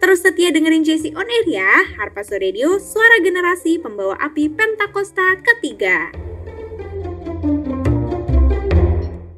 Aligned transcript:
Terus 0.00 0.24
setia 0.24 0.48
dengerin 0.48 0.80
JC 0.80 1.12
On 1.12 1.28
Air 1.28 1.46
ya, 1.46 1.70
Harpaso 2.00 2.32
Radio, 2.40 2.80
suara 2.80 3.20
generasi 3.20 3.76
pembawa 3.76 4.16
api 4.16 4.48
Pentakosta 4.48 5.36
ketiga. 5.44 6.08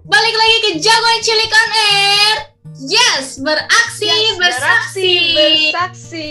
Balik 0.06 0.34
lagi 0.38 0.56
ke 0.62 0.70
Jagoan 0.78 1.19
Cilik 1.19 1.50
On 1.50 1.70
Air. 1.74 2.36
Yes, 2.78 3.42
beraksi, 3.42 4.06
Yes, 4.06 4.38
bersaksi. 4.38 5.10
bersaksi. 5.34 6.30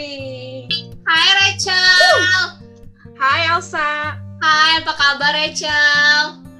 Hai 1.03 1.27
Rachel. 1.35 2.07
Hai 3.19 3.51
Elsa, 3.51 4.15
Hai, 4.41 4.81
apa 4.81 4.93
kabar 4.95 5.31
Rachel? 5.37 6.50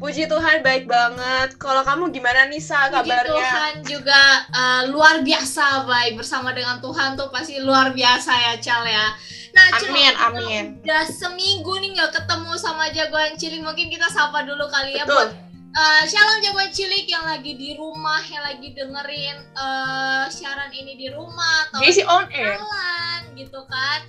Puji 0.00 0.24
Tuhan 0.24 0.64
baik 0.64 0.88
banget. 0.88 1.60
Kalau 1.60 1.84
kamu 1.84 2.08
gimana 2.08 2.48
nih 2.48 2.58
Sa 2.58 2.88
Puji 2.88 2.96
kabarnya? 2.96 3.28
Tuhan 3.28 3.74
juga 3.84 4.22
eh, 4.48 4.82
luar 4.88 5.20
biasa 5.20 5.84
baik 5.84 6.16
bersama 6.16 6.56
dengan 6.56 6.80
Tuhan 6.80 7.20
tuh 7.20 7.28
pasti 7.28 7.60
luar 7.60 7.92
biasa 7.92 8.32
ya 8.32 8.52
Cal 8.56 8.88
ya. 8.88 9.12
Nah, 9.50 9.66
Cel, 9.76 9.90
Amin, 9.90 10.14
kita 10.14 10.26
amin. 10.30 10.64
Udah 10.86 11.04
seminggu 11.04 11.74
nih 11.84 11.90
nggak 12.00 12.10
ketemu 12.16 12.52
sama 12.56 12.88
jagoan 12.88 13.36
cilik. 13.36 13.60
Mungkin 13.60 13.92
kita 13.92 14.08
sapa 14.08 14.48
dulu 14.48 14.64
kali 14.72 14.96
ya 14.96 15.04
Betul. 15.04 15.28
buat 15.28 15.30
eh, 15.76 16.02
shalom 16.08 16.38
jagoan 16.40 16.70
cilik 16.72 17.04
yang 17.04 17.24
lagi 17.28 17.52
di 17.60 17.76
rumah, 17.76 18.24
yang 18.24 18.42
lagi 18.46 18.72
dengerin 18.72 19.36
eh, 19.52 20.24
siaran 20.32 20.72
ini 20.72 20.96
di 20.96 21.12
rumah 21.12 21.68
atau 21.68 21.84
jalan 21.84 23.20
gitu 23.36 23.60
kan. 23.68 24.00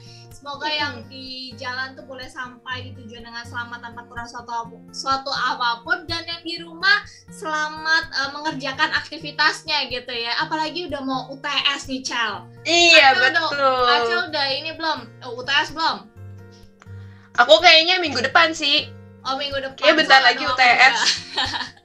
Semoga 0.41 0.65
yang 0.73 1.05
di 1.05 1.53
jalan 1.53 1.93
tuh 1.93 2.01
boleh 2.09 2.25
sampai 2.25 2.89
di 2.89 2.97
tujuan 2.97 3.21
dengan 3.29 3.45
selamat 3.45 3.77
tanpa 3.77 4.01
kurang 4.09 4.25
suatu 4.25 4.49
suatu 4.89 5.29
apa 5.29 5.85
pun 5.85 6.01
dan 6.09 6.25
yang 6.25 6.41
di 6.41 6.57
rumah 6.57 7.05
selamat 7.29 8.09
eh, 8.09 8.29
mengerjakan 8.33 8.89
aktivitasnya 8.89 9.85
gitu 9.93 10.09
ya. 10.09 10.41
Apalagi 10.41 10.89
udah 10.89 10.97
mau 11.05 11.29
UTS 11.29 11.85
nih, 11.93 12.01
Cal. 12.01 12.49
Iya 12.65 13.13
Acel 13.13 13.21
udah- 13.21 13.49
betul. 13.53 13.85
Acel 13.85 14.19
udah 14.33 14.45
ini 14.49 14.71
belum? 14.73 14.99
Eh, 15.21 15.29
UTS 15.29 15.69
belum? 15.77 15.97
Aku 17.37 17.53
kayaknya 17.61 18.01
minggu 18.01 18.25
depan 18.25 18.49
sih. 18.57 18.89
Oh 19.21 19.37
minggu 19.37 19.61
depan. 19.61 19.77
Iya, 19.77 19.93
bentar 19.93 20.25
lagi 20.25 20.41
UTS. 20.41 20.97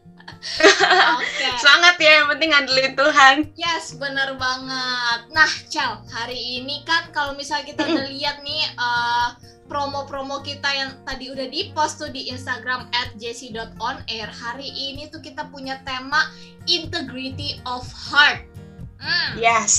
Oke. 1.19 1.47
Semangat 1.63 1.97
ya, 1.99 2.23
yang 2.23 2.29
penting 2.33 2.51
ngandelin 2.55 2.93
Tuhan. 2.95 3.37
Yes, 3.59 3.97
bener 3.99 4.39
banget. 4.39 5.21
Nah, 5.35 5.53
Cel, 5.69 6.01
hari 6.11 6.63
ini 6.63 6.87
kan 6.87 7.11
kalau 7.11 7.35
misalnya 7.35 7.67
kita 7.75 7.83
udah 7.85 8.07
lihat 8.09 8.41
nih 8.47 8.63
eh, 8.65 9.29
promo-promo 9.67 10.41
kita 10.47 10.71
yang 10.71 10.91
tadi 11.03 11.29
udah 11.35 11.47
di 11.51 11.75
post 11.75 11.99
tuh 11.99 12.11
di 12.11 12.31
Instagram 12.31 12.87
at 12.95 13.19
jc.onair 13.19 14.31
Hari 14.31 14.69
ini 14.71 15.11
tuh 15.11 15.19
kita 15.21 15.51
punya 15.51 15.83
tema 15.83 16.31
Integrity 16.71 17.59
of 17.67 17.87
Heart. 17.91 18.47
Hmm. 18.97 19.37
Yes. 19.37 19.75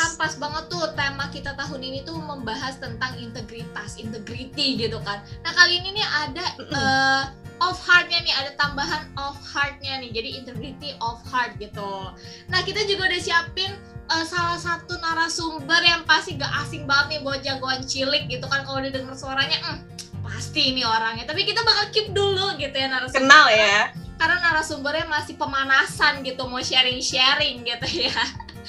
Kan 0.00 0.16
pas 0.16 0.32
banget 0.40 0.64
tuh 0.72 0.80
tema 0.96 1.28
kita 1.28 1.52
tahun 1.54 1.80
ini 1.84 2.08
tuh 2.08 2.16
membahas 2.16 2.80
tentang 2.80 3.20
integritas, 3.20 4.00
integrity 4.00 4.80
gitu 4.80 4.96
kan. 5.04 5.20
Nah 5.44 5.52
kali 5.52 5.84
ini 5.84 6.00
nih 6.00 6.06
ada 6.08 6.44
eh, 6.56 7.22
of 7.62 7.78
heart-nya 7.78 8.18
nih, 8.20 8.34
ada 8.34 8.50
tambahan 8.56 9.06
of 9.16 9.38
heart-nya 9.44 9.98
nih. 9.98 10.10
Jadi 10.10 10.28
integrity 10.36 10.90
of 10.98 11.22
heart 11.24 11.54
gitu. 11.56 12.10
Nah 12.46 12.60
kita 12.60 12.82
juga 12.84 13.06
udah 13.06 13.20
siapin 13.20 13.72
eh, 14.04 14.24
salah 14.24 14.58
satu 14.58 14.98
narasumber 14.98 15.78
yang 15.80 16.02
pasti 16.02 16.34
gak 16.34 16.50
asing 16.60 16.84
banget 16.84 17.06
nih 17.08 17.20
buat 17.22 17.40
jagoan 17.40 17.80
cilik 17.82 18.26
gitu 18.26 18.44
kan. 18.44 18.62
Kalau 18.62 18.78
didengar 18.78 19.14
suaranya, 19.14 19.56
"Hmm, 19.58 19.78
pasti 20.20 20.70
ini 20.70 20.82
orangnya. 20.82 21.24
Tapi 21.24 21.42
kita 21.42 21.62
bakal 21.62 21.86
keep 21.88 22.10
dulu 22.10 22.52
gitu 22.56 22.72
ya 22.72 22.88
narasumber 22.88 23.22
Kenal 23.22 23.46
ya. 23.48 23.94
karena 24.14 24.38
narasumbernya 24.40 25.06
masih 25.06 25.34
pemanasan 25.34 26.22
gitu 26.22 26.46
mau 26.46 26.60
sharing-sharing 26.60 27.62
gitu 27.62 28.06
ya 28.06 28.14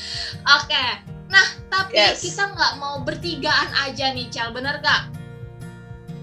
oke 0.57 0.85
nah 1.29 1.45
tapi 1.69 1.93
Yes. 1.93 2.25
kita 2.25 2.49
nggak 2.49 2.73
mau 2.77 3.01
bertigaan 3.01 3.69
aja 3.85 4.13
nih 4.13 4.29
Cel 4.29 4.49
bener 4.49 4.81
gak 4.81 5.13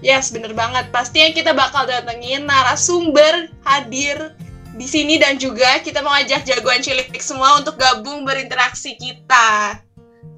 Yes, 0.01 0.33
bener 0.33 0.57
banget. 0.57 0.89
Pastinya 0.89 1.29
kita 1.29 1.53
bakal 1.53 1.85
datengin 1.85 2.49
narasumber 2.49 3.53
hadir 3.61 4.33
di 4.75 4.87
sini 4.89 5.21
dan 5.21 5.37
juga 5.37 5.77
kita 5.83 6.01
mau 6.01 6.15
ajak 6.15 6.47
jagoan 6.47 6.81
cilik 6.81 7.13
semua 7.21 7.59
untuk 7.61 7.77
gabung 7.77 8.23
berinteraksi 8.25 8.97
kita. 8.97 9.77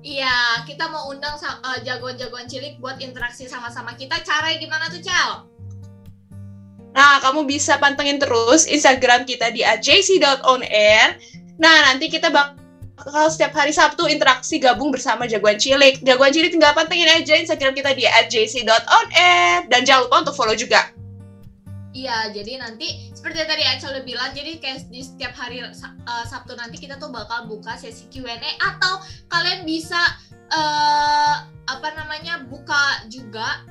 iya 0.03 0.68
kita 0.68 0.91
mau 0.91 1.07
undang 1.07 1.40
eh, 1.40 1.79
jagoan-jagoan 1.88 2.44
cilik 2.44 2.75
buat 2.84 3.00
interaksi 3.00 3.47
sama-sama 3.47 3.96
kita 3.96 4.19
caranya 4.19 4.59
gimana 4.59 4.85
tuh 4.91 5.00
Cel 5.00 5.47
Nah, 6.94 7.18
kamu 7.25 7.50
bisa 7.50 7.81
pantengin 7.81 8.22
terus 8.22 8.69
Instagram 8.69 9.25
kita 9.25 9.50
di 9.50 9.66
@jc.onair. 9.66 11.18
Nah, 11.57 11.90
nanti 11.90 12.06
kita 12.06 12.30
bakal 12.97 13.25
setiap 13.29 13.53
hari 13.57 13.73
Sabtu 13.73 14.05
interaksi 14.05 14.61
gabung 14.61 14.93
bersama 14.93 15.25
Jagoan 15.25 15.57
Cilik. 15.57 16.05
Jagoan 16.05 16.29
Cilik 16.29 16.53
tinggal 16.53 16.77
pantengin 16.77 17.09
aja 17.09 17.33
Instagram 17.37 17.73
kita 17.73 17.91
di 17.97 18.05
@jc.onair 18.05 19.65
dan 19.67 19.81
jangan 19.81 20.07
lupa 20.07 20.15
untuk 20.29 20.35
follow 20.37 20.53
juga. 20.53 20.93
Iya, 21.93 22.33
jadi 22.33 22.57
nanti 22.57 23.13
seperti 23.13 23.45
yang 23.45 23.49
tadi 23.53 23.63
Acel 23.69 23.93
udah 23.93 24.05
bilang, 24.05 24.29
jadi 24.33 24.57
kayak 24.57 24.89
di 24.89 25.05
setiap 25.05 25.37
hari 25.37 25.61
eh, 25.61 26.25
Sabtu 26.25 26.57
nanti 26.57 26.81
kita 26.81 26.97
tuh 26.97 27.13
bakal 27.13 27.45
buka 27.45 27.77
sesi 27.77 28.09
Q&A 28.09 28.33
atau 28.57 29.01
kalian 29.29 29.61
bisa 29.61 30.01
eh 30.53 31.35
apa 31.63 31.89
namanya 31.95 32.43
buka 32.45 33.07
juga 33.07 33.63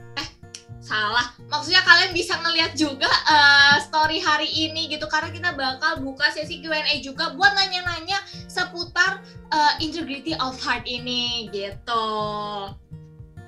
salah 0.83 1.31
maksudnya 1.47 1.79
kalian 1.87 2.11
bisa 2.11 2.35
ngeliat 2.43 2.75
juga 2.75 3.07
eh, 3.07 3.77
story 3.87 4.19
hari 4.19 4.51
ini 4.51 4.91
gitu 4.91 5.07
karena 5.07 5.31
kita 5.31 5.55
bakal 5.55 6.03
buka 6.03 6.27
sesi 6.35 6.59
Q&A 6.59 6.99
juga 6.99 7.33
buat 7.39 7.55
nanya-nanya 7.55 8.19
seputar 8.51 9.23
eh, 9.55 9.75
integrity 9.79 10.35
of 10.43 10.59
heart 10.59 10.83
ini 10.85 11.47
gitu. 11.55 12.11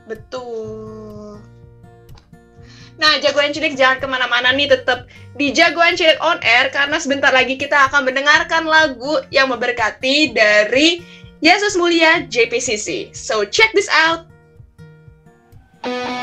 Betul. 0.07 1.41
Nah, 2.95 3.19
Jagoan 3.19 3.51
Cilik 3.51 3.75
jangan 3.75 3.99
ke 3.99 4.07
mana-mana 4.07 4.55
nih, 4.55 4.71
tetap 4.71 5.11
di 5.35 5.51
Jagoan 5.51 5.99
Cilik 5.99 6.15
On 6.23 6.39
Air, 6.47 6.71
karena 6.71 6.95
sebentar 7.03 7.35
lagi 7.35 7.59
kita 7.59 7.91
akan 7.91 8.07
mendengarkan 8.07 8.71
lagu 8.71 9.19
yang 9.35 9.51
memberkati 9.51 10.31
dari 10.31 11.03
Yesus 11.43 11.75
Mulia 11.75 12.23
JPCC. 12.31 13.11
So, 13.11 13.43
check 13.43 13.75
this 13.75 13.91
out! 13.91 14.31
Oh, 15.83 16.14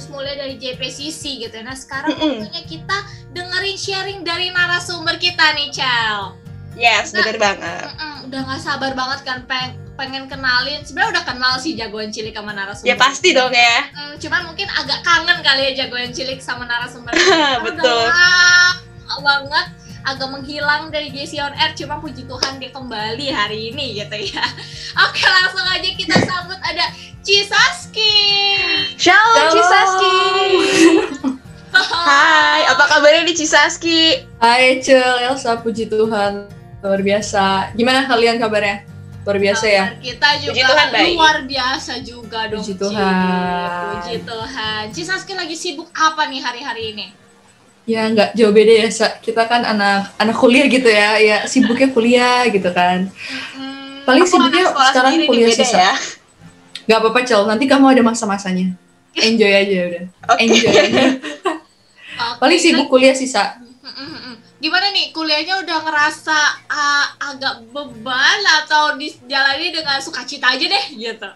lagu 0.00 0.08
Yesus 0.08 0.08
Mulia 0.08 0.34
dari 0.34 0.56
JPCC 0.56 1.22
gitu. 1.44 1.56
Nah, 1.60 1.76
sekarang 1.76 2.16
Mm-mm. 2.16 2.40
waktunya 2.40 2.62
kita 2.64 2.96
dengerin 3.36 3.76
sharing 3.76 4.20
dari 4.24 4.48
narasumber 4.48 5.20
kita 5.20 5.52
nih, 5.52 5.68
Cel. 5.70 6.40
Yes, 6.72 7.12
Nah. 7.12 7.20
bener 7.20 7.36
banget. 7.36 7.84
Mm-mm, 7.84 8.14
udah 8.30 8.40
gak 8.46 8.60
sabar 8.62 8.96
banget 8.96 9.20
kan 9.26 9.38
peng- 9.44 9.76
pengen 10.00 10.24
kenalin. 10.24 10.80
Sebenarnya 10.80 11.20
udah 11.20 11.24
kenal 11.26 11.54
sih 11.60 11.76
jagoan 11.76 12.08
cilik 12.08 12.32
sama 12.32 12.56
narasumber. 12.56 12.88
Ya 12.88 12.96
pasti 12.96 13.36
dong 13.36 13.52
ya. 13.52 13.92
Hmm, 13.92 14.16
cuman 14.16 14.40
mungkin 14.48 14.68
agak 14.72 15.04
kangen 15.04 15.44
kali 15.44 15.62
ya 15.68 15.84
jagoan 15.84 16.08
cilik 16.08 16.40
sama 16.40 16.64
narasumber. 16.64 17.12
Betul. 17.68 18.08
Udah 18.08 18.80
banget 19.20 19.66
agak 20.02 20.28
menghilang 20.30 20.88
dari 20.88 21.12
JC 21.12 21.40
on 21.40 21.52
Air 21.52 21.76
cuma 21.76 22.00
puji 22.00 22.24
Tuhan 22.24 22.56
dia 22.56 22.72
kembali 22.72 23.26
hari 23.28 23.72
ini 23.72 24.00
gitu 24.00 24.16
ya. 24.32 24.44
Oke, 25.06 25.22
langsung 25.22 25.66
aja 25.66 25.90
kita 25.92 26.16
sambut 26.24 26.58
ada 26.60 26.88
Cisaski. 27.20 28.16
Shalom. 28.96 29.52
Cisaski. 29.52 30.16
Hai, 32.10 32.66
apa 32.66 32.84
kabarnya 32.90 33.22
nih 33.22 33.36
Cisaski? 33.38 34.26
Hai 34.42 34.82
Cel, 34.82 35.22
Elsa, 35.22 35.60
puji 35.62 35.86
Tuhan. 35.86 36.50
Luar 36.80 37.00
biasa. 37.04 37.76
Gimana 37.76 38.08
kalian 38.08 38.40
kabarnya? 38.40 38.82
Luar 39.22 39.36
biasa 39.36 39.66
ya? 39.68 39.84
Kabar 39.92 40.00
Kita 40.00 40.28
juga 40.40 40.50
Puji 40.50 40.62
Tuhan, 40.64 40.86
baik. 40.90 41.12
luar 41.14 41.38
biasa 41.44 41.92
juga 42.00 42.40
dong. 42.48 42.64
Puji 42.64 42.72
Ci. 42.74 42.80
Tuhan. 42.80 43.68
Puji 43.94 44.16
Tuhan. 44.24 44.82
Cisaski 44.90 45.32
lagi 45.36 45.54
sibuk 45.54 45.92
apa 45.92 46.26
nih 46.26 46.40
hari-hari 46.40 46.96
ini? 46.96 47.06
Ya 47.88 48.06
nggak 48.06 48.36
jauh 48.36 48.52
beda 48.52 48.86
ya, 48.86 48.88
Sa. 48.92 49.18
Kita 49.18 49.48
kan 49.48 49.64
anak 49.64 50.14
anak 50.20 50.36
kuliah 50.36 50.66
gitu 50.68 50.86
ya, 50.86 51.16
ya 51.18 51.36
sibuknya 51.48 51.88
kuliah 51.90 52.46
gitu 52.48 52.70
kan. 52.70 53.08
Hmm, 53.56 54.04
Paling 54.06 54.24
sibuknya 54.28 54.70
sekarang 54.70 55.26
kuliah 55.26 55.50
sisa. 55.50 55.78
ya. 55.78 55.94
Gak 56.90 56.98
apa-apa 56.98 57.22
Cel, 57.22 57.46
nanti 57.46 57.70
kamu 57.70 57.94
ada 57.94 58.02
masa-masanya. 58.02 58.74
Enjoy 59.14 59.50
aja 59.50 59.78
udah. 59.86 60.04
Oke. 60.34 60.38
Enjoy 60.42 60.70
aja. 60.74 61.02
Paling 62.42 62.58
sibuk 62.60 62.86
kuliah 62.90 63.14
sisa. 63.14 63.58
Mm, 63.60 64.10
mm. 64.10 64.34
Gimana 64.60 64.92
nih 64.92 65.08
kuliahnya 65.16 65.64
udah 65.64 65.78
ngerasa 65.88 66.38
ah, 66.68 67.06
agak 67.32 67.64
beban 67.72 68.40
atau 68.60 68.92
dijalani 69.00 69.72
dengan 69.72 69.96
sukacita 70.04 70.52
aja 70.52 70.66
deh 70.68 70.84
gitu? 71.00 71.30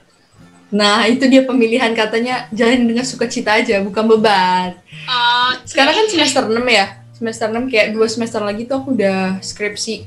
Nah, 0.74 1.06
itu 1.06 1.30
dia 1.30 1.46
pemilihan 1.46 1.94
katanya 1.94 2.50
jalan 2.50 2.82
dengan 2.90 3.06
sukacita 3.06 3.62
aja, 3.62 3.78
bukan 3.78 4.10
beban. 4.10 4.74
Oke. 5.06 5.70
Sekarang 5.70 5.94
kan 5.94 6.06
semester 6.10 6.42
6 6.50 6.66
ya. 6.66 6.86
Semester 7.14 7.46
6 7.46 7.70
kayak 7.70 7.94
dua 7.94 8.10
semester 8.10 8.42
lagi 8.42 8.66
tuh 8.66 8.82
aku 8.82 8.98
udah 8.98 9.38
skripsi. 9.38 10.02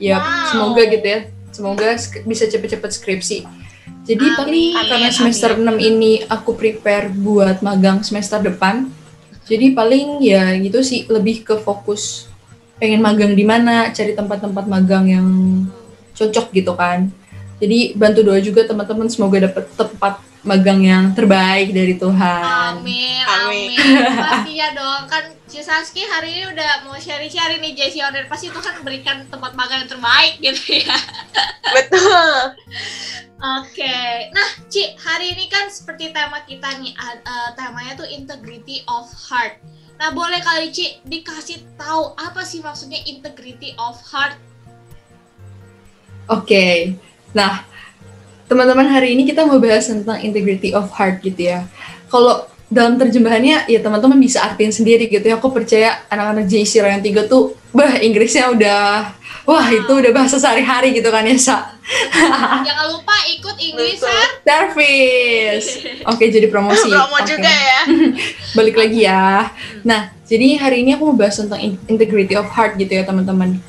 Ya, 0.00 0.16
Wow. 0.16 0.48
semoga 0.48 0.82
gitu 0.88 1.04
ya. 1.04 1.20
Semoga 1.52 1.92
bisa 2.24 2.44
cepet-cepet 2.48 2.90
skripsi. 2.96 3.38
Jadi 4.08 4.24
Amin. 4.24 4.38
paling 4.40 4.68
Amin, 4.72 4.88
karena 4.88 5.08
semester 5.12 5.50
6 5.60 5.76
ini 5.76 6.24
aku 6.24 6.56
prepare 6.56 7.12
buat 7.12 7.60
magang 7.60 8.00
semester 8.00 8.40
depan. 8.40 8.88
Jadi 9.44 9.76
paling 9.76 10.24
ya 10.24 10.56
gitu 10.56 10.80
sih 10.80 11.04
lebih 11.04 11.44
ke 11.44 11.60
fokus 11.60 12.24
pengen 12.80 13.04
magang 13.04 13.36
di 13.36 13.44
mana, 13.44 13.90
cari 13.92 14.16
tempat-tempat 14.16 14.64
magang 14.64 15.04
yang 15.04 15.28
cocok 16.16 16.46
gitu 16.56 16.72
kan. 16.72 17.12
Jadi 17.58 17.98
bantu 17.98 18.20
doa 18.22 18.38
juga 18.38 18.62
teman-teman 18.62 19.10
semoga 19.10 19.50
dapat 19.50 19.66
tempat 19.74 20.22
magang 20.46 20.80
yang 20.80 21.10
terbaik 21.12 21.74
dari 21.74 21.98
Tuhan. 21.98 22.78
Amin, 22.78 23.26
Amin. 23.26 23.74
amin. 23.74 24.06
Pasti 24.30 24.52
ya 24.54 24.70
dong. 24.72 25.10
Kan 25.10 25.34
Cisaski 25.48 26.04
hari 26.06 26.38
ini 26.38 26.44
udah 26.54 26.86
mau 26.86 26.94
sharing-sharing 26.94 27.58
nih 27.58 27.72
JC 27.74 28.04
Order. 28.04 28.30
Pasti 28.30 28.52
Tuhan 28.52 28.84
berikan 28.86 29.26
tempat 29.26 29.58
magang 29.58 29.82
yang 29.82 29.90
terbaik 29.90 30.38
gitu 30.38 30.78
ya. 30.86 30.96
Betul. 31.76 32.54
Oke. 33.38 33.98
Nah, 34.30 34.48
Ci, 34.70 34.94
hari 34.98 35.34
ini 35.34 35.50
kan 35.50 35.66
seperti 35.70 36.10
tema 36.14 36.42
kita 36.46 36.68
nih, 36.78 36.94
eh, 36.94 37.50
temanya 37.58 37.98
tuh 37.98 38.06
integrity 38.06 38.86
of 38.86 39.08
heart. 39.10 39.58
Nah, 39.98 40.14
boleh 40.14 40.38
kali 40.42 40.70
Ci 40.70 41.02
dikasih 41.02 41.64
tahu 41.74 42.14
apa 42.14 42.46
sih 42.46 42.62
maksudnya 42.62 43.02
integrity 43.08 43.74
of 43.78 43.98
heart? 44.06 44.38
Oke, 46.28 46.92
nah 47.38 47.62
teman-teman 48.50 48.90
hari 48.90 49.14
ini 49.14 49.22
kita 49.28 49.46
mau 49.46 49.62
bahas 49.62 49.86
tentang 49.86 50.18
integrity 50.18 50.74
of 50.74 50.90
heart 50.90 51.22
gitu 51.22 51.54
ya. 51.54 51.68
Kalau 52.10 52.50
dalam 52.68 53.00
terjemahannya 53.00 53.64
ya 53.64 53.80
teman-teman 53.80 54.18
bisa 54.18 54.42
artiin 54.42 54.72
sendiri 54.72 55.06
gitu 55.06 55.22
ya. 55.22 55.38
Aku 55.38 55.52
percaya 55.52 56.02
anak-anak 56.10 56.48
JC 56.48 56.82
Royal 56.82 57.00
3 57.00 57.30
tuh, 57.30 57.54
bah 57.70 58.00
Inggrisnya 58.00 58.50
udah, 58.52 59.12
wah 59.44 59.66
itu 59.68 59.88
udah 59.88 60.12
bahasa 60.12 60.40
sehari-hari 60.40 60.96
gitu 60.96 61.08
kan 61.12 61.24
ya 61.24 61.36
Sa. 61.36 61.76
Jangan 62.68 62.86
lupa 62.92 63.16
ikut 63.32 63.56
English. 63.56 64.00
Service. 64.44 65.68
Oke 66.08 66.28
jadi 66.28 66.48
promosi. 66.48 66.88
Promo 66.92 67.16
Oke. 67.20 67.28
juga 67.28 67.52
ya. 67.52 67.80
Balik 68.56 68.76
lagi 68.76 69.00
ya. 69.04 69.52
Nah 69.84 70.12
jadi 70.28 70.60
hari 70.60 70.84
ini 70.84 70.96
aku 70.96 71.12
mau 71.12 71.16
bahas 71.16 71.40
tentang 71.40 71.60
in- 71.60 71.80
integrity 71.88 72.36
of 72.36 72.48
heart 72.52 72.76
gitu 72.76 72.92
ya 72.96 73.04
teman-teman. 73.08 73.60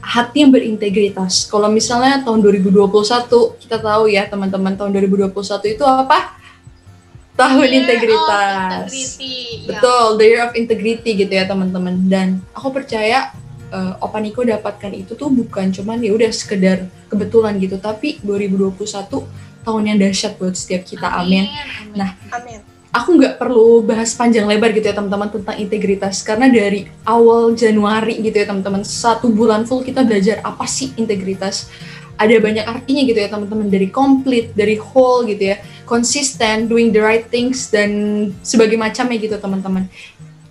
Hati 0.00 0.42
yang 0.42 0.50
berintegritas. 0.50 1.46
Kalau 1.46 1.68
misalnya 1.68 2.24
tahun 2.24 2.40
2021 2.40 3.60
kita 3.60 3.76
tahu 3.78 4.08
ya 4.08 4.26
teman-teman 4.26 4.74
tahun 4.74 4.90
2021 4.96 5.30
itu 5.76 5.84
apa? 5.84 6.40
Tahun 7.36 7.68
Year 7.68 7.84
integritas. 7.84 8.90
integrity. 8.92 9.36
Ya. 9.64 9.78
Betul, 9.78 10.04
the 10.20 10.26
year 10.26 10.42
of 10.44 10.52
integrity 10.56 11.10
gitu 11.24 11.32
ya 11.32 11.44
teman-teman. 11.48 11.94
Dan 12.08 12.40
aku 12.52 12.72
percaya 12.74 13.32
eh, 13.72 13.92
Opa 14.04 14.18
Niko 14.20 14.44
dapatkan 14.44 14.92
itu 14.92 15.16
tuh 15.16 15.32
bukan 15.32 15.72
cuman 15.72 16.00
ya 16.04 16.12
udah 16.12 16.28
sekedar 16.32 16.84
kebetulan 17.08 17.56
gitu, 17.56 17.80
tapi 17.80 18.20
2021 18.20 18.76
tahun 19.64 19.82
yang 19.84 19.98
dahsyat 20.00 20.36
buat 20.36 20.56
setiap 20.56 20.84
kita. 20.84 21.06
Amin. 21.06 21.48
Amin. 21.48 21.96
Nah, 21.96 22.10
Amin. 22.32 22.69
Aku 22.90 23.14
nggak 23.14 23.38
perlu 23.38 23.86
bahas 23.86 24.18
panjang 24.18 24.50
lebar 24.50 24.74
gitu 24.74 24.90
ya 24.90 24.98
teman-teman 24.98 25.30
tentang 25.30 25.54
integritas 25.62 26.26
karena 26.26 26.50
dari 26.50 26.90
awal 27.06 27.54
Januari 27.54 28.18
gitu 28.18 28.34
ya 28.34 28.50
teman-teman 28.50 28.82
satu 28.82 29.30
bulan 29.30 29.62
full 29.62 29.86
kita 29.86 30.02
belajar 30.02 30.42
apa 30.42 30.66
sih 30.66 30.90
integritas. 30.98 31.70
Ada 32.18 32.36
banyak 32.42 32.66
artinya 32.66 33.02
gitu 33.06 33.18
ya 33.22 33.30
teman-teman 33.30 33.70
dari 33.70 33.88
complete, 33.88 34.52
dari 34.52 34.76
whole 34.76 35.24
gitu 35.24 35.54
ya, 35.54 35.56
konsisten, 35.86 36.66
doing 36.66 36.90
the 36.90 37.00
right 37.00 37.30
things 37.30 37.70
dan 37.70 37.90
sebagai 38.42 38.76
macamnya 38.76 39.16
gitu 39.22 39.38
teman-teman. 39.38 39.86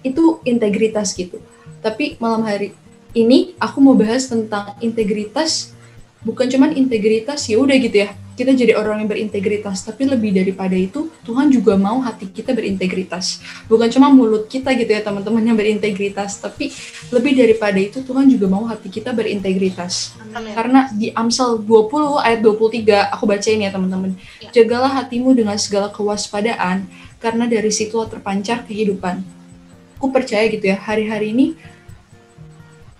Itu 0.01 0.39
integritas 0.47 1.13
gitu. 1.13 1.43
Tapi 1.83 2.17
malam 2.23 2.47
hari 2.47 2.73
ini 3.13 3.53
aku 3.59 3.83
mau 3.83 3.93
bahas 3.99 4.31
tentang 4.31 4.79
integritas 4.79 5.75
bukan 6.23 6.47
cuman 6.51 6.75
integritas 6.75 7.47
ya 7.47 7.57
udah 7.57 7.77
gitu 7.79 8.05
ya 8.05 8.13
kita 8.39 8.55
jadi 8.55 8.79
orang 8.79 9.03
yang 9.03 9.09
berintegritas 9.11 9.83
tapi 9.83 10.07
lebih 10.07 10.31
daripada 10.31 10.71
itu 10.71 11.11
Tuhan 11.27 11.51
juga 11.51 11.75
mau 11.75 11.99
hati 11.99 12.31
kita 12.31 12.55
berintegritas 12.55 13.43
bukan 13.67 13.91
cuma 13.91 14.07
mulut 14.07 14.47
kita 14.47 14.71
gitu 14.79 14.87
ya 14.87 15.03
teman-teman 15.03 15.43
yang 15.43 15.59
berintegritas 15.59 16.39
tapi 16.39 16.71
lebih 17.11 17.35
daripada 17.35 17.75
itu 17.75 17.99
Tuhan 17.99 18.31
juga 18.31 18.47
mau 18.47 18.63
hati 18.63 18.87
kita 18.87 19.11
berintegritas 19.11 20.15
Amin. 20.31 20.55
karena 20.55 20.87
di 20.95 21.11
Amsal 21.11 21.59
20 21.59 22.23
ayat 22.23 22.39
23 22.39 23.11
aku 23.11 23.23
bacain 23.27 23.59
ya 23.59 23.71
teman-teman 23.75 24.15
Ya. 24.39 24.63
jagalah 24.63 25.03
hatimu 25.03 25.35
dengan 25.35 25.59
segala 25.59 25.91
kewaspadaan 25.91 26.87
karena 27.19 27.43
dari 27.43 27.67
situlah 27.75 28.07
terpancar 28.07 28.63
kehidupan 28.63 29.19
aku 29.99 30.07
percaya 30.15 30.47
gitu 30.47 30.71
ya 30.71 30.79
hari-hari 30.79 31.35
ini 31.35 31.59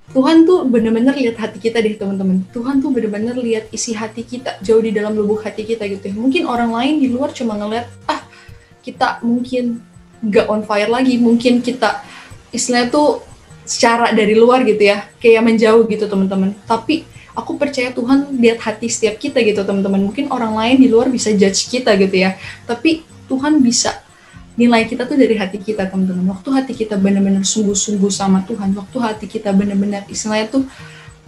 Tuhan 0.10 0.42
tuh 0.42 0.66
bener-bener 0.66 1.14
lihat 1.14 1.38
hati 1.38 1.62
kita 1.62 1.86
deh 1.86 1.94
teman-teman. 1.94 2.42
Tuhan 2.50 2.82
tuh 2.82 2.90
bener-bener 2.90 3.38
lihat 3.38 3.70
isi 3.70 3.94
hati 3.94 4.26
kita 4.26 4.58
jauh 4.66 4.82
di 4.82 4.90
dalam 4.90 5.14
lubuk 5.14 5.46
hati 5.46 5.62
kita 5.62 5.86
gitu 5.86 6.10
ya. 6.10 6.16
Mungkin 6.18 6.50
orang 6.50 6.74
lain 6.74 6.96
di 6.98 7.08
luar 7.14 7.30
cuma 7.30 7.54
ngeliat 7.54 7.86
ah 8.10 8.26
kita 8.82 9.22
mungkin 9.22 9.86
gak 10.26 10.50
on 10.50 10.66
fire 10.66 10.90
lagi, 10.90 11.22
mungkin 11.22 11.62
kita 11.62 12.02
istilahnya 12.50 12.90
tuh 12.90 13.22
secara 13.70 14.10
dari 14.10 14.34
luar 14.34 14.66
gitu 14.66 14.82
ya, 14.82 15.06
kayak 15.22 15.46
menjauh 15.46 15.86
gitu 15.86 16.10
teman-teman. 16.10 16.58
Tapi 16.66 17.06
aku 17.38 17.62
percaya 17.62 17.94
Tuhan 17.94 18.34
lihat 18.34 18.66
hati 18.66 18.90
setiap 18.90 19.22
kita 19.22 19.46
gitu 19.46 19.62
teman-teman. 19.62 20.10
Mungkin 20.10 20.34
orang 20.34 20.58
lain 20.58 20.82
di 20.82 20.90
luar 20.90 21.14
bisa 21.14 21.30
judge 21.38 21.70
kita 21.70 21.94
gitu 22.02 22.18
ya, 22.18 22.34
tapi 22.66 23.06
Tuhan 23.30 23.62
bisa 23.62 24.02
nilai 24.60 24.84
kita 24.84 25.08
tuh 25.08 25.16
dari 25.16 25.40
hati 25.40 25.56
kita 25.56 25.88
teman-teman. 25.88 26.36
Waktu 26.36 26.50
hati 26.52 26.74
kita 26.76 27.00
benar-benar 27.00 27.48
sungguh-sungguh 27.48 28.12
sama 28.12 28.44
Tuhan. 28.44 28.76
Waktu 28.76 28.98
hati 29.00 29.26
kita 29.32 29.56
benar-benar 29.56 30.04
istilahnya 30.12 30.52
tuh 30.52 30.64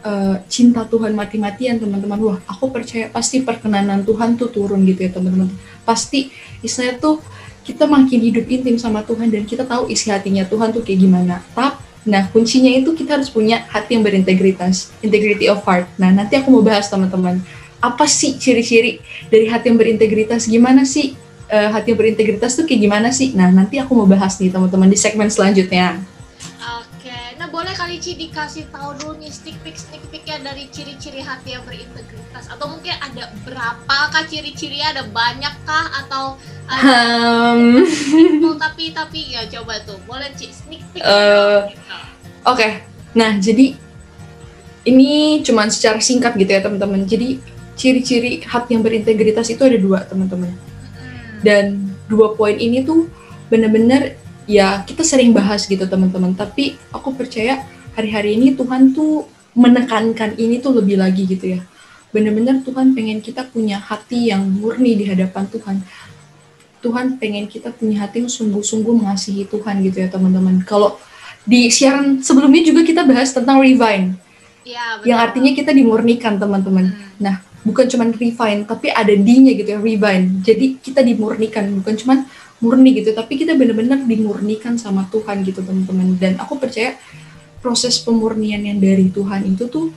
eh, 0.03 0.35
cinta 0.51 0.83
Tuhan 0.83 1.15
mati-matian 1.15 1.79
teman-teman. 1.79 2.19
Wah 2.19 2.37
aku 2.43 2.67
percaya 2.67 3.07
pasti 3.07 3.39
perkenanan 3.39 4.03
Tuhan 4.03 4.35
tuh 4.35 4.51
turun 4.51 4.83
gitu 4.83 5.07
ya 5.07 5.15
teman-teman. 5.15 5.47
Pasti 5.87 6.27
istilahnya 6.59 6.99
tuh 6.99 7.23
kita 7.63 7.87
makin 7.87 8.19
hidup 8.19 8.51
intim 8.51 8.75
sama 8.75 8.99
Tuhan 9.07 9.31
dan 9.31 9.47
kita 9.47 9.63
tahu 9.63 9.87
isi 9.87 10.11
hatinya 10.11 10.43
Tuhan 10.43 10.75
tuh 10.75 10.83
kayak 10.83 10.99
gimana. 10.99 11.39
Tap 11.55 11.79
nah 12.01 12.25
kuncinya 12.33 12.73
itu 12.73 12.97
kita 12.97 13.21
harus 13.21 13.29
punya 13.29 13.61
hati 13.69 13.93
yang 13.93 14.01
berintegritas 14.01 14.91
integrity 14.99 15.47
of 15.47 15.61
heart. 15.63 15.87
Nah 15.95 16.11
nanti 16.11 16.35
aku 16.35 16.51
mau 16.51 16.65
bahas 16.65 16.89
teman-teman 16.89 17.39
apa 17.81 18.05
sih 18.05 18.37
ciri-ciri 18.37 19.01
dari 19.29 19.49
hati 19.49 19.73
yang 19.73 19.77
berintegritas? 19.81 20.45
Gimana 20.45 20.85
sih 20.85 21.17
eh, 21.51 21.69
hati 21.69 21.91
yang 21.91 21.99
berintegritas 21.99 22.55
tuh 22.55 22.63
kayak 22.63 22.81
gimana 22.87 23.11
sih? 23.11 23.35
Nah, 23.35 23.51
nanti 23.51 23.75
aku 23.77 23.91
mau 23.91 24.07
bahas 24.07 24.39
nih 24.39 24.49
teman-teman 24.49 24.87
di 24.87 24.95
segmen 24.95 25.27
selanjutnya. 25.27 25.99
Oke. 26.79 27.35
Nah, 27.35 27.51
boleh 27.51 27.75
kali 27.75 27.99
Ci 27.99 28.15
dikasih 28.15 28.71
tahu 28.71 28.95
dulu 28.95 29.19
nih 29.19 29.29
sneak 29.29 29.59
peek 29.59 29.75
sneak 29.75 30.03
peeknya 30.07 30.39
dari 30.39 30.71
ciri-ciri 30.71 31.19
hati 31.19 31.59
yang 31.59 31.67
berintegritas 31.67 32.47
atau 32.47 32.71
mungkin 32.71 32.95
ada 33.03 33.27
berapa 33.43 33.97
kah 34.09 34.23
ciri-cirinya 34.31 34.95
ada 34.95 35.03
banyak 35.11 35.53
kah 35.67 35.87
atau 36.07 36.39
ada 36.71 36.95
simple 37.83 38.55
tapi 38.63 38.95
tapi 38.95 39.35
ya 39.35 39.43
coba 39.59 39.83
tuh 39.83 39.99
boleh 40.07 40.31
Ci 40.39 40.55
sneak 40.55 40.81
peek 40.95 41.03
gitu. 41.03 41.91
Oke, 42.41 42.81
nah 43.13 43.37
jadi 43.37 43.77
ini 44.81 45.43
cuman 45.45 45.69
secara 45.69 46.01
singkat 46.01 46.33
gitu 46.39 46.51
ya 46.57 46.63
teman-teman. 46.63 47.05
Jadi 47.05 47.37
ciri-ciri 47.75 48.41
hati 48.45 48.73
yang 48.73 48.81
berintegritas 48.85 49.51
itu 49.51 49.61
ada 49.61 49.77
dua 49.77 50.05
teman-teman. 50.07 50.70
Dan 51.41 51.93
dua 52.05 52.37
poin 52.37 52.55
ini 52.55 52.85
tuh 52.85 53.09
benar-benar 53.49 54.15
ya 54.45 54.81
kita 54.85 55.01
sering 55.01 55.33
bahas 55.33 55.65
gitu 55.65 55.83
teman-teman. 55.85 56.33
Tapi 56.37 56.77
aku 56.93 57.13
percaya 57.13 57.65
hari-hari 57.97 58.37
ini 58.37 58.53
Tuhan 58.55 58.95
tuh 58.95 59.27
menekankan 59.51 60.39
ini 60.39 60.63
tuh 60.63 60.79
lebih 60.79 61.01
lagi 61.01 61.27
gitu 61.27 61.59
ya. 61.59 61.61
Benar-benar 62.11 62.63
Tuhan 62.63 62.91
pengen 62.91 63.23
kita 63.23 63.47
punya 63.47 63.79
hati 63.79 64.31
yang 64.31 64.43
murni 64.43 64.99
di 64.99 65.07
hadapan 65.07 65.47
Tuhan. 65.47 65.77
Tuhan 66.81 67.21
pengen 67.21 67.45
kita 67.45 67.69
punya 67.71 68.03
hati 68.03 68.25
yang 68.25 68.31
sungguh-sungguh 68.31 69.05
mengasihi 69.05 69.45
Tuhan 69.47 69.85
gitu 69.85 70.01
ya 70.01 70.09
teman-teman. 70.09 70.65
Kalau 70.65 70.97
di 71.45 71.69
siaran 71.69 72.21
sebelumnya 72.21 72.61
juga 72.65 72.81
kita 72.85 73.01
bahas 73.05 73.33
tentang 73.33 73.61
refine, 73.61 74.17
ya, 74.65 74.97
betul. 74.97 75.05
yang 75.09 75.19
artinya 75.21 75.51
kita 75.53 75.71
dimurnikan 75.73 76.37
teman-teman. 76.37 76.93
Hmm. 76.93 77.09
Nah, 77.21 77.35
bukan 77.61 77.85
cuman 77.85 78.09
refine, 78.13 78.65
tapi 78.65 78.89
ada 78.89 79.13
D-nya 79.13 79.53
gitu 79.57 79.69
ya, 79.75 79.79
refine. 79.79 80.41
Jadi 80.41 80.81
kita 80.81 81.05
dimurnikan, 81.05 81.69
bukan 81.81 81.93
cuman 81.97 82.17
murni 82.61 82.93
gitu, 83.01 83.13
tapi 83.17 83.41
kita 83.41 83.57
benar-benar 83.57 84.05
dimurnikan 84.05 84.77
sama 84.77 85.09
Tuhan 85.09 85.41
gitu 85.41 85.65
teman-teman. 85.65 86.17
Dan 86.17 86.37
aku 86.37 86.61
percaya 86.61 86.97
proses 87.61 87.97
pemurnian 88.01 88.61
yang 88.61 88.77
dari 88.81 89.09
Tuhan 89.09 89.45
itu 89.45 89.69
tuh, 89.69 89.93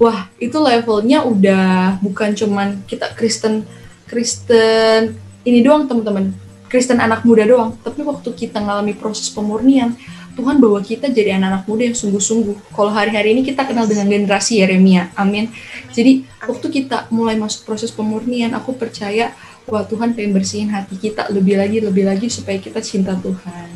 wah 0.00 0.28
itu 0.40 0.56
levelnya 0.56 1.24
udah 1.24 2.00
bukan 2.00 2.32
cuman 2.36 2.84
kita 2.88 3.12
Kristen, 3.16 3.64
Kristen 4.08 5.16
ini 5.44 5.60
doang 5.64 5.88
teman-teman, 5.88 6.32
Kristen 6.68 7.00
anak 7.00 7.24
muda 7.28 7.44
doang. 7.44 7.76
Tapi 7.80 8.00
waktu 8.04 8.28
kita 8.32 8.60
ngalami 8.60 8.96
proses 8.96 9.28
pemurnian, 9.28 9.96
Tuhan 10.32 10.56
bawa 10.56 10.80
kita 10.80 11.12
jadi 11.12 11.36
anak-anak 11.36 11.68
muda 11.68 11.82
yang 11.92 11.96
sungguh-sungguh. 11.96 12.72
Kalau 12.72 12.88
hari-hari 12.88 13.36
ini 13.36 13.42
kita 13.44 13.68
kenal 13.68 13.84
dengan 13.84 14.08
generasi 14.08 14.64
Yeremia, 14.64 15.12
amin. 15.12 15.52
Jadi 15.92 16.24
waktu 16.48 16.66
kita 16.72 17.12
mulai 17.12 17.36
masuk 17.36 17.68
proses 17.68 17.92
pemurnian, 17.92 18.56
aku 18.56 18.72
percaya 18.72 19.36
wah 19.68 19.84
Tuhan 19.84 20.16
pengen 20.16 20.32
bersihin 20.32 20.72
hati 20.72 20.96
kita 20.96 21.28
lebih 21.28 21.60
lagi, 21.60 21.78
lebih 21.84 22.08
lagi 22.08 22.32
supaya 22.32 22.56
kita 22.56 22.80
cinta 22.80 23.12
Tuhan. 23.20 23.70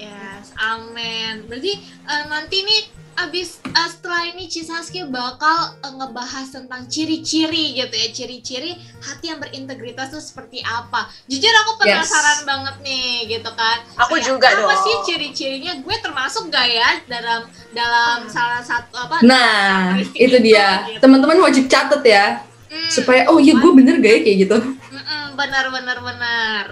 Yes, 0.00 0.56
amin. 0.56 1.44
Berarti 1.46 1.72
eh, 1.82 2.24
nanti 2.26 2.56
nih 2.64 3.01
abis 3.14 3.60
eh, 3.62 3.88
setelah 3.88 4.24
ini 4.26 4.46
Cisaski 4.46 5.04
bakal 5.06 5.76
eh, 5.78 5.92
ngebahas 5.92 6.48
tentang 6.48 6.86
ciri-ciri 6.86 7.76
gitu 7.76 7.92
ya, 7.92 8.08
ciri-ciri 8.10 8.72
hati 9.00 9.30
yang 9.30 9.38
berintegritas 9.38 10.10
itu 10.10 10.20
seperti 10.20 10.58
apa. 10.60 11.06
Jujur 11.26 11.52
aku 11.52 11.72
penasaran 11.78 12.44
banget 12.44 12.74
nih 12.80 13.28
gitu 13.28 13.50
kan. 13.52 13.84
Aku 14.00 14.16
Kayak, 14.16 14.26
juga 14.26 14.46
apa 14.50 14.74
dong. 14.74 14.82
sih 14.82 14.94
ciri-cirinya? 15.04 15.72
Gue 15.80 15.96
termasuk 15.98 16.48
gak 16.48 16.66
ya 16.66 16.90
dalam 17.06 17.44
dalam 17.70 18.26
salah 18.26 18.60
satu 18.60 18.94
apa? 18.96 19.20
Nah, 19.22 19.96
karakteristik 19.98 20.20
itu 20.20 20.36
dia. 20.42 20.68
gitu. 20.88 20.98
Teman-teman 21.00 21.38
wajib 21.40 21.64
catat 21.66 22.02
ya, 22.02 22.26
Hmm, 22.72 22.88
supaya 22.88 23.28
oh 23.28 23.36
iya 23.36 23.52
gue 23.52 23.72
bener 23.76 24.00
gak 24.00 24.08
ya 24.08 24.20
kayak 24.24 24.38
gitu. 24.48 24.56
mm-mm, 24.88 25.24
benar 25.36 25.68
benar 25.68 25.98
benar. 26.00 26.64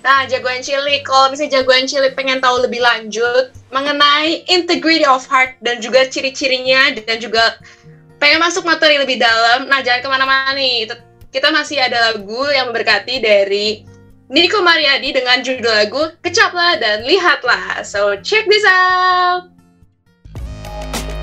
Nah, 0.00 0.24
jagoan 0.24 0.64
cilik, 0.64 1.04
kalau 1.04 1.28
misalnya 1.28 1.60
jagoan 1.60 1.84
cilik 1.84 2.16
pengen 2.16 2.40
tahu 2.40 2.64
lebih 2.64 2.80
lanjut 2.80 3.52
mengenai 3.68 4.48
integrity 4.48 5.04
of 5.04 5.28
heart 5.28 5.60
dan 5.60 5.76
juga 5.84 6.08
ciri-cirinya 6.08 6.96
dan 7.04 7.20
juga 7.20 7.60
pengen 8.16 8.40
masuk 8.40 8.64
materi 8.64 8.96
lebih 8.96 9.20
dalam, 9.20 9.68
nah 9.68 9.84
jangan 9.84 10.00
ke 10.00 10.08
mana-mana 10.08 10.56
nih. 10.56 10.88
Kita 11.30 11.52
masih 11.52 11.78
ada 11.84 12.10
lagu 12.10 12.48
yang 12.48 12.72
memberkati 12.72 13.20
dari 13.20 13.84
Niko 14.32 14.64
Mariadi 14.64 15.14
dengan 15.14 15.44
judul 15.44 15.68
lagu 15.68 16.02
Kecaplah 16.24 16.80
dan 16.80 17.04
Lihatlah. 17.04 17.84
So, 17.84 18.16
check 18.24 18.48
this 18.48 18.64
out! 18.64 19.52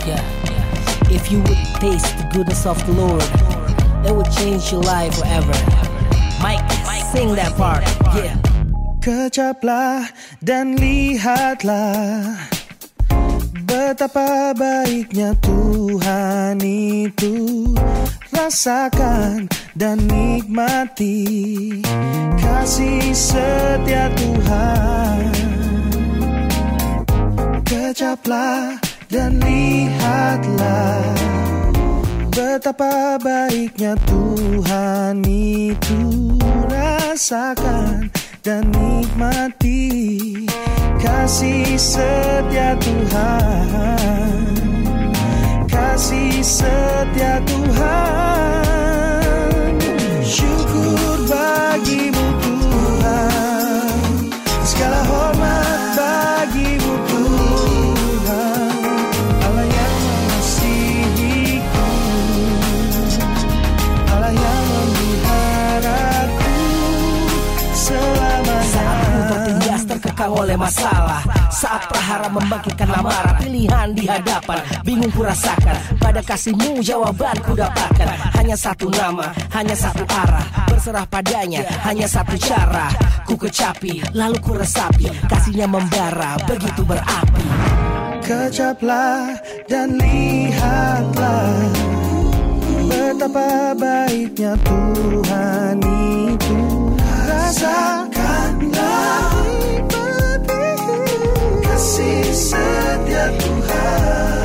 Yeah. 0.06 0.22
If 1.10 1.34
you 1.34 1.42
would 1.44 1.64
taste 1.82 2.14
the 2.20 2.30
goodness 2.30 2.64
of 2.70 2.78
the 2.86 2.94
Lord, 2.94 3.26
it 4.06 4.14
would 4.14 4.30
change 4.38 4.72
your 4.72 4.86
life 4.86 5.18
forever. 5.18 5.58
Mike, 6.40 6.64
sing 7.12 7.34
that 7.36 7.52
part. 7.58 7.84
Yeah. 8.16 8.38
Kecaplah 9.08 10.04
dan 10.44 10.76
lihatlah 10.76 12.36
Betapa 13.64 14.52
baiknya 14.52 15.32
Tuhan 15.40 16.60
itu. 16.60 17.72
Rasakan 18.36 19.48
dan 19.80 20.04
nikmati 20.12 21.24
Kasih 22.36 23.16
setia 23.16 24.12
Tuhan. 24.12 25.32
Kecaplah 27.64 28.76
dan 29.08 29.40
lihatlah 29.40 31.00
Betapa 32.36 33.16
baiknya 33.24 33.96
Tuhan 34.04 35.24
itu. 35.24 36.36
Rasakan 36.68 38.17
dan 38.48 38.64
nikmati 38.72 39.92
Kasih 41.04 41.76
setia 41.76 42.80
Tuhan. 42.80 44.56
Kasih 45.68 46.40
setia 46.40 47.44
Tuhan 47.44 48.72
Syukur 50.24 51.28
bagimu 51.28 52.27
terkekang 70.18 70.34
oleh 70.34 70.58
masalah. 70.58 71.22
Saat 71.54 71.94
prahara 71.94 72.26
membangkitkan 72.26 72.90
amarah 72.90 73.38
Pilihan 73.38 73.94
di 73.94 74.10
hadapan 74.10 74.66
Bingung 74.84 75.14
ku 75.14 75.24
rasakan 75.24 75.78
Pada 76.02 76.26
kasihmu 76.26 76.82
jawaban 76.82 77.38
ku 77.46 77.54
dapatkan. 77.54 78.10
Hanya 78.34 78.58
satu 78.58 78.90
nama 78.90 79.30
Hanya 79.54 79.78
satu 79.78 80.02
arah. 80.10 80.42
Berserah 80.74 81.06
padanya 81.06 81.62
Hanya 81.86 82.10
satu 82.10 82.34
cara. 82.42 82.90
Ku 83.30 83.38
kecapi 83.38 84.02
Lalu 84.18 84.38
ku 84.42 84.58
resapi. 84.58 85.06
Kasihnya 85.30 85.70
membara 85.70 86.34
Begitu 86.50 86.82
berapi. 86.82 87.46
Kecaplah 88.26 89.38
dan 89.70 90.02
lihatlah 90.02 91.62
Betapa 92.88 93.76
baiknya 93.78 94.54
Tuhan 94.62 95.82
itu. 95.82 96.58
Rasakanlah 97.28 99.37
Kasih 101.78 102.34
setia 102.34 103.30
Tuhan 103.38 104.37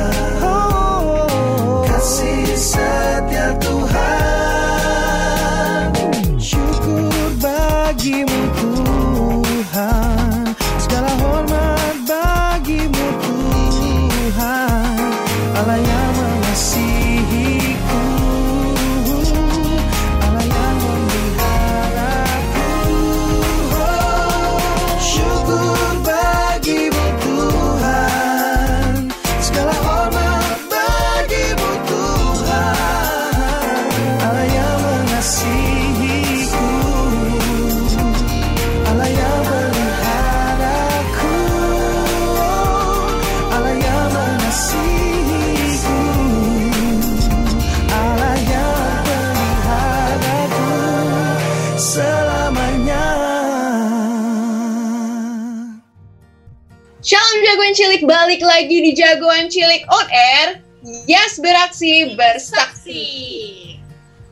bersaksi. 62.11 63.05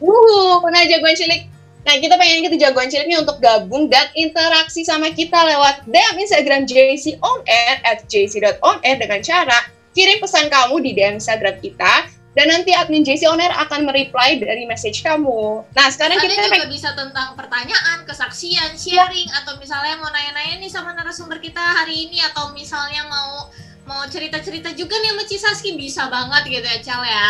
Wuhu, 0.04 0.60
nah 0.68 0.84
Jagoan 0.84 1.16
Cilik. 1.16 1.48
Nah, 1.82 1.98
kita 1.98 2.14
pengen 2.14 2.46
kita 2.46 2.58
Jagoan 2.58 2.90
Cilik 2.92 3.10
ini 3.10 3.18
untuk 3.18 3.42
gabung 3.42 3.90
dan 3.90 4.12
interaksi 4.14 4.86
sama 4.86 5.10
kita 5.10 5.38
lewat 5.38 5.88
DM 5.90 6.16
Instagram 6.22 6.68
JC 6.68 7.18
on 7.24 7.42
air 7.50 7.82
at 7.88 8.06
jc.onair 8.06 8.98
dengan 9.02 9.22
cara 9.24 9.66
kirim 9.98 10.22
pesan 10.22 10.48
kamu 10.48 10.76
di 10.84 10.92
DM 10.94 11.18
Instagram 11.18 11.58
kita 11.58 12.06
dan 12.32 12.48
nanti 12.48 12.72
admin 12.72 13.04
JC 13.04 13.28
on 13.28 13.44
air 13.44 13.52
akan 13.52 13.84
mereply 13.84 14.40
dari 14.40 14.64
message 14.64 15.04
kamu. 15.04 15.68
Nah, 15.76 15.88
sekarang 15.92 16.16
Ada 16.22 16.26
kita 16.32 16.48
juga 16.48 16.70
bisa 16.72 16.90
tentang 16.96 17.36
pertanyaan, 17.36 18.08
kesaksian, 18.08 18.78
sharing, 18.80 19.28
atau 19.44 19.60
misalnya 19.60 20.00
mau 20.00 20.08
nanya-nanya 20.08 20.64
nih 20.64 20.72
sama 20.72 20.96
narasumber 20.96 21.44
kita 21.44 21.60
hari 21.60 22.08
ini, 22.08 22.24
atau 22.24 22.56
misalnya 22.56 23.04
mau 23.12 23.52
mau 23.84 24.06
cerita-cerita 24.08 24.72
juga 24.78 24.96
nih 25.02 25.12
sama 25.12 25.24
Cisaski 25.28 25.76
bisa 25.76 26.08
banget 26.08 26.62
gitu 26.62 26.68
ya 26.68 26.80
Cal 26.80 27.04
ya. 27.04 27.30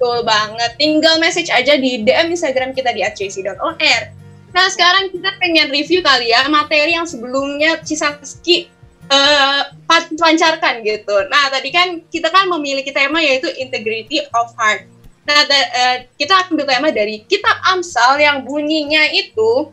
Betul 0.00 0.24
banget. 0.24 0.80
Tinggal 0.80 1.20
message 1.20 1.52
aja 1.52 1.76
di 1.76 2.00
DM 2.00 2.32
Instagram 2.32 2.72
kita 2.72 2.96
di 2.96 3.04
@jc.onair. 3.04 4.16
Nah, 4.56 4.66
sekarang 4.72 5.12
kita 5.12 5.28
pengen 5.36 5.68
review 5.68 6.00
kali 6.00 6.32
ya 6.32 6.48
materi 6.48 6.96
yang 6.96 7.04
sebelumnya 7.04 7.76
Cisaski 7.84 8.72
eh, 9.12 9.62
pan- 9.84 10.16
pancarkan 10.16 10.80
gitu. 10.88 11.12
Nah, 11.28 11.52
tadi 11.52 11.68
kan 11.68 12.00
kita 12.08 12.32
kan 12.32 12.48
memiliki 12.48 12.96
tema 12.96 13.20
yaitu 13.20 13.52
integrity 13.60 14.24
of 14.32 14.48
heart. 14.56 14.88
Nah, 15.28 15.44
da- 15.44 15.68
eh, 15.68 15.96
kita 16.16 16.48
akan 16.48 16.56
tema 16.56 16.88
dari 16.88 17.20
kitab 17.28 17.60
Amsal 17.68 18.16
yang 18.24 18.40
bunyinya 18.48 19.04
itu 19.12 19.68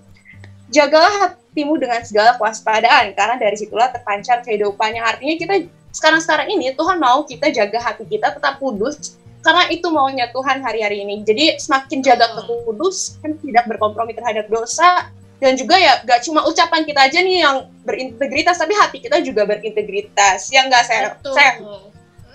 jagalah 0.67 1.31
hatimu 1.31 1.79
dengan 1.79 2.03
segala 2.03 2.35
kewaspadaan 2.35 3.15
karena 3.15 3.39
dari 3.39 3.55
situlah 3.55 3.95
terpancar 3.95 4.43
kehidupan 4.43 4.91
yang 4.91 5.07
artinya 5.07 5.39
kita 5.39 5.55
sekarang-sekarang 5.95 6.51
ini 6.51 6.75
Tuhan 6.75 6.99
mau 6.99 7.23
kita 7.23 7.47
jaga 7.49 7.79
hati 7.79 8.03
kita 8.03 8.35
tetap 8.35 8.59
kudus 8.59 9.15
karena 9.47 9.63
itu 9.71 9.87
maunya 9.87 10.27
Tuhan 10.27 10.59
hari-hari 10.59 11.07
ini. 11.07 11.23
Jadi 11.23 11.55
semakin 11.55 12.03
jaga 12.03 12.35
Betul. 12.35 12.67
kudus 12.67 13.15
kan 13.23 13.31
tidak 13.39 13.63
berkompromi 13.71 14.11
terhadap 14.11 14.51
dosa 14.51 15.07
dan 15.39 15.55
juga 15.55 15.79
ya 15.79 16.03
gak 16.03 16.19
cuma 16.27 16.43
ucapan 16.43 16.83
kita 16.83 17.07
aja 17.07 17.23
nih 17.23 17.47
yang 17.47 17.71
berintegritas 17.87 18.59
tapi 18.59 18.75
hati 18.75 18.99
kita 18.99 19.23
juga 19.23 19.47
berintegritas. 19.47 20.51
Yang 20.51 20.65
enggak 20.67 20.83
saya 20.83 21.01
saya 21.23 21.51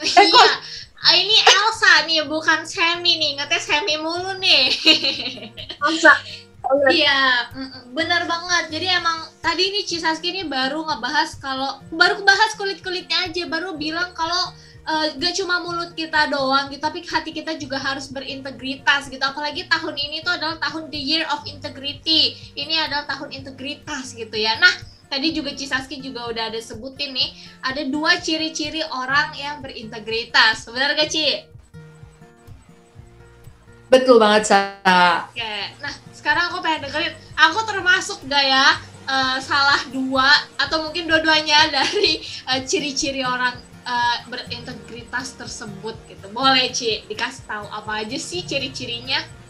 Eh, 0.02 0.08
kok- 0.08 0.24
Iya. 0.24 0.50
Ah, 1.02 1.14
ini 1.18 1.34
Elsa 1.34 2.06
nih, 2.06 2.22
bukan 2.30 2.62
Semi 2.62 3.18
nih. 3.18 3.34
Ngetes 3.34 3.66
Semi 3.66 3.98
mulu 3.98 4.38
nih. 4.38 4.70
masa 5.82 6.14
Iya, 6.94 7.50
mm-mm, 7.58 7.90
bener 7.90 8.22
banget. 8.24 8.70
Jadi 8.70 8.86
emang 8.86 9.26
tadi 9.42 9.66
ini 9.66 9.82
Cisaski 9.82 10.30
ini 10.30 10.42
baru 10.46 10.86
ngebahas 10.86 11.34
kalau 11.42 11.82
baru 11.90 12.22
bahas 12.22 12.54
kulit-kulitnya 12.54 13.26
aja, 13.28 13.50
baru 13.50 13.74
bilang 13.74 14.14
kalau 14.14 14.54
eh, 14.82 15.06
gak 15.14 15.34
cuma 15.38 15.62
mulut 15.62 15.94
kita 15.94 16.26
doang 16.30 16.70
gitu, 16.70 16.82
tapi 16.82 17.06
hati 17.06 17.30
kita 17.30 17.54
juga 17.58 17.78
harus 17.78 18.10
berintegritas 18.10 19.06
gitu. 19.06 19.22
Apalagi 19.22 19.70
tahun 19.70 19.94
ini 19.94 20.26
tuh 20.26 20.34
adalah 20.34 20.58
tahun 20.58 20.90
the 20.90 20.98
year 20.98 21.24
of 21.30 21.42
integrity. 21.46 22.34
Ini 22.58 22.90
adalah 22.90 23.06
tahun 23.06 23.30
integritas 23.30 24.14
gitu 24.14 24.34
ya. 24.34 24.58
Nah, 24.58 24.74
tadi 25.12 25.36
juga 25.36 25.52
Cisaski 25.52 26.00
juga 26.00 26.24
udah 26.32 26.48
ada 26.48 26.60
sebutin 26.60 27.12
nih, 27.12 27.30
ada 27.60 27.84
dua 27.84 28.16
ciri-ciri 28.16 28.80
orang 28.88 29.36
yang 29.36 29.60
berintegritas. 29.60 30.64
Benar 30.64 30.96
gak 30.96 31.12
Ci? 31.12 31.52
Betul 33.92 34.16
banget, 34.16 34.48
Sa. 34.48 34.58
Oke, 35.28 35.54
nah 35.84 35.92
sekarang 36.16 36.48
aku 36.48 36.64
pengen 36.64 36.88
dengerin, 36.88 37.12
aku 37.36 37.60
termasuk 37.68 38.24
gak 38.24 38.40
ya 38.40 38.80
eh, 39.04 39.36
salah 39.44 39.84
dua 39.92 40.24
atau 40.56 40.88
mungkin 40.88 41.04
dua-duanya 41.04 41.68
dari 41.76 42.24
eh, 42.24 42.60
ciri-ciri 42.64 43.20
orang 43.20 43.71
eh, 43.82 44.16
berintegritas 44.26 45.34
tersebut 45.36 45.94
gitu. 46.06 46.26
Boleh 46.30 46.70
Ci, 46.70 47.06
dikasih 47.06 47.44
tahu 47.46 47.66
apa 47.68 48.06
aja 48.06 48.18
sih 48.18 48.42
ciri-cirinya? 48.46 49.42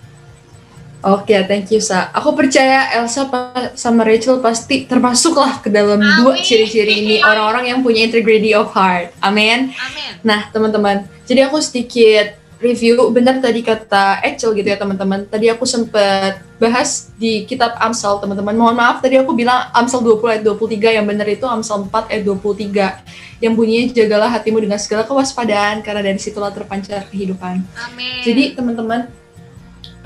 Oke, 1.03 1.35
thank 1.51 1.67
you, 1.75 1.83
Sa. 1.83 2.15
Aku 2.15 2.31
percaya 2.31 2.95
Elsa 2.95 3.27
sama 3.75 4.07
Rachel 4.07 4.39
pasti 4.39 4.87
termasuk 4.87 5.35
lah 5.35 5.59
ke 5.59 5.67
dalam 5.67 5.99
dua 5.99 6.39
Amin. 6.39 6.47
ciri-ciri 6.47 6.95
ini 7.03 7.17
orang-orang 7.27 7.75
yang 7.75 7.79
punya 7.83 8.07
integrity 8.07 8.55
of 8.55 8.71
heart. 8.71 9.11
Amin. 9.19 9.75
Amin. 9.75 10.13
Nah, 10.23 10.47
teman-teman, 10.55 11.03
jadi 11.27 11.51
aku 11.51 11.59
sedikit 11.59 12.39
review, 12.63 13.11
benar 13.11 13.43
tadi 13.43 13.61
kata 13.61 14.23
Echel 14.23 14.55
gitu 14.55 14.71
ya, 14.71 14.79
teman-teman. 14.79 15.27
Tadi 15.27 15.51
aku 15.51 15.67
sempat 15.67 16.39
bahas 16.63 17.11
di 17.19 17.43
kitab 17.43 17.75
Amsal, 17.83 18.23
teman-teman. 18.23 18.55
Mohon 18.55 18.79
maaf, 18.79 19.03
tadi 19.03 19.19
aku 19.19 19.35
bilang 19.35 19.67
Amsal 19.75 20.01
20 20.01 20.31
ayat 20.31 20.43
23, 20.47 20.95
yang 20.95 21.05
benar 21.05 21.27
itu 21.27 21.43
Amsal 21.43 21.91
4 21.91 22.15
ayat 22.15 22.23
23. 22.23 23.43
Yang 23.43 23.53
bunyinya, 23.59 23.85
jagalah 23.91 24.31
hatimu 24.31 24.63
dengan 24.63 24.79
segala 24.79 25.03
kewaspadaan, 25.03 25.83
karena 25.83 26.01
dari 26.07 26.23
situlah 26.23 26.55
terpancar 26.55 27.11
kehidupan. 27.11 27.67
Amin. 27.91 28.23
Jadi, 28.23 28.55
teman-teman, 28.55 29.11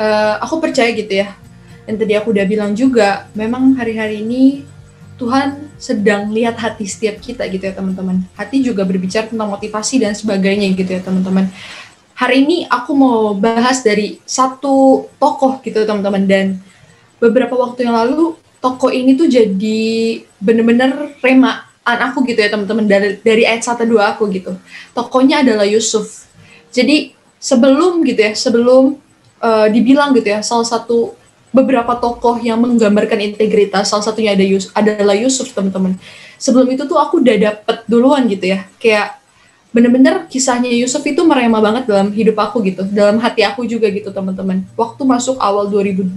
eh, 0.00 0.34
aku 0.40 0.56
percaya 0.56 0.88
gitu 0.96 1.12
ya. 1.12 1.36
Dan 1.84 2.00
tadi 2.00 2.16
aku 2.16 2.32
udah 2.32 2.48
bilang 2.48 2.72
juga, 2.72 3.28
memang 3.36 3.76
hari-hari 3.76 4.24
ini 4.24 4.64
Tuhan 5.16 5.72
sedang 5.80 6.28
lihat 6.28 6.60
hati 6.60 6.84
setiap 6.84 7.16
kita 7.20 7.48
gitu 7.48 7.64
ya 7.64 7.72
teman-teman. 7.72 8.20
Hati 8.36 8.60
juga 8.60 8.84
berbicara 8.84 9.24
tentang 9.24 9.48
motivasi 9.48 10.04
dan 10.04 10.12
sebagainya 10.12 10.76
gitu 10.76 10.92
ya 10.92 11.00
teman-teman. 11.00 11.48
Hari 12.16 12.48
ini 12.48 12.64
aku 12.64 12.96
mau 12.96 13.36
bahas 13.36 13.84
dari 13.84 14.16
satu 14.24 15.04
tokoh 15.20 15.60
gitu 15.60 15.84
teman-teman 15.84 16.24
dan 16.24 16.46
beberapa 17.20 17.52
waktu 17.52 17.84
yang 17.84 17.92
lalu 17.92 18.32
tokoh 18.64 18.88
ini 18.88 19.12
tuh 19.12 19.28
jadi 19.28 19.80
bener-bener 20.40 21.12
remaan 21.20 21.60
aku 21.84 22.24
gitu 22.24 22.40
ya 22.40 22.48
teman-teman 22.48 22.88
dari 22.88 23.20
dari 23.20 23.44
ayat 23.44 23.68
1 23.68 23.84
2 23.84 24.12
aku 24.16 24.32
gitu. 24.32 24.56
Tokohnya 24.96 25.44
adalah 25.44 25.68
Yusuf. 25.68 26.24
Jadi 26.72 27.12
sebelum 27.36 28.00
gitu 28.08 28.20
ya, 28.24 28.32
sebelum 28.32 28.96
eh, 29.44 29.68
dibilang 29.68 30.16
gitu 30.16 30.32
ya 30.32 30.40
salah 30.40 30.64
satu 30.64 31.12
beberapa 31.52 31.96
tokoh 31.96 32.36
yang 32.40 32.60
menggambarkan 32.60 33.32
integritas 33.32 33.88
salah 33.88 34.04
satunya 34.04 34.36
ada 34.36 34.44
Yus 34.44 34.68
adalah 34.76 35.16
Yusuf 35.16 35.56
teman-teman 35.56 35.96
sebelum 36.36 36.68
itu 36.68 36.84
tuh 36.84 37.00
aku 37.00 37.24
udah 37.24 37.36
dapet 37.40 37.80
duluan 37.88 38.28
gitu 38.28 38.52
ya 38.52 38.68
kayak 38.76 39.16
bener-bener 39.76 40.24
kisahnya 40.32 40.72
Yusuf 40.72 41.04
itu 41.04 41.20
merema 41.28 41.60
banget 41.60 41.84
dalam 41.84 42.08
hidup 42.08 42.40
aku 42.40 42.64
gitu 42.64 42.88
dalam 42.88 43.20
hati 43.20 43.44
aku 43.44 43.68
juga 43.68 43.92
gitu 43.92 44.08
teman-teman. 44.08 44.64
Waktu 44.72 45.04
masuk 45.04 45.36
awal 45.36 45.68
2021 45.68 46.16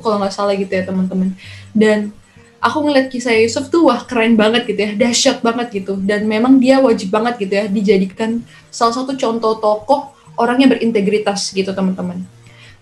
kalau 0.00 0.16
nggak 0.16 0.32
salah 0.32 0.56
gitu 0.56 0.72
ya 0.72 0.88
teman-teman. 0.88 1.36
Dan 1.76 2.16
aku 2.64 2.88
ngeliat 2.88 3.12
kisah 3.12 3.36
Yusuf 3.36 3.68
tuh 3.68 3.92
wah 3.92 4.00
keren 4.08 4.40
banget 4.40 4.64
gitu 4.64 4.80
ya 4.88 4.96
dahsyat 4.96 5.44
banget 5.44 5.84
gitu. 5.84 6.00
Dan 6.00 6.24
memang 6.24 6.56
dia 6.56 6.80
wajib 6.80 7.12
banget 7.12 7.44
gitu 7.44 7.52
ya 7.60 7.68
dijadikan 7.68 8.40
salah 8.72 8.96
satu 8.96 9.20
contoh 9.20 9.60
tokoh 9.60 10.16
orang 10.40 10.64
yang 10.64 10.72
berintegritas 10.72 11.52
gitu 11.52 11.76
teman-teman 11.76 12.24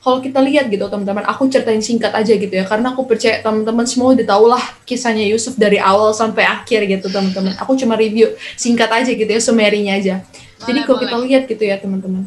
kalau 0.01 0.25
kita 0.25 0.41
lihat 0.41 0.73
gitu 0.73 0.89
teman-teman, 0.89 1.29
aku 1.29 1.45
ceritain 1.53 1.85
singkat 1.85 2.17
aja 2.17 2.33
gitu 2.33 2.49
ya, 2.49 2.65
karena 2.65 2.97
aku 2.97 3.05
percaya 3.05 3.45
teman-teman 3.45 3.85
semua 3.85 4.17
udah 4.17 4.25
tau 4.25 4.49
lah 4.49 4.65
kisahnya 4.89 5.29
Yusuf 5.29 5.61
dari 5.61 5.77
awal 5.77 6.17
sampai 6.17 6.49
akhir 6.49 6.89
gitu 6.89 7.13
teman-teman. 7.13 7.53
Aku 7.61 7.77
cuma 7.77 8.01
review 8.01 8.33
singkat 8.57 8.89
aja 8.89 9.13
gitu 9.13 9.29
ya, 9.29 9.41
sumerinya 9.41 10.01
aja. 10.01 10.25
Jadi 10.65 10.89
kalau 10.89 10.99
kita 11.05 11.17
lihat 11.21 11.43
gitu 11.49 11.65
ya 11.69 11.77
teman-teman, 11.77 12.25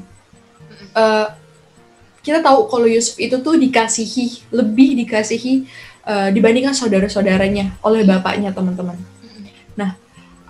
eh, 0.93 1.27
kita 2.21 2.45
tahu 2.45 2.69
kalau 2.69 2.86
Yusuf 2.86 3.17
itu 3.17 3.41
tuh 3.41 3.57
dikasihi, 3.57 4.53
lebih 4.53 4.93
dikasihi 5.05 5.53
eh, 6.05 6.29
dibandingkan 6.29 6.77
saudara-saudaranya 6.77 7.81
oleh 7.81 8.05
bapaknya 8.05 8.53
teman-teman. 8.53 9.12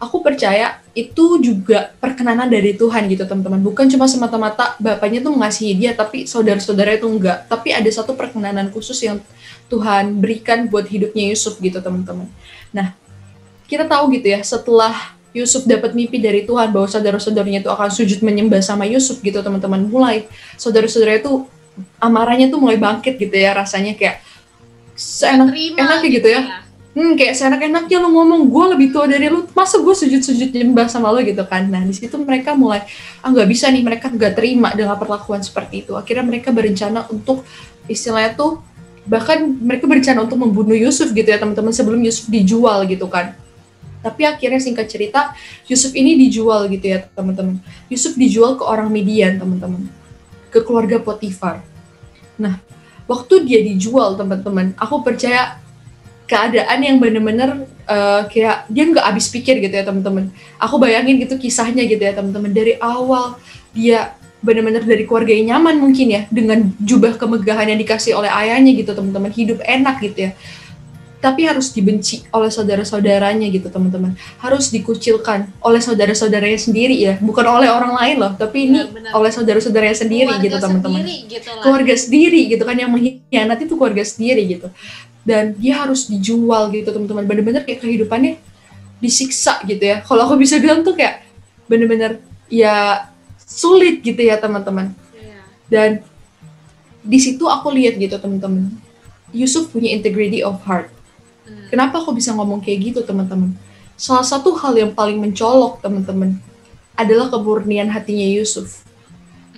Aku 0.03 0.19
percaya 0.19 0.83
itu 0.91 1.39
juga 1.39 1.95
perkenanan 2.03 2.51
dari 2.51 2.75
Tuhan 2.75 3.07
gitu 3.07 3.23
teman-teman. 3.23 3.63
Bukan 3.63 3.87
cuma 3.87 4.05
semata-mata 4.05 4.75
bapaknya 4.77 5.23
tuh 5.23 5.31
mengasihi 5.31 5.73
dia, 5.73 5.91
tapi 5.95 6.27
saudara-saudara 6.27 6.99
itu 6.99 7.07
enggak. 7.07 7.47
Tapi 7.47 7.71
ada 7.71 7.87
satu 7.87 8.13
perkenanan 8.13 8.67
khusus 8.69 8.99
yang 8.99 9.23
Tuhan 9.71 10.19
berikan 10.19 10.67
buat 10.67 10.85
hidupnya 10.85 11.31
Yusuf 11.31 11.57
gitu 11.63 11.79
teman-teman. 11.79 12.27
Nah, 12.75 12.91
kita 13.65 13.87
tahu 13.87 14.11
gitu 14.19 14.27
ya, 14.35 14.43
setelah 14.43 15.15
Yusuf 15.33 15.65
dapat 15.65 15.97
mimpi 15.97 16.21
dari 16.21 16.45
Tuhan 16.45 16.69
bahwa 16.69 16.85
saudara-saudaranya 16.85 17.65
itu 17.65 17.71
akan 17.73 17.89
sujud 17.89 18.21
menyembah 18.21 18.61
sama 18.61 18.85
Yusuf 18.85 19.17
gitu 19.25 19.41
teman-teman. 19.41 19.89
Mulai 19.89 20.29
saudara-saudara 20.61 21.17
itu 21.17 21.49
amarahnya 21.97 22.53
tuh 22.53 22.61
mulai 22.61 22.77
bangkit 22.77 23.17
gitu 23.17 23.33
ya 23.33 23.57
rasanya 23.57 23.97
kayak 23.97 24.21
seenak 24.93 25.49
Terima 25.49 25.89
enaknya 25.89 26.09
gitu 26.13 26.27
ya 26.29 26.41
hmm 26.93 27.17
kayak 27.17 27.33
seenak-enaknya 27.33 27.97
lu 27.97 28.13
ngomong 28.13 28.49
gue 28.53 28.65
lebih 28.77 28.87
tua 28.93 29.09
dari 29.09 29.25
lu. 29.29 29.45
Masa 29.57 29.81
gue 29.81 29.95
sujud-sujud 29.97 30.53
nyembah 30.53 30.87
sama 30.89 31.09
lu 31.09 31.25
gitu 31.25 31.41
kan? 31.49 31.65
Nah 31.65 31.81
di 31.81 31.93
situ 31.93 32.13
mereka 32.21 32.53
mulai 32.53 32.85
ah 33.25 33.33
nggak 33.33 33.49
bisa 33.49 33.69
nih 33.73 33.81
mereka 33.81 34.13
nggak 34.13 34.37
terima 34.37 34.69
dengan 34.77 34.95
perlakuan 34.97 35.41
seperti 35.41 35.85
itu. 35.85 35.97
Akhirnya 35.97 36.25
mereka 36.25 36.53
berencana 36.53 37.09
untuk 37.09 37.41
istilahnya 37.89 38.37
tuh 38.37 38.61
bahkan 39.03 39.43
mereka 39.43 39.83
berencana 39.89 40.23
untuk 40.23 40.39
membunuh 40.39 40.77
Yusuf 40.77 41.11
gitu 41.11 41.27
ya 41.27 41.35
teman-teman 41.41 41.75
sebelum 41.75 41.99
Yusuf 42.05 42.29
dijual 42.29 42.85
gitu 42.87 43.09
kan. 43.09 43.35
Tapi 44.03 44.27
akhirnya 44.27 44.59
singkat 44.59 44.91
cerita 44.91 45.31
Yusuf 45.65 45.95
ini 45.95 46.13
dijual 46.15 46.69
gitu 46.69 46.93
ya 46.93 47.09
teman-teman. 47.17 47.57
Yusuf 47.89 48.13
dijual 48.13 48.55
ke 48.59 48.63
orang 48.63 48.93
Midian 48.93 49.41
teman-teman. 49.41 49.89
Ke 50.53 50.61
keluarga 50.61 51.01
Potifar. 51.01 51.65
Nah 52.37 52.61
waktu 53.09 53.43
dia 53.43 53.59
dijual 53.65 54.15
teman-teman 54.15 54.77
aku 54.79 55.03
percaya 55.03 55.62
keadaan 56.33 56.79
yang 56.81 56.97
bener-bener 56.97 57.49
eh, 57.85 58.21
kayak 58.33 58.65
dia 58.73 58.83
nggak 58.89 59.05
habis 59.05 59.29
pikir 59.29 59.61
gitu 59.61 59.69
ya 59.69 59.85
teman-teman. 59.85 60.33
Aku 60.57 60.81
bayangin 60.81 61.21
gitu 61.21 61.37
kisahnya 61.37 61.85
gitu 61.85 62.01
ya 62.01 62.17
teman-teman. 62.17 62.49
Dari 62.49 62.81
awal 62.81 63.37
dia 63.69 64.17
bener-bener 64.43 64.83
dari 64.83 65.05
keluarga 65.07 65.31
yang 65.31 65.55
nyaman 65.55 65.79
mungkin 65.79 66.07
ya 66.09 66.21
dengan 66.27 66.73
jubah 66.81 67.15
kemegahan 67.21 67.69
yang 67.69 67.79
dikasih 67.79 68.17
oleh 68.17 68.33
ayahnya 68.33 68.73
gitu 68.73 68.91
teman-teman. 68.97 69.29
Hidup 69.29 69.61
enak 69.61 70.01
gitu 70.01 70.19
ya. 70.27 70.33
Tapi 71.23 71.47
harus 71.47 71.71
dibenci 71.71 72.19
oleh 72.35 72.51
saudara-saudaranya 72.51 73.47
gitu 73.47 73.71
teman-teman. 73.71 74.11
Harus 74.43 74.67
dikucilkan 74.75 75.47
oleh 75.63 75.79
saudara-saudaranya 75.79 76.59
sendiri 76.59 76.99
ya. 76.99 77.15
Bukan 77.23 77.47
oleh 77.47 77.71
orang 77.71 77.95
lain 77.95 78.15
loh 78.19 78.35
tapi 78.35 78.67
ini 78.67 78.83
benar. 78.91 79.15
oleh 79.15 79.31
saudara-saudaranya 79.31 79.97
sendiri 80.03 80.35
Keluarga 80.35 80.43
gitu 80.43 80.57
teman-teman 80.59 81.01
gitu 81.07 81.47
lah. 81.47 81.63
keluarga 81.63 81.95
sendiri 81.95 82.41
gitu 82.51 82.63
kan 82.67 82.75
yang 82.75 82.91
mengkhianat 82.91 83.55
itu 83.63 83.73
keluarga 83.79 84.03
sendiri 84.03 84.43
gitu 84.43 84.67
dan 85.23 85.55
dia 85.55 85.79
harus 85.83 86.07
dijual 86.11 86.69
gitu 86.71 86.91
teman-teman. 86.91 87.23
Bener-bener 87.23 87.63
kayak 87.63 87.83
kehidupannya 87.83 88.39
disiksa 88.99 89.63
gitu 89.67 89.83
ya. 89.83 90.03
Kalau 90.03 90.27
aku 90.27 90.35
bisa 90.39 90.59
bilang 90.59 90.83
tuh 90.83 90.95
kayak 90.95 91.23
bener-bener 91.67 92.19
ya 92.51 93.07
sulit 93.39 94.03
gitu 94.03 94.19
ya 94.19 94.39
teman-teman. 94.39 94.91
Iya. 95.15 95.39
dan 95.71 95.89
di 97.03 97.19
situ 97.19 97.43
aku 97.47 97.71
lihat 97.71 97.99
gitu 97.99 98.15
teman-teman. 98.15 98.71
Yusuf 99.35 99.73
punya 99.73 99.91
integrity 99.91 100.45
of 100.45 100.61
heart. 100.63 100.87
Hmm. 101.43 101.67
kenapa 101.67 101.99
aku 101.99 102.15
bisa 102.15 102.31
ngomong 102.31 102.63
kayak 102.63 102.93
gitu 102.93 102.99
teman-teman? 103.03 103.51
Salah 103.99 104.23
satu 104.23 104.55
hal 104.55 104.79
yang 104.79 104.95
paling 104.95 105.19
mencolok 105.19 105.83
teman-teman 105.83 106.39
adalah 106.95 107.27
kemurnian 107.27 107.91
hatinya 107.91 108.23
Yusuf. 108.23 108.87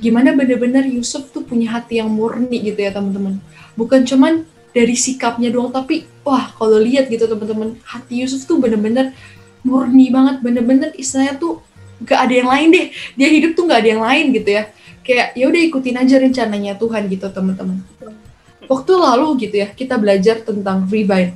Gimana 0.02 0.34
bener-bener 0.34 0.84
Yusuf 0.90 1.30
tuh 1.30 1.46
punya 1.46 1.72
hati 1.78 2.02
yang 2.02 2.10
murni 2.10 2.58
gitu 2.66 2.80
ya 2.82 2.90
teman-teman? 2.90 3.38
Bukan 3.78 4.04
cuman 4.04 4.44
dari 4.76 4.96
sikapnya 5.00 5.48
doang. 5.48 5.72
Tapi 5.72 6.04
wah 6.28 6.52
kalau 6.52 6.76
lihat 6.84 7.08
gitu 7.08 7.24
teman-teman 7.24 7.80
hati 7.88 8.28
Yusuf 8.28 8.44
tuh 8.44 8.60
bener-bener 8.60 9.16
murni 9.64 10.12
banget. 10.12 10.44
Bener-bener 10.44 10.92
istilahnya 11.00 11.40
tuh 11.40 11.64
gak 12.04 12.28
ada 12.28 12.34
yang 12.44 12.50
lain 12.52 12.68
deh. 12.76 12.88
Dia 13.16 13.30
hidup 13.32 13.56
tuh 13.56 13.64
gak 13.72 13.80
ada 13.80 13.90
yang 13.96 14.04
lain 14.04 14.36
gitu 14.36 14.50
ya. 14.52 14.68
Kayak 15.06 15.32
ya 15.40 15.46
udah 15.48 15.62
ikutin 15.72 15.96
aja 16.04 16.16
rencananya 16.20 16.74
Tuhan 16.76 17.08
gitu 17.08 17.32
teman-teman. 17.32 17.80
Waktu 18.68 18.92
lalu 18.92 19.48
gitu 19.48 19.56
ya 19.64 19.72
kita 19.72 19.96
belajar 19.96 20.44
tentang 20.44 20.84
revive. 20.92 21.32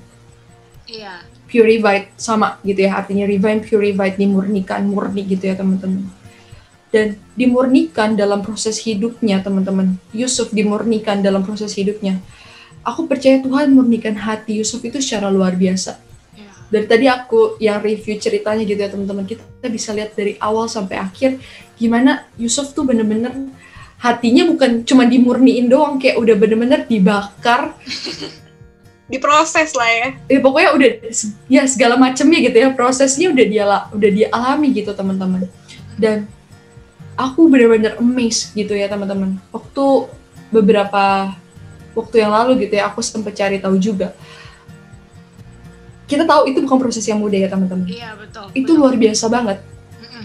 Iya. 0.90 1.24
purified 1.50 2.14
sama 2.14 2.62
gitu 2.62 2.86
ya. 2.86 3.02
Artinya 3.02 3.26
revive 3.26 3.66
purified 3.66 4.22
dimurnikan 4.22 4.86
murni 4.86 5.26
gitu 5.26 5.50
ya 5.50 5.58
teman-teman. 5.58 6.06
Dan 6.90 7.18
dimurnikan 7.38 8.18
dalam 8.18 8.42
proses 8.42 8.82
hidupnya 8.82 9.42
teman-teman. 9.42 9.98
Yusuf 10.14 10.54
dimurnikan 10.54 11.22
dalam 11.22 11.42
proses 11.42 11.74
hidupnya 11.74 12.22
aku 12.84 13.06
percaya 13.06 13.40
Tuhan 13.44 13.72
murnikan 13.74 14.16
hati 14.16 14.60
Yusuf 14.60 14.84
itu 14.84 15.00
secara 15.04 15.28
luar 15.28 15.56
biasa. 15.56 16.00
Iya. 16.36 16.52
dari 16.70 16.86
tadi 16.86 17.06
aku 17.10 17.60
yang 17.60 17.82
review 17.84 18.16
ceritanya 18.20 18.64
gitu 18.64 18.80
ya 18.80 18.90
teman-teman. 18.92 19.26
Kita 19.28 19.68
bisa 19.68 19.92
lihat 19.92 20.16
dari 20.16 20.40
awal 20.40 20.72
sampai 20.72 21.00
akhir 21.00 21.40
gimana 21.80 22.28
Yusuf 22.36 22.76
tuh 22.76 22.84
bener-bener 22.84 23.32
hatinya 24.00 24.48
bukan 24.48 24.88
cuma 24.88 25.04
dimurniin 25.04 25.68
doang 25.68 26.00
kayak 26.00 26.18
udah 26.20 26.36
bener-bener 26.36 26.88
dibakar. 26.88 27.76
Diproses 29.12 29.74
lah 29.74 29.90
ya. 29.90 30.08
Ya 30.30 30.40
pokoknya 30.40 30.70
udah 30.78 30.90
ya 31.50 31.66
segala 31.66 31.98
macamnya 31.98 32.40
gitu 32.46 32.58
ya. 32.62 32.70
Prosesnya 32.72 33.34
udah 33.34 33.46
dia 33.50 33.64
udah 33.90 34.10
dia 34.14 34.28
alami 34.30 34.70
gitu 34.70 34.94
teman-teman. 34.94 35.50
Dan 35.98 36.30
aku 37.18 37.50
benar-benar 37.52 37.98
amazed 37.98 38.54
gitu 38.54 38.78
ya 38.78 38.86
teman-teman. 38.86 39.42
Waktu 39.50 40.08
beberapa 40.54 41.34
waktu 42.00 42.24
yang 42.24 42.32
lalu 42.32 42.66
gitu 42.68 42.80
ya 42.80 42.88
aku 42.88 43.04
sempat 43.04 43.36
cari 43.36 43.60
tahu 43.60 43.76
juga. 43.76 44.16
Kita 46.10 46.26
tahu 46.26 46.50
itu 46.50 46.66
bukan 46.66 46.82
proses 46.82 47.06
yang 47.06 47.22
mudah 47.22 47.38
ya 47.38 47.50
teman-teman. 47.54 47.86
Iya 47.86 48.18
betul. 48.18 48.50
itu 48.58 48.72
luar 48.74 48.98
biasa 48.98 49.30
banget. 49.30 49.62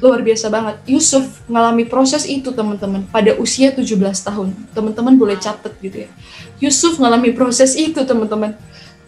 Luar 0.01 0.21
biasa 0.25 0.47
banget. 0.49 0.77
Yusuf 0.89 1.45
mengalami 1.45 1.85
proses 1.85 2.25
itu 2.25 2.49
teman-teman 2.51 3.05
pada 3.13 3.37
usia 3.37 3.69
17 3.69 3.85
tahun. 4.01 4.57
Teman-teman 4.73 5.15
boleh 5.21 5.37
catat 5.37 5.77
gitu 5.85 6.09
ya. 6.09 6.11
Yusuf 6.57 6.97
mengalami 6.97 7.37
proses 7.37 7.77
itu 7.77 8.01
teman-teman. 8.01 8.57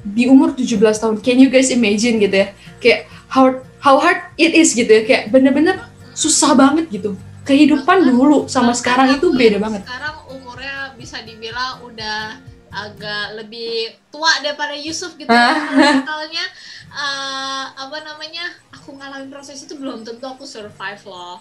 Di 0.04 0.28
umur 0.28 0.52
17 0.52 0.76
tahun. 1.00 1.16
Can 1.24 1.40
you 1.40 1.48
guys 1.48 1.72
imagine 1.72 2.20
gitu 2.20 2.36
ya? 2.44 2.48
Kayak 2.78 3.00
how 3.32 3.56
how 3.80 3.96
hard 3.96 4.20
it 4.36 4.52
is 4.52 4.76
gitu 4.76 4.88
ya. 4.88 5.02
Kayak 5.08 5.32
bener-bener 5.32 5.80
susah 6.12 6.52
banget 6.52 6.92
gitu. 6.92 7.16
Kehidupan 7.48 8.04
dulu 8.04 8.52
sama 8.52 8.76
Bahkan 8.76 8.78
sekarang 8.78 9.08
itu 9.16 9.26
beda 9.32 9.56
banget. 9.58 9.82
Sekarang 9.86 10.16
umurnya 10.28 10.92
bisa 10.98 11.24
dibilang 11.24 11.82
udah 11.88 12.36
agak 12.76 13.40
lebih 13.40 13.96
tua 14.12 14.28
daripada 14.44 14.76
Yusuf 14.76 15.16
gitu. 15.16 15.32
Ah. 15.32 15.56
Misalnya 15.72 16.44
eh, 16.92 17.64
apa 17.72 17.96
namanya? 18.04 18.52
Aku 18.76 18.92
ngalamin 18.94 19.32
proses 19.32 19.64
itu 19.64 19.74
belum 19.80 20.04
tentu 20.04 20.28
aku 20.28 20.44
survive 20.44 21.00
loh. 21.08 21.40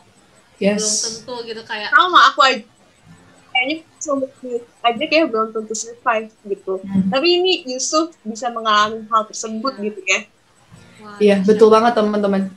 Belum 0.55 0.79
yes 0.79 1.03
tentu 1.03 1.35
gitu 1.43 1.61
kayak 1.67 1.91
sama 1.91 2.31
aku 2.31 2.39
aja 2.39 2.63
kayaknya 3.55 3.75
aja 4.83 5.03
kayak 5.07 5.25
belum 5.31 5.47
tentu 5.55 5.73
survive 5.75 6.31
gitu 6.43 6.79
Hmm. 6.83 7.07
tapi 7.07 7.39
ini 7.39 7.63
Yusuf 7.71 8.11
bisa 8.27 8.51
mengalami 8.51 9.07
hal 9.07 9.23
tersebut 9.31 9.73
gitu 9.79 9.99
ya 10.03 10.19
wah, 10.99 11.17
Iya, 11.19 11.35
betul 11.43 11.71
banget 11.71 11.95
teman-teman. 11.95 12.51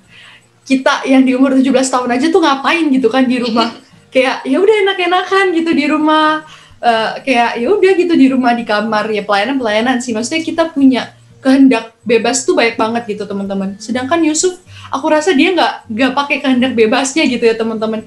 Kita 0.66 1.06
yang 1.06 1.22
di 1.24 1.32
umur 1.34 1.54
17 1.56 1.68
tahun 1.88 2.10
aja 2.12 2.26
tuh 2.28 2.42
ngapain 2.42 2.86
gitu 2.92 3.08
kan 3.08 3.24
di 3.24 3.40
rumah. 3.40 3.72
kayak 4.14 4.40
ya 4.44 4.56
udah 4.56 4.74
enak-enakan 4.88 5.46
gitu 5.52 5.70
di 5.74 5.84
rumah. 5.88 6.44
Eh, 6.78 7.12
kayak 7.26 7.58
ya 7.58 7.68
udah 7.74 7.92
gitu 7.98 8.14
di 8.14 8.30
rumah 8.30 8.54
di 8.54 8.62
kamar 8.62 9.10
ya 9.10 9.26
pelayanan-pelayanan 9.26 9.98
sih. 9.98 10.14
Maksudnya 10.14 10.42
kita 10.46 10.62
punya 10.70 11.10
kehendak 11.42 11.94
bebas 12.06 12.46
tuh 12.46 12.54
banyak 12.54 12.78
banget 12.78 13.18
gitu 13.18 13.26
teman-teman. 13.26 13.74
Sedangkan 13.82 14.22
Yusuf, 14.22 14.62
aku 14.94 15.10
rasa 15.10 15.34
dia 15.34 15.50
nggak 15.50 15.90
nggak 15.90 16.12
pakai 16.14 16.36
kehendak 16.38 16.78
bebasnya 16.78 17.26
gitu 17.26 17.42
ya 17.42 17.58
teman-teman. 17.58 18.06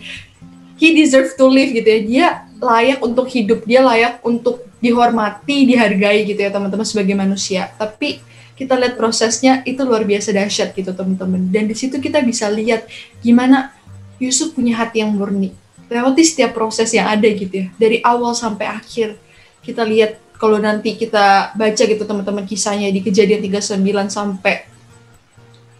He 0.80 0.96
deserve 0.96 1.36
to 1.36 1.52
live 1.52 1.76
gitu 1.76 1.84
ya. 1.84 2.00
Dia 2.00 2.28
layak 2.64 3.00
untuk 3.04 3.28
hidup, 3.28 3.68
dia 3.68 3.84
layak 3.84 4.24
untuk 4.24 4.64
dihormati, 4.80 5.68
dihargai 5.68 6.24
gitu 6.24 6.40
ya 6.40 6.50
teman-teman 6.50 6.88
sebagai 6.88 7.14
manusia. 7.14 7.76
Tapi 7.76 8.24
kita 8.56 8.78
lihat 8.78 8.96
prosesnya 8.96 9.66
itu 9.68 9.82
luar 9.84 10.06
biasa 10.06 10.32
dahsyat 10.32 10.72
gitu 10.78 10.94
teman-teman 10.94 11.50
dan 11.50 11.66
di 11.66 11.74
situ 11.74 11.98
kita 11.98 12.22
bisa 12.22 12.46
lihat 12.46 12.86
gimana 13.26 13.74
Yusuf 14.22 14.54
punya 14.54 14.78
hati 14.78 15.02
yang 15.02 15.18
murni 15.18 15.58
lewati 15.91 16.23
setiap 16.23 16.56
proses 16.56 16.88
yang 16.95 17.12
ada 17.12 17.27
gitu 17.27 17.51
ya. 17.51 17.67
Dari 17.75 17.99
awal 17.99 18.32
sampai 18.32 18.71
akhir 18.71 19.19
kita 19.60 19.84
lihat 19.84 20.23
kalau 20.39 20.58
nanti 20.58 20.95
kita 20.95 21.54
baca 21.54 21.84
gitu 21.84 22.01
teman-teman 22.01 22.47
kisahnya 22.47 22.89
di 22.89 23.04
kejadian 23.04 23.43
39 23.45 23.77
sampai 24.10 24.71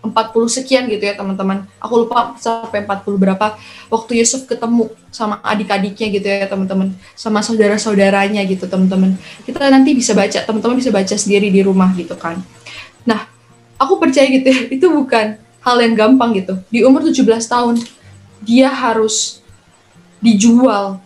40 0.02 0.13
sekian 0.50 0.89
gitu 0.91 1.02
ya 1.02 1.13
teman-teman. 1.15 1.63
Aku 1.80 2.06
lupa 2.06 2.36
sampai 2.38 2.84
40 2.84 3.21
berapa. 3.21 3.56
Waktu 3.88 4.21
Yusuf 4.21 4.50
ketemu 4.50 4.91
sama 5.13 5.39
adik-adiknya 5.45 6.08
gitu 6.12 6.28
ya 6.28 6.45
teman-teman. 6.50 6.93
Sama 7.13 7.39
saudara-saudaranya 7.45 8.43
gitu 8.50 8.65
teman-teman. 8.65 9.15
Kita 9.45 9.69
nanti 9.69 9.93
bisa 9.93 10.12
baca 10.17 10.41
teman-teman 10.41 10.76
bisa 10.78 10.91
baca 10.91 11.15
sendiri 11.15 11.54
di 11.54 11.62
rumah 11.62 11.93
gitu 11.93 12.17
kan. 12.17 12.41
Nah, 13.06 13.30
aku 13.78 13.97
percaya 13.97 14.30
gitu 14.30 14.45
ya, 14.50 14.62
itu 14.78 14.86
bukan 14.89 15.38
hal 15.62 15.78
yang 15.82 15.93
gampang 15.93 16.38
gitu. 16.38 16.58
Di 16.69 16.82
umur 16.86 17.06
17 17.06 17.26
tahun, 17.45 17.76
dia 18.41 18.69
harus 18.69 19.41
dijual. 20.22 21.02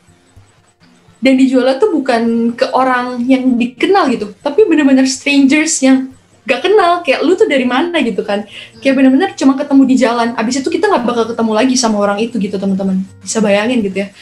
Dan 1.24 1.42
dijualnya 1.42 1.82
tuh 1.82 1.90
bukan 1.90 2.54
ke 2.54 2.70
orang 2.70 3.26
yang 3.26 3.58
dikenal 3.58 4.14
gitu, 4.14 4.30
tapi 4.46 4.62
bener-bener 4.70 5.10
strangers 5.10 5.82
yang 5.82 6.14
gak 6.46 6.62
kenal. 6.62 7.02
Kayak 7.02 7.26
lu 7.26 7.34
tuh 7.34 7.50
dari 7.50 7.66
mana 7.66 7.98
gitu 8.06 8.22
kan. 8.22 8.46
Kayak 8.78 9.02
bener-bener 9.02 9.34
cuma 9.34 9.58
ketemu 9.58 9.84
di 9.90 9.96
jalan. 9.98 10.38
Abis 10.38 10.62
itu 10.62 10.70
kita 10.70 10.86
gak 10.86 11.02
bakal 11.02 11.26
ketemu 11.26 11.52
lagi 11.58 11.74
sama 11.74 11.98
orang 11.98 12.22
itu 12.22 12.38
gitu 12.38 12.62
teman-teman. 12.62 13.02
Bisa 13.26 13.42
bayangin 13.42 13.82
gitu 13.82 14.06
ya. 14.06 14.14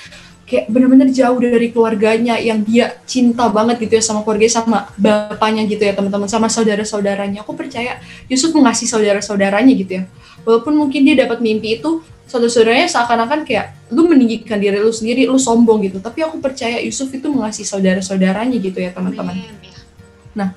Kayak 0.47 0.71
bener-bener 0.71 1.07
jauh 1.11 1.39
dari 1.43 1.67
keluarganya 1.75 2.39
yang 2.39 2.63
dia 2.63 2.95
cinta 3.03 3.51
banget 3.51 3.83
gitu 3.83 3.99
ya 3.99 4.03
sama 4.03 4.23
keluarganya 4.23 4.53
sama 4.63 4.77
bapaknya 4.95 5.67
gitu 5.67 5.83
ya 5.83 5.91
teman-teman 5.91 6.31
sama 6.31 6.47
saudara-saudaranya. 6.47 7.43
Aku 7.43 7.51
percaya 7.51 7.99
Yusuf 8.31 8.55
mengasihi 8.55 8.87
saudara-saudaranya 8.87 9.73
gitu 9.75 9.91
ya. 9.99 10.03
Walaupun 10.47 10.71
mungkin 10.71 11.03
dia 11.03 11.19
dapat 11.19 11.43
mimpi 11.43 11.83
itu 11.83 11.99
saudara-saudaranya 12.27 12.89
seakan-akan 12.89 13.45
kayak 13.45 13.77
lu 13.93 14.09
meninggikan 14.09 14.57
diri 14.57 14.79
lu 14.79 14.89
sendiri, 14.89 15.27
lu 15.29 15.37
sombong 15.37 15.85
gitu. 15.85 16.01
Tapi 16.01 16.25
aku 16.25 16.39
percaya 16.39 16.81
Yusuf 16.81 17.11
itu 17.13 17.29
mengasihi 17.29 17.67
saudara-saudaranya 17.67 18.57
gitu 18.57 18.79
ya 18.81 18.89
teman-teman. 18.95 19.37
Amin, 19.37 19.71
ya. 20.33 20.47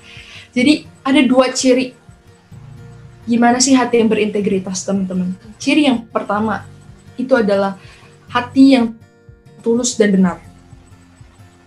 Jadi 0.56 0.88
ada 1.04 1.20
dua 1.20 1.52
ciri 1.52 1.92
gimana 3.26 3.60
sih 3.60 3.74
hati 3.76 4.00
yang 4.00 4.08
berintegritas 4.08 4.86
teman-teman. 4.86 5.34
Ciri 5.60 5.84
yang 5.84 6.06
pertama 6.08 6.64
itu 7.20 7.34
adalah 7.36 7.76
hati 8.30 8.78
yang 8.78 8.96
tulus 9.60 9.98
dan 9.98 10.14
benar. 10.14 10.38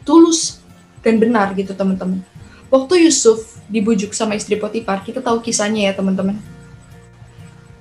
Tulus 0.07 0.57
dan 1.05 1.19
benar 1.21 1.53
gitu 1.53 1.75
teman-teman. 1.75 2.23
Waktu 2.71 3.05
Yusuf 3.05 3.59
dibujuk 3.69 4.13
sama 4.13 4.37
istri 4.37 4.57
Potifar, 4.57 5.01
kita 5.05 5.21
tahu 5.21 5.41
kisahnya 5.41 5.89
ya 5.89 5.93
teman-teman. 5.93 6.37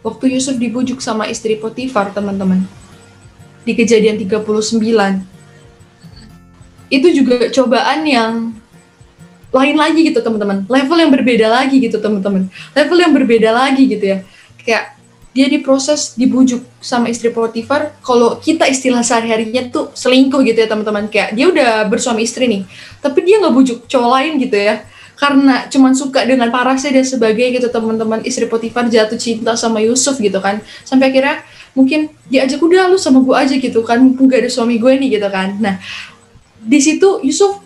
Waktu 0.03 0.39
Yusuf 0.39 0.57
dibujuk 0.57 1.03
sama 1.03 1.27
istri 1.27 1.59
Potifar 1.59 2.15
teman-teman, 2.15 2.63
di 3.67 3.73
kejadian 3.75 4.17
39, 4.17 4.79
itu 6.89 7.09
juga 7.13 7.53
cobaan 7.53 8.07
yang 8.07 8.57
lain 9.53 9.77
lagi 9.77 10.09
gitu 10.09 10.21
teman-teman. 10.25 10.65
Level 10.69 10.99
yang 11.01 11.13
berbeda 11.13 11.47
lagi 11.49 11.77
gitu 11.83 11.99
teman-teman. 12.01 12.49
Level 12.73 12.99
yang 13.01 13.13
berbeda 13.13 13.51
lagi 13.53 13.85
gitu 13.89 14.05
ya. 14.05 14.19
Kayak 14.61 14.97
dia 15.37 15.47
diproses 15.49 16.17
dibujuk 16.17 16.65
sama 16.81 17.13
istri 17.13 17.29
Potifar. 17.29 17.93
Kalau 18.01 18.41
kita 18.41 18.65
istilah 18.69 19.05
sehari-harinya 19.05 19.69
tuh 19.69 19.93
selingkuh 19.93 20.41
gitu 20.45 20.65
ya 20.65 20.69
teman-teman. 20.69 21.09
Kayak 21.13 21.37
dia 21.37 21.47
udah 21.49 21.85
bersuami 21.89 22.25
istri 22.25 22.49
nih 22.49 22.63
tapi 22.99 23.23
dia 23.23 23.39
nggak 23.39 23.55
bujuk 23.55 23.79
cowok 23.87 24.11
lain 24.19 24.33
gitu 24.43 24.57
ya 24.59 24.83
karena 25.19 25.67
cuman 25.67 25.99
suka 25.99 26.23
dengan 26.23 26.47
parasnya 26.55 26.95
dan 26.95 27.03
sebagainya 27.03 27.59
gitu 27.59 27.69
teman-teman 27.75 28.23
istri 28.23 28.47
Potifar 28.47 28.87
jatuh 28.87 29.19
cinta 29.19 29.59
sama 29.59 29.83
Yusuf 29.83 30.15
gitu 30.23 30.39
kan. 30.39 30.63
Sampai 30.87 31.11
akhirnya 31.11 31.43
mungkin 31.75 32.15
diajak 32.31 32.63
udah 32.63 32.87
lu 32.87 32.95
sama 32.95 33.19
gue 33.27 33.35
aja 33.35 33.55
gitu 33.59 33.83
kan. 33.83 33.99
Mumpung 33.99 34.31
gak 34.31 34.47
ada 34.47 34.51
suami 34.51 34.79
gue 34.79 34.95
nih 34.95 35.19
gitu 35.19 35.27
kan. 35.27 35.59
Nah 35.59 35.83
di 36.63 36.79
situ 36.79 37.19
Yusuf 37.27 37.59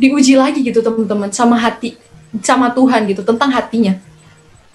diuji 0.00 0.40
lagi 0.40 0.64
gitu 0.64 0.80
teman-teman 0.80 1.28
sama 1.30 1.60
hati 1.60 2.00
sama 2.40 2.72
Tuhan 2.72 3.12
gitu 3.12 3.20
tentang 3.20 3.52
hatinya. 3.52 4.00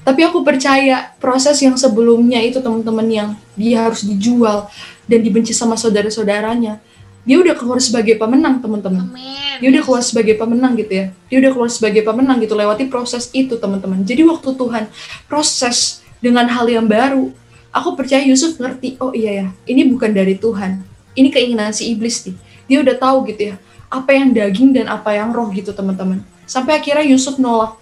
Tapi 0.05 0.21
aku 0.23 0.45
percaya 0.45 1.11
proses 1.17 1.57
yang 1.59 1.75
sebelumnya 1.75 2.39
itu 2.39 2.61
teman-teman 2.63 3.07
yang 3.09 3.29
dia 3.57 3.83
harus 3.89 4.05
dijual 4.05 4.69
dan 5.09 5.19
dibenci 5.25 5.51
sama 5.57 5.73
saudara-saudaranya 5.73 6.79
dia 7.27 7.37
udah 7.39 7.55
keluar 7.55 7.79
sebagai 7.83 8.15
pemenang 8.15 8.63
teman-teman. 8.63 9.11
Dia 9.59 9.67
udah 9.69 9.83
keluar 9.83 10.03
sebagai 10.03 10.39
pemenang 10.39 10.73
gitu 10.79 10.93
ya. 10.93 11.05
Dia 11.27 11.37
udah 11.43 11.51
keluar 11.51 11.69
sebagai 11.71 12.01
pemenang 12.01 12.37
gitu 12.39 12.55
lewati 12.55 12.87
proses 12.87 13.27
itu 13.35 13.59
teman-teman. 13.59 14.01
Jadi 14.07 14.23
waktu 14.23 14.49
Tuhan 14.55 14.83
proses 15.27 16.01
dengan 16.23 16.47
hal 16.47 16.67
yang 16.67 16.87
baru 16.87 17.31
aku 17.69 17.95
percaya 17.95 18.25
Yusuf 18.25 18.57
ngerti 18.57 18.97
oh 18.99 19.13
iya 19.13 19.45
ya 19.45 19.47
ini 19.67 19.85
bukan 19.89 20.09
dari 20.15 20.39
Tuhan. 20.39 20.81
Ini 21.13 21.29
keinginan 21.29 21.75
si 21.75 21.91
iblis 21.91 22.23
nih. 22.23 22.35
Dia 22.69 22.77
udah 22.85 22.95
tahu 22.95 23.29
gitu 23.33 23.53
ya 23.53 23.55
apa 23.89 24.13
yang 24.13 24.29
daging 24.29 24.69
dan 24.77 24.85
apa 24.87 25.17
yang 25.17 25.33
roh 25.33 25.49
gitu 25.51 25.73
teman-teman. 25.73 26.21
Sampai 26.45 26.77
akhirnya 26.77 27.05
Yusuf 27.05 27.37
nolak 27.41 27.77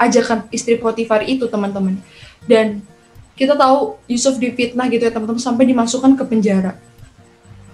ajakan 0.00 0.48
istri 0.52 0.80
Potifar 0.80 1.24
itu 1.24 1.44
teman-teman. 1.46 2.00
Dan 2.44 2.84
kita 3.36 3.56
tahu 3.56 3.96
Yusuf 4.08 4.36
difitnah 4.36 4.88
gitu 4.92 5.08
ya 5.08 5.12
teman-teman 5.12 5.40
sampai 5.40 5.64
dimasukkan 5.68 6.12
ke 6.16 6.24
penjara 6.28 6.76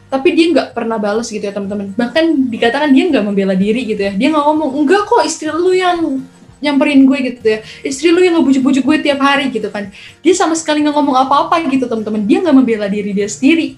tapi 0.06 0.38
dia 0.38 0.46
nggak 0.54 0.68
pernah 0.70 0.98
balas 1.02 1.26
gitu 1.26 1.42
ya 1.42 1.50
teman-teman. 1.50 1.90
Bahkan 1.98 2.50
dikatakan 2.50 2.94
dia 2.94 3.10
nggak 3.10 3.24
membela 3.26 3.54
diri 3.58 3.82
gitu 3.82 4.06
ya. 4.06 4.12
Dia 4.14 4.30
nggak 4.30 4.44
ngomong 4.46 4.70
enggak 4.78 5.02
kok 5.06 5.22
istri 5.26 5.50
lu 5.50 5.74
yang 5.74 6.22
nyamperin 6.62 7.04
gue 7.04 7.18
gitu 7.34 7.42
ya. 7.42 7.58
Istri 7.82 8.14
lu 8.14 8.20
yang 8.22 8.38
ngebujuk-bujuk 8.38 8.84
gue 8.86 8.96
tiap 9.02 9.18
hari 9.18 9.50
gitu 9.50 9.66
kan. 9.68 9.90
Dia 10.22 10.34
sama 10.38 10.54
sekali 10.54 10.86
nggak 10.86 10.94
ngomong 10.94 11.16
apa-apa 11.26 11.58
gitu 11.66 11.90
teman-teman. 11.90 12.22
Dia 12.22 12.38
nggak 12.38 12.54
membela 12.54 12.86
diri 12.86 13.10
dia 13.10 13.26
sendiri. 13.26 13.76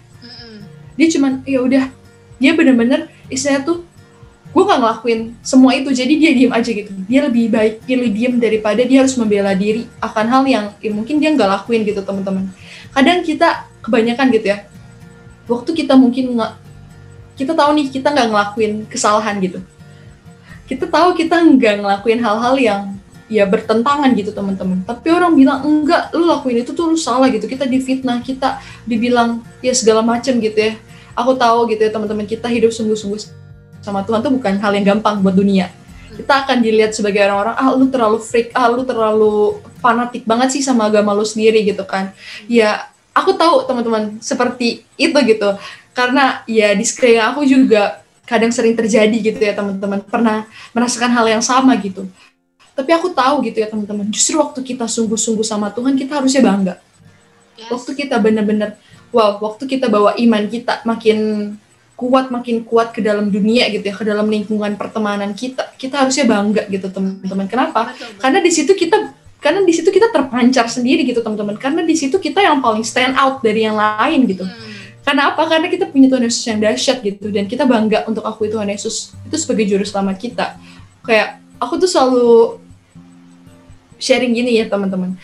Dia 1.01 1.07
cuman 1.17 1.41
ya 1.49 1.65
udah. 1.65 1.85
Dia 2.39 2.53
bener-bener 2.55 3.09
istilahnya 3.33 3.65
tuh 3.65 3.79
gue 4.53 4.63
nggak 4.63 4.81
ngelakuin 4.85 5.21
semua 5.41 5.73
itu. 5.81 5.89
Jadi 5.97 6.13
dia 6.21 6.31
diem 6.37 6.53
aja 6.53 6.71
gitu. 6.71 6.93
Dia 7.09 7.25
lebih 7.25 7.49
baik 7.49 7.89
pilih 7.89 8.11
diem 8.13 8.35
daripada 8.37 8.85
dia 8.85 9.01
harus 9.01 9.17
membela 9.17 9.57
diri 9.57 9.89
akan 10.05 10.27
hal 10.29 10.43
yang 10.45 10.65
ya 10.77 10.93
mungkin 10.93 11.25
dia 11.25 11.33
nggak 11.33 11.49
lakuin 11.49 11.89
gitu 11.89 12.05
teman-teman. 12.05 12.53
Kadang 12.93 13.25
kita 13.25 13.65
kebanyakan 13.81 14.29
gitu 14.37 14.53
ya 14.53 14.69
waktu 15.49 15.71
kita 15.73 15.97
mungkin 15.97 16.37
nggak 16.37 16.53
kita 17.39 17.53
tahu 17.57 17.71
nih 17.75 17.87
kita 17.89 18.09
nggak 18.13 18.29
ngelakuin 18.29 18.73
kesalahan 18.87 19.39
gitu. 19.41 19.59
Kita 20.69 20.85
tahu 20.85 21.17
kita 21.17 21.41
nggak 21.41 21.75
ngelakuin 21.81 22.21
hal-hal 22.21 22.55
yang 22.61 22.83
ya 23.29 23.45
bertentangan 23.45 24.11
gitu 24.17 24.33
teman-teman. 24.33 24.85
Tapi 24.85 25.09
orang 25.13 25.33
bilang 25.37 25.65
enggak 25.65 26.13
lu 26.13 26.29
lakuin 26.29 26.61
itu 26.61 26.77
tuh 26.77 26.93
lu 26.93 26.99
salah 26.99 27.33
gitu. 27.33 27.49
Kita 27.49 27.65
difitnah 27.65 28.21
kita 28.21 28.61
dibilang 28.85 29.45
ya 29.65 29.73
segala 29.73 30.05
macam 30.05 30.37
gitu 30.41 30.59
ya. 30.59 30.77
Aku 31.17 31.35
tahu 31.35 31.73
gitu 31.73 31.81
ya 31.85 31.91
teman-teman 31.93 32.27
kita 32.27 32.47
hidup 32.51 32.75
sungguh-sungguh 32.75 33.21
sama 33.81 34.03
Tuhan 34.03 34.21
tuh 34.21 34.33
bukan 34.35 34.59
hal 34.59 34.73
yang 34.75 34.97
gampang 34.97 35.23
buat 35.23 35.37
dunia. 35.37 35.71
Kita 36.19 36.43
akan 36.43 36.59
dilihat 36.59 36.99
sebagai 36.99 37.23
orang-orang 37.31 37.55
ah 37.55 37.71
lu 37.79 37.87
terlalu 37.87 38.19
freak 38.19 38.51
ah 38.51 38.67
lu 38.67 38.83
terlalu 38.83 39.63
fanatik 39.79 40.27
banget 40.27 40.59
sih 40.59 40.63
sama 40.67 40.91
agama 40.91 41.15
lu 41.15 41.23
sendiri 41.23 41.63
gitu 41.63 41.87
kan. 41.87 42.11
Ya 42.51 42.91
aku 43.19 43.35
tahu 43.35 43.67
teman-teman 43.67 44.23
seperti 44.23 44.87
itu 44.95 45.19
gitu. 45.27 45.59
Karena 45.93 46.47
ya 46.47 46.73
di 46.73 46.85
sekeliling 46.87 47.25
aku 47.35 47.43
juga 47.43 48.03
kadang 48.29 48.53
sering 48.55 48.79
terjadi 48.79 49.17
gitu 49.19 49.41
ya 49.41 49.53
teman-teman. 49.53 50.05
Pernah 50.07 50.47
merasakan 50.71 51.11
hal 51.11 51.27
yang 51.27 51.43
sama 51.43 51.75
gitu. 51.79 52.07
Tapi 52.79 52.91
aku 52.95 53.11
tahu 53.11 53.43
gitu 53.51 53.59
ya 53.59 53.67
teman-teman 53.67 54.07
justru 54.15 54.39
waktu 54.39 54.63
kita 54.63 54.87
sungguh-sungguh 54.87 55.43
sama 55.43 55.75
Tuhan 55.75 55.99
kita 55.99 56.23
harusnya 56.23 56.47
bangga. 56.47 56.75
Yes. 57.59 57.75
waktu 57.75 57.91
kita 58.07 58.23
bener-bener 58.23 58.79
wow 59.11 59.43
waktu 59.43 59.67
kita 59.67 59.91
bawa 59.91 60.15
iman 60.15 60.47
kita 60.47 60.87
makin 60.87 61.19
kuat 61.99 62.31
makin 62.31 62.63
kuat 62.63 62.95
ke 62.95 63.03
dalam 63.03 63.35
dunia 63.35 63.67
gitu 63.75 63.83
ya 63.83 63.95
ke 63.99 64.07
dalam 64.07 64.31
lingkungan 64.31 64.79
pertemanan 64.79 65.35
kita 65.35 65.75
kita 65.75 66.07
harusnya 66.07 66.31
bangga 66.31 66.71
gitu 66.71 66.87
teman-teman. 66.87 67.51
Kenapa? 67.51 67.91
Betul, 67.91 68.15
betul. 68.15 68.21
karena 68.23 68.39
di 68.39 68.51
situ 68.55 68.73
kita 68.79 69.18
karena 69.39 69.63
di 69.63 69.71
situ 69.71 69.87
kita 69.95 70.11
terpancar 70.11 70.67
sendiri 70.67 71.07
gitu 71.07 71.23
teman-teman. 71.23 71.55
Karena 71.55 71.87
di 71.87 71.95
situ 71.95 72.19
kita 72.19 72.43
yang 72.43 72.59
paling 72.59 72.83
stand 72.83 73.15
out 73.15 73.39
dari 73.39 73.67
yang 73.67 73.79
lain 73.79 74.27
gitu. 74.27 74.45
Hmm. 74.45 74.67
karena 75.09 75.33
apa? 75.33 75.41
Karena 75.49 75.73
kita 75.73 75.89
punya 75.89 76.05
Tuhan 76.13 76.29
Yesus 76.29 76.45
yang 76.45 76.59
dahsyat 76.61 76.99
gitu. 77.01 77.33
Dan 77.33 77.49
kita 77.49 77.65
bangga 77.65 78.05
untuk 78.05 78.27
akui 78.29 78.53
Tuhan 78.53 78.69
Yesus 78.69 79.17
itu 79.25 79.37
sebagai 79.41 79.65
juru 79.65 79.81
selamat 79.87 80.17
kita. 80.21 80.47
Kayak 81.01 81.41
aku 81.57 81.81
tuh 81.81 81.89
selalu 81.89 82.61
sharing 83.97 84.37
gini 84.37 84.61
ya 84.61 84.69
teman-teman. 84.69 85.17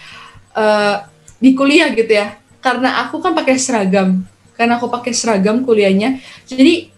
Eh, 0.56 0.96
di 1.36 1.52
kuliah 1.52 1.92
gitu 1.92 2.08
ya. 2.08 2.38
Karena 2.64 3.04
aku 3.04 3.20
kan 3.20 3.36
pakai 3.36 3.60
seragam. 3.60 4.24
Karena 4.56 4.80
aku 4.80 4.88
pakai 4.88 5.12
seragam 5.12 5.60
kuliahnya. 5.66 6.22
Jadi 6.48 6.93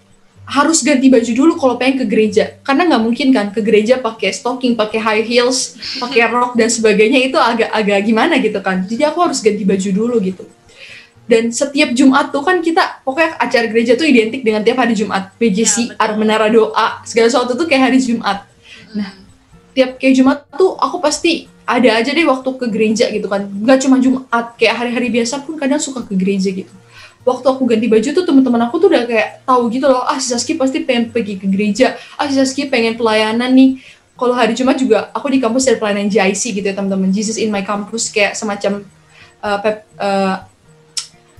harus 0.46 0.78
ganti 0.86 1.10
baju 1.10 1.32
dulu 1.34 1.52
kalau 1.58 1.74
pengen 1.74 2.02
ke 2.02 2.06
gereja. 2.06 2.54
Karena 2.62 2.86
nggak 2.86 3.02
mungkin 3.02 3.28
kan 3.34 3.50
ke 3.50 3.60
gereja 3.60 3.98
pakai 3.98 4.30
stocking 4.30 4.78
pakai 4.78 5.02
high 5.02 5.24
heels 5.26 5.74
pakai 5.98 6.30
rok 6.30 6.54
dan 6.54 6.70
sebagainya 6.70 7.18
itu 7.26 7.34
agak-agak 7.34 7.98
gimana 8.06 8.38
gitu 8.38 8.62
kan. 8.62 8.86
Jadi 8.86 9.02
aku 9.02 9.18
harus 9.26 9.42
ganti 9.42 9.66
baju 9.66 9.90
dulu 9.90 10.16
gitu. 10.22 10.46
Dan 11.26 11.50
setiap 11.50 11.90
Jumat 11.90 12.30
tuh 12.30 12.46
kan 12.46 12.62
kita 12.62 13.02
pokoknya 13.02 13.34
acara 13.42 13.66
gereja 13.66 13.98
tuh 13.98 14.06
identik 14.06 14.46
dengan 14.46 14.62
tiap 14.62 14.78
hari 14.78 14.94
Jumat. 14.94 15.34
Ya, 15.34 15.38
PJC 15.42 15.90
betul. 15.90 16.14
menara 16.14 16.46
doa 16.46 17.02
segala 17.02 17.26
sesuatu 17.26 17.58
tuh 17.58 17.66
kayak 17.66 17.90
hari 17.90 17.98
Jumat. 17.98 18.46
Nah, 18.94 19.10
tiap 19.74 19.98
kayak 19.98 20.14
Jumat 20.14 20.38
tuh 20.54 20.78
aku 20.78 21.02
pasti 21.02 21.50
ada 21.66 21.98
aja 21.98 22.14
deh 22.14 22.22
waktu 22.22 22.46
ke 22.46 22.66
gereja 22.70 23.10
gitu 23.10 23.26
kan. 23.26 23.50
Nggak 23.50 23.82
cuma 23.82 23.98
Jumat 23.98 24.54
kayak 24.54 24.78
hari-hari 24.78 25.10
biasa 25.10 25.42
pun 25.42 25.58
kadang 25.58 25.82
suka 25.82 26.06
ke 26.06 26.14
gereja 26.14 26.54
gitu 26.54 26.70
waktu 27.26 27.46
aku 27.50 27.66
ganti 27.66 27.90
baju 27.90 28.06
tuh 28.06 28.22
teman-teman 28.22 28.70
aku 28.70 28.78
tuh 28.78 28.86
udah 28.86 29.02
kayak 29.02 29.42
tahu 29.42 29.66
gitu 29.74 29.90
loh 29.90 30.06
ah 30.06 30.14
si 30.16 30.30
Saski 30.30 30.54
pasti 30.54 30.86
pengen 30.86 31.10
pergi 31.10 31.36
ke 31.42 31.50
gereja 31.50 31.98
ah 32.14 32.30
si 32.30 32.38
Saski 32.38 32.70
pengen 32.70 32.94
pelayanan 32.94 33.50
nih 33.50 33.82
kalau 34.14 34.32
hari 34.32 34.54
Jumat 34.54 34.78
juga 34.78 35.10
aku 35.10 35.26
di 35.28 35.42
kampus 35.42 35.66
ada 35.66 35.76
pelayanan 35.76 36.06
JIC 36.06 36.62
gitu 36.62 36.66
ya 36.66 36.72
teman-teman 36.72 37.10
Jesus 37.10 37.36
in 37.36 37.50
my 37.50 37.66
campus 37.66 38.08
kayak 38.08 38.38
semacam 38.38 38.86
uh, 39.42 39.58
pep, 39.58 39.82
uh, 39.98 40.46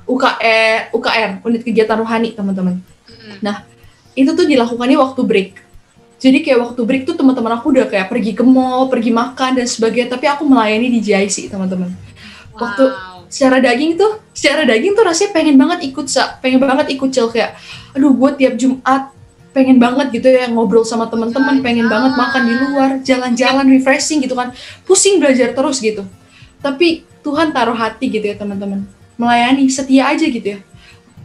UKR 0.05 0.91
UKR 0.91 1.31
unit 1.43 1.63
kegiatan 1.63 1.97
rohani 1.97 2.35
teman-teman 2.35 2.83
mm-mm. 3.07 3.39
itu 4.17 4.33
tuh 4.33 4.49
dilakukannya 4.49 4.97
waktu 4.97 5.23
break. 5.29 5.51
Jadi 6.17 6.41
kayak 6.41 6.59
waktu 6.65 6.81
break 6.89 7.03
tuh 7.05 7.13
teman-teman 7.13 7.53
aku 7.61 7.69
udah 7.77 7.85
kayak 7.85 8.09
pergi 8.09 8.33
ke 8.33 8.41
mall, 8.41 8.89
pergi 8.89 9.13
makan 9.13 9.61
dan 9.61 9.69
sebagainya, 9.69 10.17
tapi 10.17 10.25
aku 10.25 10.49
melayani 10.49 10.89
di 10.89 11.05
JIC, 11.05 11.53
teman-teman. 11.53 11.93
waktu- 12.57 12.89
Wow. 12.89 13.16
Secara 13.27 13.59
daging 13.59 13.99
tuh, 13.99 14.23
secara 14.31 14.63
daging 14.63 14.95
tuh 14.95 15.05
rasanya 15.05 15.31
pengen 15.35 15.57
banget 15.59 15.79
ikut, 15.91 16.07
Sa. 16.07 16.39
pengen 16.39 16.63
banget 16.63 16.87
ikut 16.95 17.11
cel 17.11 17.29
kayak, 17.31 17.59
aduh 17.93 18.15
gue 18.15 18.31
tiap 18.39 18.55
Jumat 18.55 19.11
pengen 19.57 19.81
banget 19.81 20.13
gitu 20.13 20.29
ya 20.29 20.53
ngobrol 20.53 20.85
sama 20.85 21.09
teman-teman, 21.09 21.65
pengen 21.65 21.89
banget 21.89 22.13
makan 22.13 22.43
di 22.45 22.55
luar, 22.61 22.91
jalan-jalan 23.01 23.65
refreshing 23.73 24.21
gitu 24.21 24.37
kan. 24.37 24.53
Pusing 24.85 25.17
belajar 25.17 25.57
terus 25.57 25.81
gitu. 25.81 26.05
Tapi 26.61 27.09
Tuhan 27.25 27.57
taruh 27.57 27.73
hati 27.73 28.13
gitu 28.13 28.29
ya 28.29 28.37
teman-teman. 28.37 28.85
Melayani 29.17 29.65
setia 29.73 30.13
aja 30.13 30.29
gitu 30.29 30.45
ya. 30.45 30.61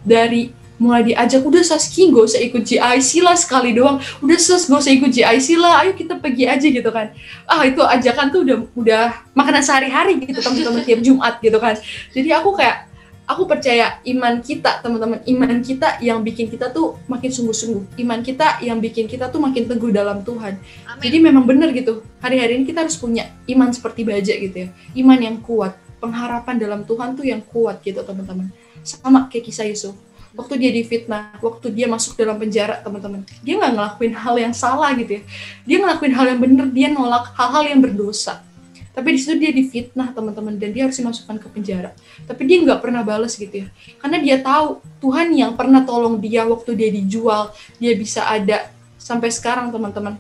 Dari 0.02 0.61
mulai 0.82 1.06
diajak 1.06 1.46
udah 1.46 1.62
Saski 1.62 2.10
gak 2.10 2.26
usah 2.26 2.42
ikut 2.42 2.66
GIC 2.66 3.22
lah 3.22 3.38
sekali 3.38 3.78
doang. 3.78 4.02
Udah 4.18 4.40
Sas 4.42 4.66
gak 4.66 4.82
usah 4.82 4.90
ikut 4.90 5.14
GIC 5.14 5.62
lah 5.62 5.86
ayo 5.86 5.94
kita 5.94 6.18
pergi 6.18 6.50
aja 6.50 6.66
gitu 6.66 6.90
kan. 6.90 7.14
Ah 7.46 7.62
itu 7.70 7.86
ajakan 7.86 8.34
tuh 8.34 8.42
udah 8.42 8.58
udah 8.74 9.06
makanan 9.38 9.62
sehari-hari 9.62 10.18
gitu 10.26 10.42
teman-teman 10.42 10.82
tiap 10.82 11.00
Jumat 11.06 11.38
gitu 11.38 11.62
kan. 11.62 11.78
Jadi 12.18 12.34
aku 12.34 12.58
kayak 12.58 12.90
aku 13.30 13.46
percaya 13.46 14.02
iman 14.10 14.42
kita 14.42 14.82
teman-teman 14.82 15.22
iman 15.22 15.62
kita 15.62 16.02
yang 16.02 16.26
bikin 16.26 16.50
kita 16.50 16.74
tuh 16.74 16.98
makin 17.06 17.30
sungguh-sungguh. 17.30 18.02
Iman 18.02 18.26
kita 18.26 18.66
yang 18.66 18.82
bikin 18.82 19.06
kita 19.06 19.30
tuh 19.30 19.38
makin 19.38 19.70
teguh 19.70 19.94
dalam 19.94 20.26
Tuhan. 20.26 20.58
Amin. 20.90 20.98
jadi 20.98 21.18
memang 21.22 21.46
benar 21.46 21.70
gitu 21.78 22.02
hari-hari 22.26 22.58
ini 22.58 22.66
kita 22.66 22.82
harus 22.82 22.98
punya 22.98 23.30
iman 23.46 23.70
seperti 23.70 24.02
baja 24.02 24.34
gitu 24.34 24.66
ya. 24.66 24.68
Iman 24.98 25.22
yang 25.22 25.38
kuat 25.46 25.78
pengharapan 26.02 26.58
dalam 26.58 26.82
Tuhan 26.90 27.14
tuh 27.14 27.30
yang 27.30 27.46
kuat 27.46 27.86
gitu 27.86 28.02
teman-teman. 28.02 28.50
Sama 28.82 29.30
kayak 29.30 29.46
kisah 29.46 29.70
Yusuf 29.70 29.94
waktu 30.32 30.54
dia 30.60 30.72
difitnah 30.72 31.36
waktu 31.44 31.68
dia 31.76 31.88
masuk 31.92 32.16
dalam 32.16 32.40
penjara 32.40 32.80
teman-teman 32.80 33.28
dia 33.44 33.60
nggak 33.60 33.72
ngelakuin 33.76 34.14
hal 34.16 34.36
yang 34.40 34.54
salah 34.56 34.96
gitu 34.96 35.20
ya. 35.20 35.24
Dia 35.68 35.78
ngelakuin 35.84 36.14
hal 36.16 36.26
yang 36.36 36.40
benar 36.40 36.68
dia 36.72 36.88
nolak 36.92 37.36
hal-hal 37.36 37.64
yang 37.68 37.80
berdosa. 37.84 38.44
Tapi 38.92 39.16
di 39.16 39.20
situ 39.24 39.40
dia 39.40 39.56
difitnah 39.56 40.12
teman-teman 40.12 40.60
dan 40.60 40.76
dia 40.76 40.84
harus 40.84 41.00
dimasukkan 41.00 41.40
ke 41.40 41.48
penjara. 41.48 41.96
Tapi 42.28 42.44
dia 42.44 42.60
nggak 42.60 42.80
pernah 42.84 43.08
balas 43.08 43.40
gitu 43.40 43.64
ya. 43.64 43.68
Karena 44.04 44.20
dia 44.20 44.38
tahu 44.44 44.84
Tuhan 45.00 45.32
yang 45.32 45.56
pernah 45.56 45.88
tolong 45.88 46.20
dia 46.20 46.44
waktu 46.44 46.76
dia 46.76 46.90
dijual 46.92 47.56
dia 47.80 47.96
bisa 47.96 48.28
ada 48.28 48.68
sampai 49.00 49.32
sekarang 49.32 49.72
teman-teman. 49.72 50.20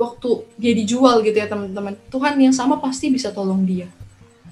Waktu 0.00 0.44
dia 0.56 0.72
dijual 0.72 1.20
gitu 1.20 1.36
ya 1.36 1.48
teman-teman. 1.48 2.00
Tuhan 2.08 2.40
yang 2.40 2.56
sama 2.56 2.80
pasti 2.80 3.12
bisa 3.12 3.28
tolong 3.28 3.60
dia. 3.64 3.88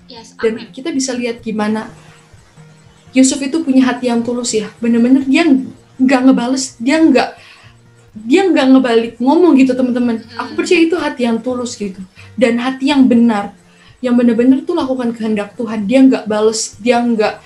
Yes, 0.04 0.36
dan 0.36 0.60
amin. 0.60 0.68
kita 0.68 0.92
bisa 0.92 1.16
lihat 1.16 1.40
gimana 1.40 1.88
Yusuf 3.14 3.38
itu 3.38 3.62
punya 3.62 3.86
hati 3.86 4.10
yang 4.10 4.20
tulus 4.20 4.52
ya 4.52 4.68
bener-bener 4.78 5.22
dia 5.22 5.46
nggak 5.94 6.20
ngebales 6.26 6.74
dia 6.76 6.98
nggak 6.98 7.28
dia 8.16 8.42
nggak 8.44 8.66
ngebalik 8.70 9.12
ngomong 9.18 9.54
gitu 9.54 9.72
teman-teman 9.72 10.22
aku 10.34 10.50
Hmm. 10.50 10.58
percaya 10.58 10.80
itu 10.80 10.96
hati 10.96 11.22
yang 11.24 11.38
tulus 11.38 11.74
gitu 11.74 11.98
dan 12.34 12.58
hati 12.58 12.90
yang 12.90 13.06
benar 13.06 13.54
yang 13.98 14.14
bener-bener 14.14 14.60
tuh 14.60 14.74
lakukan 14.74 15.10
kehendak 15.10 15.54
Tuhan 15.54 15.82
dia 15.82 16.02
nggak 16.02 16.26
bales 16.26 16.76
dia 16.76 16.98
nggak 16.98 17.40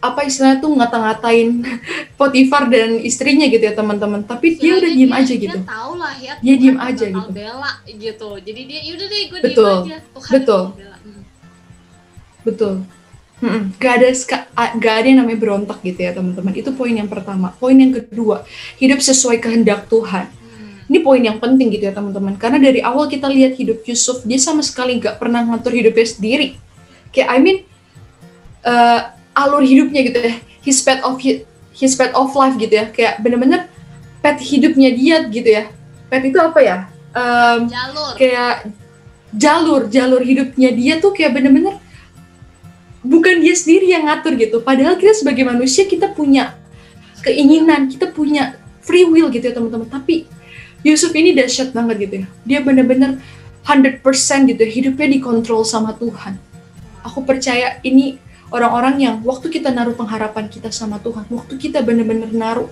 apa 0.00 0.24
istilahnya 0.24 0.58
tuh 0.58 0.72
ngata-ngatain 0.72 1.48
Potifar 2.18 2.66
dan 2.66 2.96
istrinya 2.96 3.44
gitu 3.44 3.60
ya 3.60 3.76
teman-teman 3.76 4.24
tapi 4.24 4.56
dia 4.56 4.80
udah 4.80 4.88
diem 4.88 5.12
aja 5.12 5.34
gitu 5.34 5.58
Dia 5.58 5.68
tahu 5.68 5.92
lah 5.94 6.14
ya. 6.16 6.32
Dia 6.40 6.54
diem 6.56 6.78
aja 6.80 7.04
gitu. 7.04 7.28
Bela 7.30 7.70
gitu. 7.84 8.28
Jadi 8.40 8.60
dia 8.64 8.80
yaudah 8.80 9.06
deh 9.06 9.22
gue 9.28 9.38
Betul. 9.42 9.74
diem 9.76 9.84
aja. 9.84 9.96
Tuhan 10.08 10.30
Betul. 10.32 10.62
Hmm. 10.72 11.22
Betul. 12.40 12.74
Mm-mm. 13.40 13.72
Gak 13.80 13.92
ada 14.00 14.08
gak 14.76 14.94
ada 15.00 15.06
yang 15.08 15.24
namanya 15.24 15.40
berontak 15.40 15.80
gitu 15.80 15.96
ya 15.96 16.12
teman-teman. 16.12 16.52
Itu 16.52 16.76
poin 16.76 16.92
yang 16.92 17.08
pertama. 17.08 17.56
Poin 17.56 17.72
yang 17.72 17.96
kedua, 17.96 18.44
hidup 18.76 19.00
sesuai 19.00 19.40
kehendak 19.40 19.88
Tuhan. 19.88 20.28
Ini 20.90 20.98
poin 21.00 21.22
yang 21.22 21.40
penting 21.40 21.72
gitu 21.72 21.88
ya 21.88 21.94
teman-teman. 21.96 22.36
Karena 22.36 22.60
dari 22.60 22.84
awal 22.84 23.08
kita 23.08 23.30
lihat 23.30 23.56
hidup 23.56 23.80
Yusuf, 23.88 24.26
dia 24.28 24.36
sama 24.36 24.60
sekali 24.60 25.00
gak 25.00 25.16
pernah 25.16 25.40
ngatur 25.40 25.72
hidupnya 25.72 26.04
sendiri. 26.04 26.60
Kayak 27.14 27.28
I 27.32 27.38
mean, 27.40 27.58
eh, 28.60 29.00
alur 29.32 29.64
hidupnya 29.64 30.00
gitu 30.04 30.18
ya, 30.20 30.34
his 30.60 30.78
path 30.84 31.00
of 31.00 31.16
hi- 31.24 31.46
his 31.72 31.96
path 31.96 32.12
of 32.12 32.28
life 32.36 32.60
gitu 32.60 32.74
ya. 32.76 32.92
Kayak 32.92 33.24
bener-bener 33.24 33.72
path 34.20 34.42
hidupnya 34.44 34.92
dia 34.92 35.16
gitu 35.30 35.48
ya. 35.48 35.64
Path 36.12 36.24
itu 36.28 36.36
apa 36.36 36.60
ya? 36.60 36.76
Em, 37.10 37.66
Jalur. 37.66 38.12
kayak 38.14 38.54
jalur 39.30 39.86
jalur 39.90 40.22
hidupnya 40.22 40.70
dia 40.74 40.98
tuh 40.98 41.14
kayak 41.14 41.34
bener-bener 41.38 41.78
bukan 43.00 43.40
dia 43.40 43.56
sendiri 43.56 43.88
yang 43.90 44.08
ngatur 44.08 44.36
gitu. 44.36 44.60
Padahal 44.60 44.96
kita 44.96 45.16
sebagai 45.16 45.44
manusia 45.44 45.88
kita 45.88 46.12
punya 46.12 46.56
keinginan 47.20 47.88
kita 47.88 48.08
punya 48.08 48.56
free 48.80 49.04
will 49.08 49.28
gitu 49.32 49.52
ya 49.52 49.54
teman-teman. 49.56 49.88
Tapi 49.88 50.28
Yusuf 50.80 51.12
ini 51.12 51.36
dahsyat 51.36 51.76
banget 51.76 52.08
gitu 52.08 52.14
ya. 52.24 52.26
Dia 52.44 52.58
bener-bener 52.64 53.20
100% 53.64 54.00
gitu 54.48 54.60
ya 54.60 54.70
hidupnya 54.70 55.08
dikontrol 55.20 55.64
sama 55.64 55.92
Tuhan. 55.96 56.40
Aku 57.04 57.24
percaya 57.24 57.80
ini 57.84 58.20
orang-orang 58.52 58.96
yang 59.00 59.16
waktu 59.24 59.48
kita 59.48 59.72
naruh 59.72 59.96
pengharapan 59.96 60.48
kita 60.50 60.68
sama 60.74 60.98
Tuhan 61.00 61.24
waktu 61.30 61.54
kita 61.56 61.80
bener-bener 61.86 62.28
naruh 62.34 62.68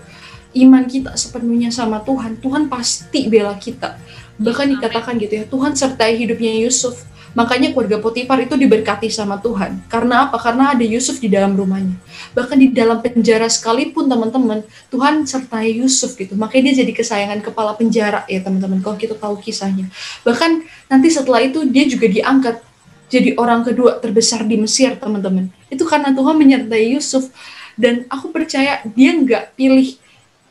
iman 0.57 0.85
kita 0.89 1.15
sepenuhnya 1.15 1.71
sama 1.71 2.03
Tuhan 2.03 2.41
Tuhan 2.41 2.69
pasti 2.69 3.29
bela 3.29 3.57
kita. 3.57 3.97
Bahkan 4.41 4.67
dikatakan 4.79 5.17
gitu 5.21 5.35
ya 5.41 5.45
Tuhan 5.49 5.73
sertai 5.77 6.17
hidupnya 6.17 6.57
Yusuf 6.57 7.05
makanya 7.37 7.73
keluarga 7.73 8.01
Potifar 8.01 8.41
itu 8.41 8.55
diberkati 8.57 9.09
sama 9.13 9.41
Tuhan. 9.41 9.85
Karena 9.89 10.29
apa? 10.29 10.37
Karena 10.41 10.73
ada 10.73 10.85
Yusuf 10.85 11.21
di 11.21 11.29
dalam 11.29 11.57
rumahnya. 11.57 11.97
Bahkan 12.33 12.57
di 12.57 12.69
dalam 12.73 13.01
penjara 13.01 13.49
sekalipun 13.49 14.09
teman-teman 14.09 14.65
Tuhan 14.89 15.25
sertai 15.29 15.81
Yusuf 15.81 16.17
gitu. 16.17 16.37
Makanya 16.37 16.73
dia 16.73 16.85
jadi 16.87 16.93
kesayangan 16.97 17.41
kepala 17.45 17.75
penjara 17.77 18.25
ya 18.29 18.41
teman-teman 18.41 18.81
kalau 18.81 18.97
kita 18.97 19.17
tahu 19.17 19.37
kisahnya. 19.41 19.89
Bahkan 20.25 20.65
nanti 20.89 21.09
setelah 21.13 21.45
itu 21.45 21.65
dia 21.69 21.85
juga 21.85 22.09
diangkat 22.09 22.65
jadi 23.09 23.41
orang 23.41 23.65
kedua 23.65 23.97
terbesar 23.99 24.45
di 24.45 24.61
Mesir 24.61 24.97
teman-teman. 25.01 25.49
Itu 25.73 25.89
karena 25.89 26.13
Tuhan 26.13 26.37
menyertai 26.37 26.97
Yusuf. 26.97 27.33
Dan 27.79 28.11
aku 28.11 28.35
percaya 28.35 28.83
dia 28.93 29.15
nggak 29.15 29.55
pilih 29.55 29.97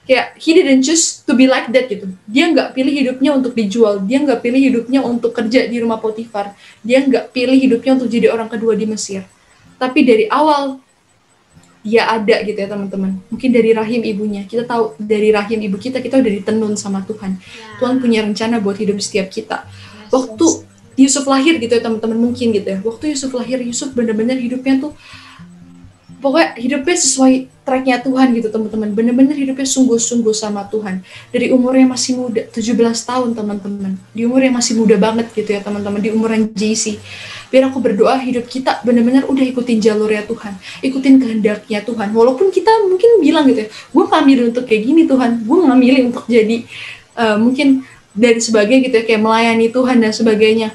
kayak 0.07 0.39
he 0.39 0.55
didn't 0.55 0.87
choose 0.87 1.21
to 1.27 1.35
be 1.35 1.45
like 1.45 1.67
that 1.75 1.91
gitu. 1.91 2.07
Dia 2.25 2.47
nggak 2.49 2.71
pilih 2.71 2.93
hidupnya 2.95 3.35
untuk 3.35 3.51
dijual. 3.53 3.99
Dia 4.07 4.23
nggak 4.23 4.39
pilih 4.39 4.61
hidupnya 4.71 5.03
untuk 5.03 5.35
kerja 5.35 5.67
di 5.67 5.77
rumah 5.83 5.99
Potifar. 5.99 6.55
Dia 6.79 7.03
nggak 7.03 7.35
pilih 7.35 7.59
hidupnya 7.59 7.99
untuk 7.99 8.07
jadi 8.07 8.31
orang 8.31 8.47
kedua 8.47 8.73
di 8.73 8.87
Mesir. 8.87 9.27
Tapi 9.75 10.07
dari 10.07 10.25
awal 10.31 10.79
dia 11.87 12.07
ada 12.07 12.43
gitu 12.43 12.55
ya 12.55 12.67
teman-teman. 12.71 13.19
Mungkin 13.27 13.49
dari 13.51 13.71
rahim 13.75 14.01
ibunya. 14.03 14.47
Kita 14.47 14.63
tahu 14.63 14.95
dari 14.95 15.29
rahim 15.31 15.59
ibu 15.59 15.75
kita 15.75 15.99
kita 15.99 16.19
udah 16.23 16.31
ditenun 16.39 16.73
sama 16.79 17.03
Tuhan. 17.03 17.37
Ya. 17.37 17.75
Tuhan 17.83 17.95
punya 17.99 18.19
rencana 18.23 18.63
buat 18.63 18.79
hidup 18.79 18.97
setiap 19.03 19.27
kita. 19.27 19.67
Yes. 19.67 20.11
waktu 20.15 20.47
Yusuf 20.97 21.29
lahir 21.29 21.61
gitu 21.61 21.77
ya 21.77 21.81
teman-teman 21.83 22.17
mungkin 22.17 22.55
gitu 22.55 22.67
ya. 22.67 22.79
Waktu 22.81 23.13
Yusuf 23.13 23.31
lahir 23.35 23.61
Yusuf 23.61 23.93
benar-benar 23.93 24.39
hidupnya 24.39 24.81
tuh 24.81 24.91
pokoknya 26.17 26.57
hidupnya 26.57 26.97
sesuai 26.97 27.33
tracknya 27.67 27.99
Tuhan 27.99 28.31
gitu 28.31 28.47
teman-teman. 28.47 28.95
Benar-benar 28.95 29.35
hidupnya 29.35 29.67
sungguh-sungguh 29.67 30.31
sama 30.31 30.65
Tuhan. 30.71 31.03
Dari 31.29 31.51
umurnya 31.51 31.83
masih 31.83 32.15
muda 32.15 32.41
17 32.47 32.79
tahun 32.79 33.35
teman-teman. 33.35 33.99
Di 34.15 34.23
umur 34.23 34.39
yang 34.39 34.55
masih 34.55 34.79
muda 34.79 34.95
banget 34.95 35.27
gitu 35.35 35.51
ya 35.51 35.59
teman-teman. 35.59 35.99
Di 35.99 36.09
umuran 36.15 36.47
JC 36.55 36.97
biar 37.47 37.71
aku 37.71 37.79
berdoa 37.79 38.19
hidup 38.19 38.43
kita 38.51 38.83
benar-benar 38.83 39.23
udah 39.27 39.45
ikutin 39.45 39.77
jalurnya 39.83 40.23
Tuhan. 40.25 40.53
Ikutin 40.83 41.13
kehendaknya 41.19 41.79
Tuhan. 41.83 42.09
Walaupun 42.15 42.49
kita 42.55 42.71
mungkin 42.87 43.19
bilang 43.19 43.45
gitu 43.51 43.67
ya 43.67 43.69
gue 43.69 44.03
nggak 44.07 44.23
milih 44.23 44.43
untuk 44.55 44.63
kayak 44.63 44.81
gini 44.87 45.01
Tuhan. 45.05 45.43
Gue 45.43 45.57
nggak 45.63 45.79
milih 45.79 46.01
untuk 46.11 46.25
jadi 46.25 46.57
eh, 47.19 47.37
mungkin 47.37 47.83
dari 48.17 48.39
sebagainya 48.41 48.81
gitu 48.89 48.95
ya 48.99 49.03
kayak 49.05 49.21
melayani 49.21 49.67
Tuhan 49.69 49.97
dan 50.01 50.11
sebagainya. 50.15 50.69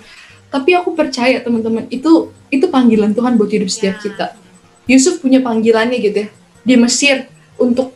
Tapi 0.52 0.76
aku 0.76 0.92
percaya 0.92 1.40
teman-teman 1.40 1.88
itu 1.88 2.28
itu 2.52 2.68
panggilan 2.68 3.16
Tuhan 3.16 3.40
buat 3.40 3.48
hidup 3.48 3.72
setiap 3.72 3.96
Ya. 3.96 4.04
kita 4.04 4.41
Yusuf 4.90 5.22
punya 5.22 5.38
panggilannya 5.42 5.98
gitu 6.02 6.18
ya 6.26 6.28
di 6.62 6.74
Mesir 6.78 7.26
untuk 7.58 7.94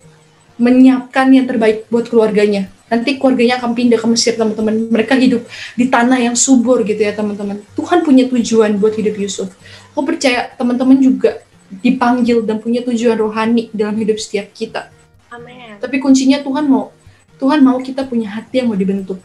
menyiapkan 0.57 1.28
yang 1.30 1.47
terbaik 1.47 1.87
buat 1.93 2.09
keluarganya 2.09 2.70
nanti 2.87 3.18
keluarganya 3.18 3.59
akan 3.59 3.74
pindah 3.74 3.99
ke 3.99 4.07
Mesir 4.07 4.39
teman-teman 4.39 4.89
mereka 4.89 5.18
hidup 5.18 5.43
di 5.74 5.91
tanah 5.91 6.22
yang 6.22 6.37
subur 6.39 6.87
gitu 6.87 7.03
ya 7.03 7.12
teman-teman 7.12 7.61
Tuhan 7.74 8.07
punya 8.07 8.30
tujuan 8.30 8.78
buat 8.78 8.95
hidup 8.95 9.18
Yusuf 9.18 9.51
aku 9.93 10.03
percaya 10.07 10.55
teman-teman 10.55 10.99
juga 11.03 11.43
dipanggil 11.82 12.47
dan 12.47 12.62
punya 12.62 12.80
tujuan 12.87 13.18
rohani 13.18 13.68
dalam 13.74 13.99
hidup 13.99 14.22
setiap 14.22 14.55
kita 14.55 14.89
Amin. 15.34 15.82
tapi 15.82 15.99
kuncinya 15.99 16.39
Tuhan 16.41 16.70
mau 16.70 16.95
Tuhan 17.37 17.61
mau 17.61 17.76
kita 17.82 18.07
punya 18.07 18.32
hati 18.32 18.62
yang 18.62 18.70
mau 18.70 18.78
dibentuk 18.78 19.18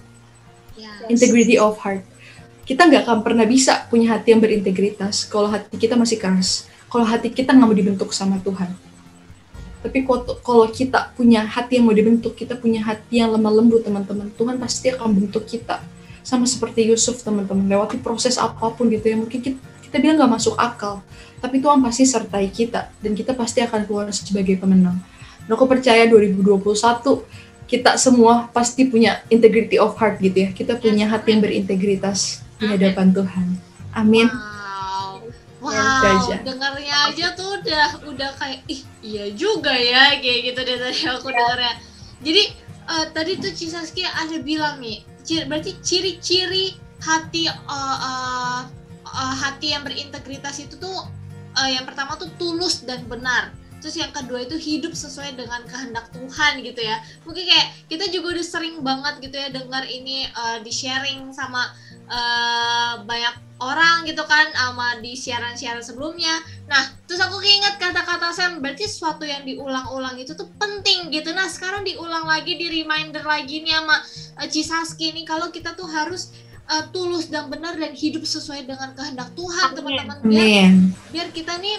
Ya. 0.79 0.89
integrity 1.11 1.59
of 1.61 1.77
heart. 1.83 2.01
Kita 2.65 2.87
nggak 2.87 3.03
akan 3.05 3.19
pernah 3.21 3.45
bisa 3.45 3.85
punya 3.91 4.15
hati 4.15 4.31
yang 4.33 4.41
berintegritas 4.41 5.27
kalau 5.27 5.51
hati 5.51 5.75
kita 5.75 5.99
masih 5.99 6.17
keras. 6.17 6.70
Kalau 6.91 7.07
hati 7.07 7.31
kita 7.31 7.55
nggak 7.55 7.67
mau 7.71 7.77
dibentuk 7.77 8.11
sama 8.11 8.35
Tuhan. 8.43 8.67
Tapi 9.81 10.05
kalau 10.43 10.67
kita 10.69 11.15
punya 11.17 11.41
hati 11.41 11.79
yang 11.79 11.89
mau 11.89 11.95
dibentuk, 11.95 12.37
kita 12.37 12.53
punya 12.53 12.83
hati 12.83 13.23
yang 13.23 13.33
lemah 13.33 13.49
lembut 13.49 13.81
teman-teman. 13.81 14.29
Tuhan 14.37 14.59
pasti 14.61 14.93
akan 14.93 15.09
bentuk 15.09 15.47
kita. 15.47 15.81
Sama 16.21 16.45
seperti 16.45 16.85
Yusuf 16.85 17.23
teman-teman. 17.25 17.65
Lewati 17.65 17.97
proses 17.97 18.37
apa 18.37 18.69
pun 18.75 18.91
gitu 18.93 19.07
ya. 19.09 19.17
Mungkin 19.17 19.39
kita, 19.41 19.57
kita 19.89 19.97
bilang 19.97 20.21
nggak 20.21 20.31
masuk 20.37 20.53
akal. 20.59 21.01
Tapi 21.41 21.63
Tuhan 21.63 21.81
pasti 21.81 22.03
sertai 22.05 22.51
kita. 22.53 22.93
Dan 23.01 23.17
kita 23.17 23.33
pasti 23.33 23.63
akan 23.65 23.87
keluar 23.89 24.05
sebagai 24.13 24.59
pemenang. 24.61 25.01
Dan 25.47 25.51
aku 25.57 25.65
percaya 25.65 26.05
2021 26.05 26.61
kita 27.65 27.95
semua 27.95 28.51
pasti 28.51 28.83
punya 28.83 29.23
integrity 29.31 29.79
of 29.79 29.95
heart 29.95 30.19
gitu 30.19 30.45
ya. 30.45 30.49
Kita 30.51 30.75
punya 30.75 31.07
hati 31.07 31.33
yang 31.33 31.41
berintegritas 31.41 32.43
di 32.59 32.67
hadapan 32.67 33.15
Tuhan. 33.15 33.47
Amin. 33.95 34.27
Wow. 34.27 34.50
Ya, 35.61 35.69
Wow, 35.77 36.01
Gaja. 36.01 36.35
dengarnya 36.41 36.95
aja 37.13 37.37
tuh 37.37 37.61
udah 37.61 38.01
udah 38.09 38.33
kayak 38.33 38.65
ih 38.65 38.81
iya 39.05 39.29
juga 39.29 39.69
ya 39.69 40.17
kayak 40.17 40.39
gitu 40.49 40.59
deh 40.65 40.77
tadi 40.81 41.01
aku 41.05 41.29
dengarnya. 41.29 41.77
Jadi 42.17 42.43
eh, 42.89 43.05
tadi 43.13 43.31
tuh 43.37 43.53
Cisaski 43.53 44.01
ada 44.01 44.41
bilang 44.41 44.81
nih, 44.81 45.05
ciri- 45.21 45.45
berarti 45.45 45.77
ciri-ciri 45.85 46.73
hati 47.05 47.45
eh, 47.45 47.97
eh, 48.09 48.61
eh, 49.05 49.33
hati 49.37 49.77
yang 49.77 49.85
berintegritas 49.85 50.57
itu 50.57 50.81
tuh 50.81 50.97
eh, 51.53 51.77
yang 51.77 51.85
pertama 51.85 52.17
tuh 52.17 52.33
tulus 52.41 52.81
dan 52.81 53.05
benar. 53.05 53.53
Terus 53.85 53.97
yang 53.97 54.09
kedua 54.09 54.41
itu 54.41 54.57
hidup 54.57 54.97
sesuai 54.97 55.37
dengan 55.37 55.61
kehendak 55.69 56.09
Tuhan 56.09 56.61
gitu 56.61 56.81
ya. 56.81 57.01
Mungkin 57.21 57.45
kayak 57.45 57.67
kita 57.85 58.09
juga 58.09 58.33
udah 58.33 58.45
sering 58.45 58.81
banget 58.81 59.29
gitu 59.29 59.37
ya 59.37 59.53
dengar 59.53 59.85
ini 59.85 60.25
eh, 60.25 60.57
di 60.65 60.73
sharing 60.73 61.29
sama 61.37 61.69
eh, 62.09 62.93
banyak 63.05 63.50
orang 63.61 64.09
gitu 64.09 64.25
kan 64.25 64.49
sama 64.57 64.97
di 64.99 65.13
siaran-siaran 65.13 65.85
sebelumnya. 65.85 66.33
Nah, 66.65 66.81
terus 67.05 67.21
aku 67.21 67.37
keinget 67.37 67.77
kata-kata 67.77 68.33
Sam, 68.33 68.57
berarti 68.57 68.89
sesuatu 68.89 69.21
yang 69.21 69.45
diulang-ulang 69.45 70.17
itu 70.17 70.33
tuh 70.33 70.49
penting 70.57 71.13
gitu. 71.13 71.29
Nah, 71.31 71.45
sekarang 71.45 71.85
diulang 71.85 72.25
lagi, 72.25 72.57
di 72.57 72.81
reminder 72.81 73.21
lagi 73.21 73.61
nih 73.61 73.77
sama 73.77 73.97
eh, 74.41 74.49
Cisaski 74.49 75.13
nih 75.13 75.25
kalau 75.29 75.53
kita 75.53 75.77
tuh 75.77 75.85
harus 75.85 76.33
eh, 76.65 76.83
tulus 76.89 77.29
dan 77.29 77.53
benar 77.53 77.77
dan 77.77 77.93
hidup 77.93 78.25
sesuai 78.25 78.65
dengan 78.65 78.97
kehendak 78.97 79.29
Tuhan, 79.37 79.77
teman-teman. 79.77 80.17
Biar 80.25 80.73
biar 81.13 81.27
kita 81.29 81.61
nih 81.61 81.77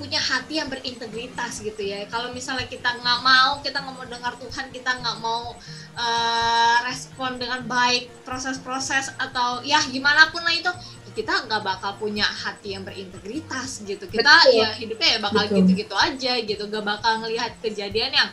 punya 0.00 0.16
hati 0.16 0.56
yang 0.56 0.72
berintegritas 0.72 1.60
gitu 1.60 1.84
ya. 1.84 2.08
Kalau 2.08 2.32
misalnya 2.32 2.64
kita 2.64 2.88
nggak 2.96 3.20
mau, 3.20 3.60
kita 3.60 3.84
nggak 3.84 3.96
mau 4.00 4.06
dengar 4.08 4.32
Tuhan, 4.40 4.72
kita 4.72 4.96
nggak 4.96 5.16
mau 5.20 5.52
uh, 6.00 6.76
respon 6.88 7.36
dengan 7.36 7.60
baik 7.68 8.08
proses-proses 8.24 9.12
atau 9.20 9.60
ya 9.60 9.76
gimana 9.92 10.32
pun 10.32 10.40
lah 10.40 10.56
itu, 10.56 10.72
kita 11.12 11.44
nggak 11.44 11.60
bakal 11.60 12.00
punya 12.00 12.24
hati 12.24 12.72
yang 12.72 12.88
berintegritas 12.88 13.84
gitu. 13.84 14.08
Kita 14.08 14.24
Betul. 14.48 14.56
ya 14.56 14.68
hidupnya 14.72 15.08
ya 15.14 15.18
bakal 15.20 15.44
gitu-gitu 15.52 15.92
aja 15.92 16.32
gitu, 16.40 16.62
nggak 16.64 16.84
bakal 16.88 17.20
ngelihat 17.20 17.52
kejadian 17.60 18.16
yang 18.16 18.30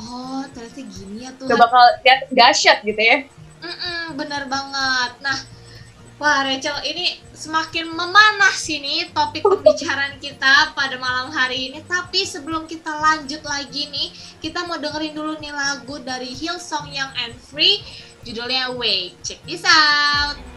oh 0.00 0.40
ternyata 0.56 0.80
gini 0.80 1.28
ya 1.28 1.30
tuh. 1.36 1.44
Gak 1.44 1.60
bakal 1.60 1.84
lihat 2.00 2.20
dahsyat 2.32 2.80
gitu 2.80 3.02
ya. 3.04 3.28
Mm 3.60 3.76
-mm, 3.76 4.02
bener 4.16 4.42
banget. 4.48 5.12
Nah 5.20 5.36
Wah 6.22 6.46
Rachel, 6.46 6.78
ini 6.86 7.18
semakin 7.34 7.98
memanas 7.98 8.62
ini 8.70 9.10
topik 9.10 9.42
pembicaraan 9.42 10.22
kita 10.22 10.70
pada 10.70 10.94
malam 10.94 11.34
hari 11.34 11.66
ini. 11.66 11.82
Tapi 11.82 12.22
sebelum 12.22 12.70
kita 12.70 12.94
lanjut 12.94 13.42
lagi 13.42 13.90
nih, 13.90 14.14
kita 14.38 14.62
mau 14.70 14.78
dengerin 14.78 15.18
dulu 15.18 15.34
nih 15.42 15.50
lagu 15.50 15.98
dari 15.98 16.30
Hillsong 16.30 16.94
Young 16.94 17.10
and 17.26 17.34
Free, 17.42 17.82
judulnya 18.22 18.70
Wake. 18.70 19.18
Check 19.26 19.42
this 19.50 19.66
out. 19.66 20.51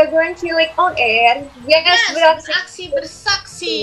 are 0.00 0.08
going 0.08 0.32
to 0.32 0.48
on 0.80 0.96
air. 0.96 1.44
Yes, 1.68 1.84
yes 1.84 2.40
beraksi 2.40 2.88
bersaksi. 2.88 3.78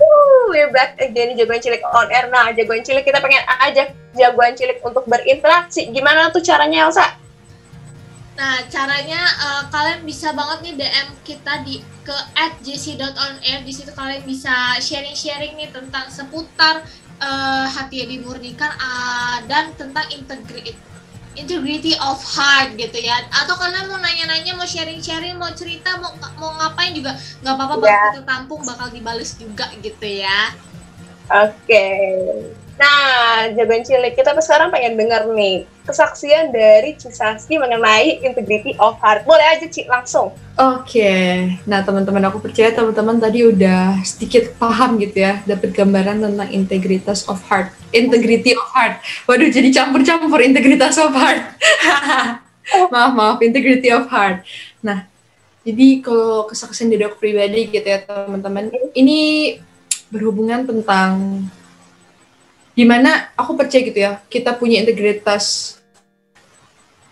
Woo, 0.00 0.54
we're 0.54 0.72
back 0.72 0.96
again 1.02 1.36
jagoan 1.36 1.60
cilik 1.60 1.84
on 1.84 2.08
air. 2.08 2.32
Nah, 2.32 2.48
jagoan 2.56 2.80
cilik 2.80 3.04
kita 3.04 3.20
pengen 3.20 3.44
ajak 3.68 3.92
jagoan 4.16 4.56
cilik 4.56 4.80
untuk 4.80 5.04
berinteraksi. 5.04 5.92
Gimana 5.92 6.32
tuh 6.32 6.40
caranya 6.40 6.88
Elsa? 6.88 7.06
Nah, 8.38 8.62
caranya 8.70 9.20
uh, 9.42 9.62
kalian 9.68 10.06
bisa 10.06 10.30
banget 10.32 10.58
nih 10.64 10.74
DM 10.80 11.08
kita 11.26 11.52
di 11.66 11.82
ke 12.06 12.16
@jc.onair. 12.64 13.66
Di 13.66 13.72
situ 13.74 13.90
kalian 13.92 14.22
bisa 14.24 14.78
sharing-sharing 14.78 15.58
nih 15.58 15.68
tentang 15.74 16.08
seputar 16.08 16.86
uh, 17.18 17.66
hati 17.66 18.06
yang 18.06 18.10
dimurnikan 18.16 18.70
uh, 18.78 19.42
dan 19.50 19.74
tentang 19.74 20.06
integritas 20.14 20.78
integrity 21.38 21.94
of 21.98 22.18
heart 22.20 22.74
gitu 22.74 22.98
ya. 22.98 23.22
Atau 23.32 23.54
kalian 23.56 23.86
mau 23.88 23.98
nanya-nanya, 23.98 24.58
mau 24.58 24.66
sharing-sharing, 24.66 25.38
mau 25.38 25.50
cerita, 25.54 25.96
mau 26.02 26.12
mau 26.36 26.52
ngapain 26.58 26.92
juga 26.92 27.14
nggak 27.42 27.54
apa-apa 27.54 27.74
bakal 27.78 27.88
Ya. 27.88 28.02
kita 28.12 28.22
tampung, 28.26 28.62
bakal 28.66 28.88
dibales 28.90 29.34
juga 29.38 29.70
gitu 29.78 30.06
ya. 30.06 30.52
Oke. 31.28 31.86
Nah, 32.78 33.50
jagoan 33.58 33.82
cilik 33.82 34.14
kita 34.14 34.38
sekarang 34.38 34.70
pengen 34.70 34.94
denger 34.94 35.26
nih 35.34 35.66
kesaksian 35.82 36.54
dari 36.54 36.94
Cisaski 36.94 37.58
mengenai 37.58 38.22
integrity 38.22 38.78
of 38.78 38.94
heart. 39.02 39.26
Boleh 39.26 39.42
aja 39.42 39.66
Ci 39.66 39.82
langsung. 39.90 40.30
Oke, 40.54 41.58
nah 41.66 41.82
teman-teman 41.82 42.30
aku 42.30 42.38
percaya 42.38 42.70
teman-teman 42.70 43.18
tadi 43.18 43.42
udah 43.46 43.98
sedikit 44.06 44.54
paham 44.62 44.98
gitu 45.02 45.26
ya, 45.26 45.42
dapat 45.42 45.74
gambaran 45.74 46.22
tentang 46.22 46.50
integritas 46.54 47.26
of 47.26 47.42
heart, 47.50 47.74
integrity 47.90 48.54
of 48.54 48.66
heart. 48.70 49.02
Waduh, 49.26 49.50
jadi 49.50 49.74
campur-campur 49.74 50.38
integritas 50.38 50.98
of 51.02 51.10
heart. 51.14 51.42
maaf 52.94 53.12
maaf, 53.16 53.38
integrity 53.42 53.90
of 53.90 54.06
heart. 54.06 54.46
Nah, 54.84 55.08
jadi 55.66 55.98
kalau 56.04 56.46
kesaksian 56.46 56.94
dari 56.94 57.02
aku 57.06 57.18
pribadi 57.18 57.74
gitu 57.74 57.86
ya 57.86 58.06
teman-teman, 58.06 58.70
ini 58.94 59.56
berhubungan 60.14 60.62
tentang 60.64 61.42
di 62.78 62.86
mana 62.86 63.34
aku 63.34 63.58
percaya 63.58 63.82
gitu 63.82 63.98
ya, 63.98 64.22
kita 64.30 64.54
punya 64.54 64.78
integritas 64.78 65.74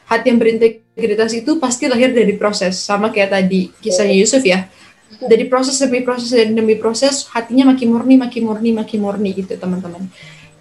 hati 0.07 0.31
yang 0.31 0.39
berintegritas 0.39 1.35
itu 1.35 1.59
pasti 1.59 1.91
lahir 1.91 2.15
dari 2.15 2.39
proses. 2.39 2.79
Sama 2.79 3.11
kayak 3.11 3.35
tadi 3.35 3.75
kisahnya 3.83 4.15
Yusuf 4.15 4.47
ya. 4.47 4.71
Dari 5.19 5.51
proses 5.51 5.75
demi 5.83 6.07
proses 6.07 6.31
dan 6.31 6.55
demi 6.55 6.79
proses 6.79 7.27
hatinya 7.35 7.75
makin 7.75 7.91
murni 7.91 8.15
makin 8.15 8.43
murni 8.47 8.71
makin 8.71 8.99
murni 9.03 9.35
gitu 9.35 9.59
teman-teman. 9.59 10.07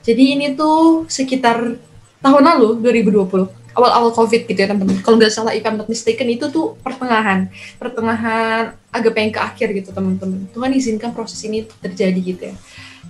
Jadi 0.01 0.38
ini 0.38 0.58
tuh 0.58 1.06
sekitar 1.06 1.78
tahun 2.26 2.41
lalu 2.41 2.82
2020 2.82 3.78
awal-awal 3.78 4.10
covid 4.10 4.49
gitu 4.49 4.58
ya 4.58 4.74
teman-teman. 4.74 5.06
Kalau 5.06 5.22
nggak 5.22 5.34
salah 5.34 5.53
if 5.53 5.62
I'm 5.62 5.78
not 5.78 5.86
mistaken 5.86 6.34
itu 6.34 6.49
tuh 6.49 6.82
pertengahan. 6.82 7.53
Pertengahan 7.78 8.74
agak 8.89 9.12
pengen 9.14 9.30
ke 9.38 9.41
akhir 9.41 9.70
gitu 9.70 9.93
teman-teman. 9.93 10.49
Tuhan 10.49 10.74
izinkan 10.74 11.14
proses 11.14 11.38
ini 11.45 11.70
terjadi 11.86 12.18
gitu 12.18 12.43
ya 12.49 12.58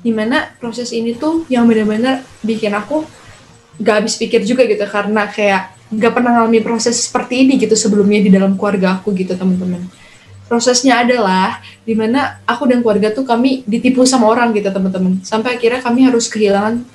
di 0.06 0.14
mana 0.14 0.54
proses 0.62 0.94
ini 0.94 1.18
tuh 1.18 1.50
yang 1.50 1.66
benar-benar 1.66 2.22
bikin 2.46 2.70
aku 2.78 3.02
nggak 3.82 3.96
habis 4.06 4.22
pikir 4.22 4.46
juga 4.46 4.70
gitu 4.70 4.86
karena 4.86 5.26
kayak 5.26 5.74
nggak 5.90 6.12
pernah 6.14 6.32
ngalami 6.38 6.62
proses 6.62 7.10
seperti 7.10 7.42
ini 7.42 7.58
gitu 7.58 7.74
sebelumnya 7.74 8.22
di 8.22 8.30
dalam 8.30 8.54
keluarga 8.54 9.02
aku 9.02 9.10
gitu 9.18 9.34
teman-teman. 9.34 9.82
Prosesnya 10.46 11.02
adalah 11.02 11.58
di 11.82 11.98
mana 11.98 12.38
aku 12.46 12.70
dan 12.70 12.86
keluarga 12.86 13.10
tuh 13.10 13.26
kami 13.26 13.66
ditipu 13.66 14.06
sama 14.06 14.30
orang 14.30 14.54
gitu 14.54 14.70
teman-teman. 14.70 15.26
Sampai 15.26 15.58
akhirnya 15.58 15.82
kami 15.82 16.06
harus 16.06 16.30
kehilangan 16.30 16.86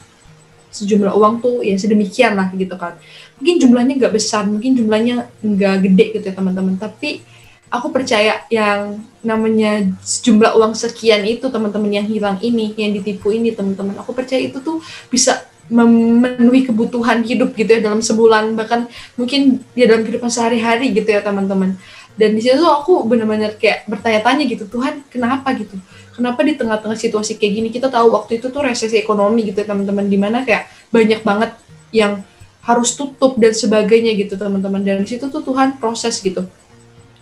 sejumlah 0.70 1.10
uang 1.18 1.42
tuh 1.42 1.66
ya 1.66 1.74
sedemikian 1.74 2.38
lah 2.38 2.54
gitu 2.54 2.78
kan. 2.78 2.94
Mungkin 3.42 3.58
jumlahnya 3.58 3.94
nggak 3.98 4.14
besar 4.14 4.46
mungkin 4.46 4.78
jumlahnya 4.78 5.26
nggak 5.42 5.74
gede 5.82 6.06
gitu 6.14 6.24
ya 6.30 6.34
teman-teman. 6.38 6.78
Tapi 6.78 7.26
aku 7.70 7.94
percaya 7.94 8.42
yang 8.50 8.98
namanya 9.22 9.86
jumlah 10.02 10.58
uang 10.58 10.74
sekian 10.74 11.22
itu 11.22 11.46
teman-teman 11.46 12.02
yang 12.02 12.06
hilang 12.06 12.36
ini 12.42 12.74
yang 12.74 12.90
ditipu 12.90 13.30
ini 13.30 13.54
teman-teman. 13.54 13.94
Aku 14.02 14.10
percaya 14.10 14.42
itu 14.42 14.58
tuh 14.58 14.82
bisa 15.08 15.46
memenuhi 15.70 16.66
kebutuhan 16.66 17.22
hidup 17.22 17.54
gitu 17.54 17.78
ya 17.78 17.80
dalam 17.80 18.02
sebulan 18.02 18.58
bahkan 18.58 18.90
mungkin 19.14 19.62
ya 19.78 19.86
dalam 19.86 20.02
kehidupan 20.02 20.26
sehari-hari 20.26 20.90
gitu 20.90 21.06
ya 21.06 21.22
teman-teman. 21.22 21.78
Dan 22.18 22.34
di 22.34 22.42
situ 22.42 22.66
aku 22.66 23.06
benar-benar 23.06 23.54
kayak 23.54 23.86
bertanya-tanya 23.86 24.44
gitu 24.50 24.66
Tuhan 24.66 25.06
kenapa 25.06 25.54
gitu? 25.54 25.78
Kenapa 26.10 26.42
di 26.42 26.58
tengah-tengah 26.58 26.98
situasi 26.98 27.38
kayak 27.38 27.52
gini? 27.54 27.68
Kita 27.70 27.86
tahu 27.86 28.12
waktu 28.12 28.42
itu 28.42 28.50
tuh 28.50 28.66
resesi 28.66 28.98
ekonomi 28.98 29.46
gitu 29.46 29.62
ya 29.62 29.70
teman-teman 29.70 30.10
di 30.10 30.18
mana 30.18 30.42
kayak 30.42 30.68
banyak 30.90 31.22
banget 31.22 31.54
yang 31.94 32.26
harus 32.66 32.92
tutup 32.98 33.38
dan 33.38 33.54
sebagainya 33.54 34.18
gitu 34.18 34.34
teman-teman. 34.34 34.82
Dan 34.82 35.06
di 35.06 35.08
situ 35.16 35.30
tuh 35.30 35.40
Tuhan 35.40 35.78
proses 35.78 36.18
gitu 36.18 36.50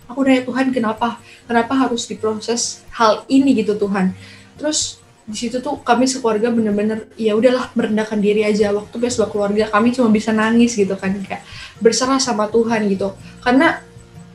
aku 0.09 0.25
nanya 0.25 0.43
Tuhan 0.43 0.73
kenapa? 0.73 1.21
Kenapa 1.45 1.73
harus 1.77 2.09
diproses 2.09 2.81
hal 2.91 3.23
ini? 3.29 3.53
Gitu 3.61 3.77
Tuhan. 3.77 4.17
Terus 4.57 4.97
di 5.29 5.37
situ 5.37 5.61
tuh 5.61 5.77
kami 5.85 6.09
sekeluarga 6.09 6.49
bener-bener 6.49 7.05
ya 7.13 7.37
udahlah 7.37 7.69
merendahkan 7.77 8.17
diri 8.17 8.41
aja. 8.41 8.73
Waktu 8.73 8.97
sebuah 8.97 9.29
keluarga 9.29 9.69
kami 9.69 9.93
cuma 9.93 10.09
bisa 10.09 10.33
nangis 10.33 10.73
gitu 10.73 10.97
kan. 10.97 11.13
Kayak 11.21 11.45
berserah 11.77 12.17
sama 12.17 12.49
Tuhan 12.49 12.89
gitu. 12.89 13.13
Karena 13.45 13.85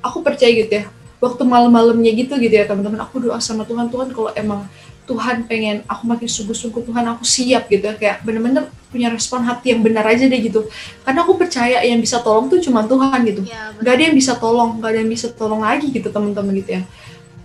aku 0.01 0.23
percaya 0.23 0.55
gitu 0.55 0.71
ya 0.71 0.87
waktu 1.25 1.43
malam-malamnya 1.49 2.13
gitu 2.13 2.37
gitu 2.37 2.55
ya 2.55 2.69
teman-teman. 2.69 3.01
Aku 3.03 3.19
doa 3.19 3.41
sama 3.41 3.65
Tuhan 3.65 3.89
Tuhan 3.89 4.13
kalau 4.13 4.31
emang 4.37 4.69
Tuhan 5.05 5.45
pengen 5.45 5.85
aku 5.85 6.09
makin 6.09 6.29
sungguh-sungguh 6.29 6.89
Tuhan 6.89 7.05
aku 7.13 7.25
siap 7.25 7.69
gitu. 7.69 7.85
Ya 7.85 7.95
kayak 7.97 8.17
bener-bener 8.25 8.69
punya 8.89 9.13
respon 9.13 9.45
hati 9.45 9.77
yang 9.77 9.85
benar 9.85 10.07
aja 10.09 10.25
deh 10.25 10.41
gitu. 10.41 10.65
Karena 11.05 11.27
aku 11.27 11.37
percaya 11.37 11.85
yang 11.85 12.01
bisa 12.01 12.23
tolong 12.25 12.49
tuh 12.49 12.63
cuma 12.65 12.87
Tuhan 12.89 13.21
gitu. 13.29 13.43
Ya, 13.45 13.75
nggak 13.77 13.93
ada 13.93 14.03
yang 14.09 14.17
bisa 14.17 14.33
tolong 14.39 14.81
nggak 14.81 14.91
ada 14.95 14.99
yang 15.05 15.11
bisa 15.13 15.29
tolong 15.35 15.61
lagi 15.61 15.93
gitu 15.93 16.09
teman-teman 16.09 16.55
gitu 16.57 16.81
ya. 16.81 16.83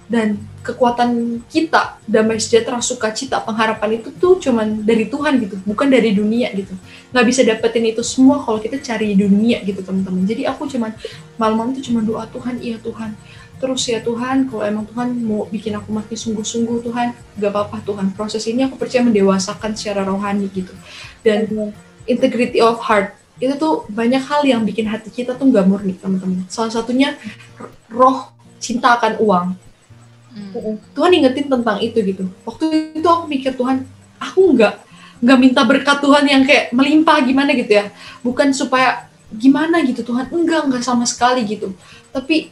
Dan 0.10 0.42
kekuatan 0.66 1.42
kita 1.48 2.02
damai 2.10 2.42
sejahtera 2.42 2.82
sukacita 2.82 3.40
pengharapan 3.46 4.02
itu 4.02 4.10
tuh 4.18 4.42
cuman 4.42 4.82
dari 4.82 5.06
Tuhan 5.06 5.38
gitu 5.44 5.60
bukan 5.68 5.88
dari 5.92 6.16
dunia 6.16 6.50
gitu. 6.56 6.72
Nggak 7.12 7.26
bisa 7.28 7.42
dapetin 7.44 7.92
itu 7.92 8.02
semua 8.08 8.40
kalau 8.40 8.64
kita 8.64 8.80
cari 8.80 9.20
dunia 9.20 9.60
gitu 9.68 9.84
teman-teman. 9.84 10.24
Jadi 10.24 10.48
aku 10.48 10.64
cuman 10.70 10.96
malam-malam 11.36 11.76
tuh 11.76 11.84
cuman 11.92 12.04
doa 12.08 12.24
Tuhan 12.32 12.56
iya 12.64 12.80
Tuhan 12.80 13.12
terus 13.60 13.84
ya 13.86 14.00
Tuhan 14.00 14.48
kalau 14.48 14.64
emang 14.64 14.88
Tuhan 14.88 15.20
mau 15.20 15.44
bikin 15.52 15.76
aku 15.76 15.92
makin 15.92 16.16
sungguh-sungguh 16.16 16.80
Tuhan 16.88 17.12
gak 17.38 17.52
apa-apa 17.52 17.84
Tuhan. 17.84 18.16
Proses 18.16 18.48
ini 18.48 18.64
aku 18.64 18.80
percaya 18.80 19.04
mendewasakan 19.04 19.76
secara 19.76 20.08
rohani 20.08 20.48
gitu. 20.50 20.72
Dan 21.22 21.76
integrity 22.08 22.64
of 22.64 22.80
heart 22.80 23.20
itu 23.40 23.56
tuh 23.56 23.88
banyak 23.88 24.20
hal 24.20 24.42
yang 24.44 24.62
bikin 24.68 24.84
hati 24.88 25.08
kita 25.08 25.32
tuh 25.32 25.48
nggak 25.48 25.64
murni 25.64 25.96
teman-teman. 25.96 26.44
Salah 26.52 26.76
satunya 26.76 27.16
roh 27.88 28.28
cinta 28.60 29.00
akan 29.00 29.16
uang. 29.24 29.48
Hmm. 30.30 30.76
Tuhan 30.92 31.12
ingetin 31.16 31.48
tentang 31.48 31.80
itu 31.80 31.98
gitu. 32.04 32.28
Waktu 32.44 33.00
itu 33.00 33.08
aku 33.08 33.26
mikir 33.32 33.56
Tuhan 33.56 33.88
aku 34.20 34.42
nggak 34.60 34.74
nggak 35.24 35.40
minta 35.40 35.64
berkat 35.64 35.98
Tuhan 36.04 36.24
yang 36.28 36.44
kayak 36.44 36.76
melimpah 36.76 37.24
gimana 37.24 37.56
gitu 37.56 37.72
ya. 37.80 37.88
Bukan 38.20 38.52
supaya 38.52 39.08
gimana 39.32 39.80
gitu 39.88 40.04
Tuhan. 40.04 40.28
Enggak 40.36 40.68
enggak 40.68 40.84
sama 40.84 41.08
sekali 41.08 41.48
gitu. 41.48 41.72
Tapi 42.12 42.52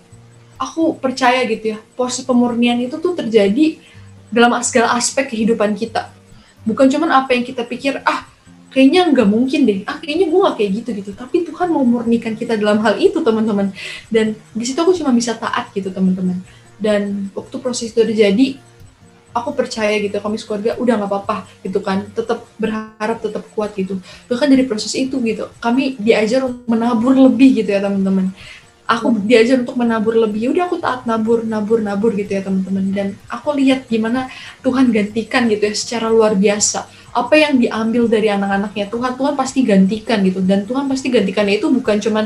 aku 0.58 0.98
percaya 0.98 1.46
gitu 1.46 1.78
ya 1.78 1.80
proses 1.94 2.26
pemurnian 2.26 2.82
itu 2.82 2.98
tuh 2.98 3.14
terjadi 3.14 3.78
dalam 4.34 4.52
segala 4.66 4.98
aspek 4.98 5.32
kehidupan 5.32 5.78
kita. 5.78 6.12
Bukan 6.68 6.92
cuman 6.92 7.24
apa 7.24 7.32
yang 7.32 7.48
kita 7.48 7.64
pikir 7.64 8.04
ah 8.04 8.28
kayaknya 8.74 9.08
nggak 9.08 9.28
mungkin 9.30 9.64
deh 9.64 9.80
ah 9.88 9.96
kayaknya 10.04 10.28
gue 10.28 10.40
gak 10.44 10.56
kayak 10.60 10.72
gitu 10.84 10.90
gitu. 11.00 11.12
Tapi 11.16 11.48
Tuhan 11.48 11.72
mau 11.72 11.86
murnikan 11.88 12.36
kita 12.36 12.60
dalam 12.60 12.84
hal 12.84 13.00
itu 13.00 13.24
teman-teman. 13.24 13.72
Dan 14.12 14.36
di 14.52 14.64
situ 14.68 14.78
aku 14.82 14.92
cuma 14.98 15.16
bisa 15.16 15.38
taat 15.38 15.72
gitu 15.72 15.94
teman-teman. 15.94 16.44
Dan 16.78 17.32
waktu 17.32 17.56
proses 17.64 17.90
itu 17.90 18.04
terjadi 18.04 18.60
aku 19.32 19.54
percaya 19.54 20.02
gitu 20.02 20.18
kami 20.18 20.42
keluarga 20.42 20.74
udah 20.82 20.94
nggak 21.00 21.10
apa-apa 21.10 21.38
gitu 21.64 21.80
kan. 21.80 22.04
Tetap 22.12 22.44
berharap 22.60 23.24
tetap 23.24 23.48
kuat 23.56 23.72
gitu. 23.80 24.04
Bahkan 24.28 24.48
dari 24.52 24.68
proses 24.68 24.92
itu 24.92 25.24
gitu 25.24 25.48
kami 25.64 25.96
diajar 25.96 26.44
menabur 26.68 27.16
lebih 27.16 27.64
gitu 27.64 27.72
ya 27.72 27.80
teman-teman 27.80 28.36
aku 28.88 29.20
diajar 29.28 29.60
untuk 29.62 29.76
menabur 29.76 30.16
lebih 30.16 30.48
Ya 30.48 30.50
udah 30.56 30.64
aku 30.72 30.78
taat 30.80 31.04
nabur 31.04 31.44
nabur 31.44 31.84
nabur 31.84 32.16
gitu 32.16 32.32
ya 32.32 32.42
teman-teman. 32.42 32.86
Dan 32.96 33.08
aku 33.28 33.54
lihat 33.60 33.86
gimana 33.92 34.32
Tuhan 34.64 34.90
gantikan 34.90 35.52
gitu 35.52 35.68
ya 35.68 35.76
secara 35.76 36.08
luar 36.08 36.34
biasa. 36.40 36.88
Apa 37.12 37.36
yang 37.36 37.60
diambil 37.60 38.08
dari 38.08 38.32
anak-anaknya 38.32 38.88
Tuhan 38.88 39.14
Tuhan 39.20 39.34
pasti 39.36 39.60
gantikan 39.68 40.24
gitu. 40.24 40.40
Dan 40.40 40.64
Tuhan 40.64 40.88
pasti 40.88 41.12
gantikannya 41.12 41.60
itu 41.60 41.68
bukan 41.68 42.00
cuman 42.00 42.26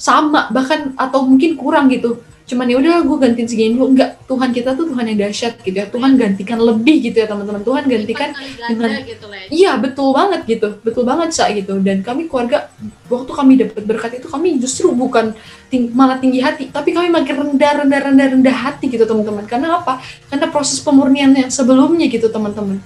sama 0.00 0.50
bahkan 0.50 0.96
atau 0.98 1.22
mungkin 1.22 1.54
kurang 1.54 1.86
gitu 1.92 2.18
cuman 2.42 2.66
ya 2.66 2.76
udah 2.82 2.94
gue 3.06 3.16
gantiin 3.22 3.48
segini 3.48 3.70
dulu 3.78 3.94
enggak 3.94 4.18
Tuhan 4.26 4.50
kita 4.50 4.74
tuh 4.74 4.90
Tuhan 4.90 5.04
yang 5.14 5.18
dahsyat 5.24 5.62
gitu 5.62 5.76
ya 5.78 5.86
Tuhan 5.86 6.18
gantikan 6.18 6.58
lebih 6.58 6.96
gitu 6.98 7.22
ya 7.22 7.26
teman-teman 7.30 7.62
Tuhan 7.62 7.82
gantikan 7.86 8.30
dengan- 8.66 8.92
gitu 9.06 9.26
lah 9.30 9.38
ya. 9.38 9.46
Iya 9.52 9.72
betul 9.78 10.08
banget 10.10 10.40
gitu, 10.50 10.68
betul 10.82 11.04
banget 11.06 11.30
sa 11.30 11.44
gitu. 11.54 11.78
Dan 11.78 12.02
kami 12.02 12.26
keluarga 12.26 12.66
waktu 13.06 13.30
kami 13.30 13.52
dapat 13.62 13.84
berkat 13.86 14.12
itu 14.18 14.26
kami 14.26 14.58
justru 14.58 14.90
bukan 14.90 15.38
ting- 15.70 15.94
malah 15.94 16.18
tinggi 16.18 16.42
hati, 16.42 16.68
tapi 16.68 16.90
kami 16.90 17.14
makin 17.14 17.34
rendah 17.54 17.72
rendah 17.86 18.00
rendah 18.10 18.26
rendah 18.34 18.56
hati 18.58 18.90
gitu 18.90 19.06
teman-teman. 19.06 19.46
Karena 19.46 19.78
apa? 19.78 20.02
Karena 20.26 20.50
proses 20.50 20.82
pemurnian 20.82 21.30
yang 21.32 21.48
sebelumnya 21.48 22.10
gitu 22.10 22.26
teman-teman. 22.26 22.82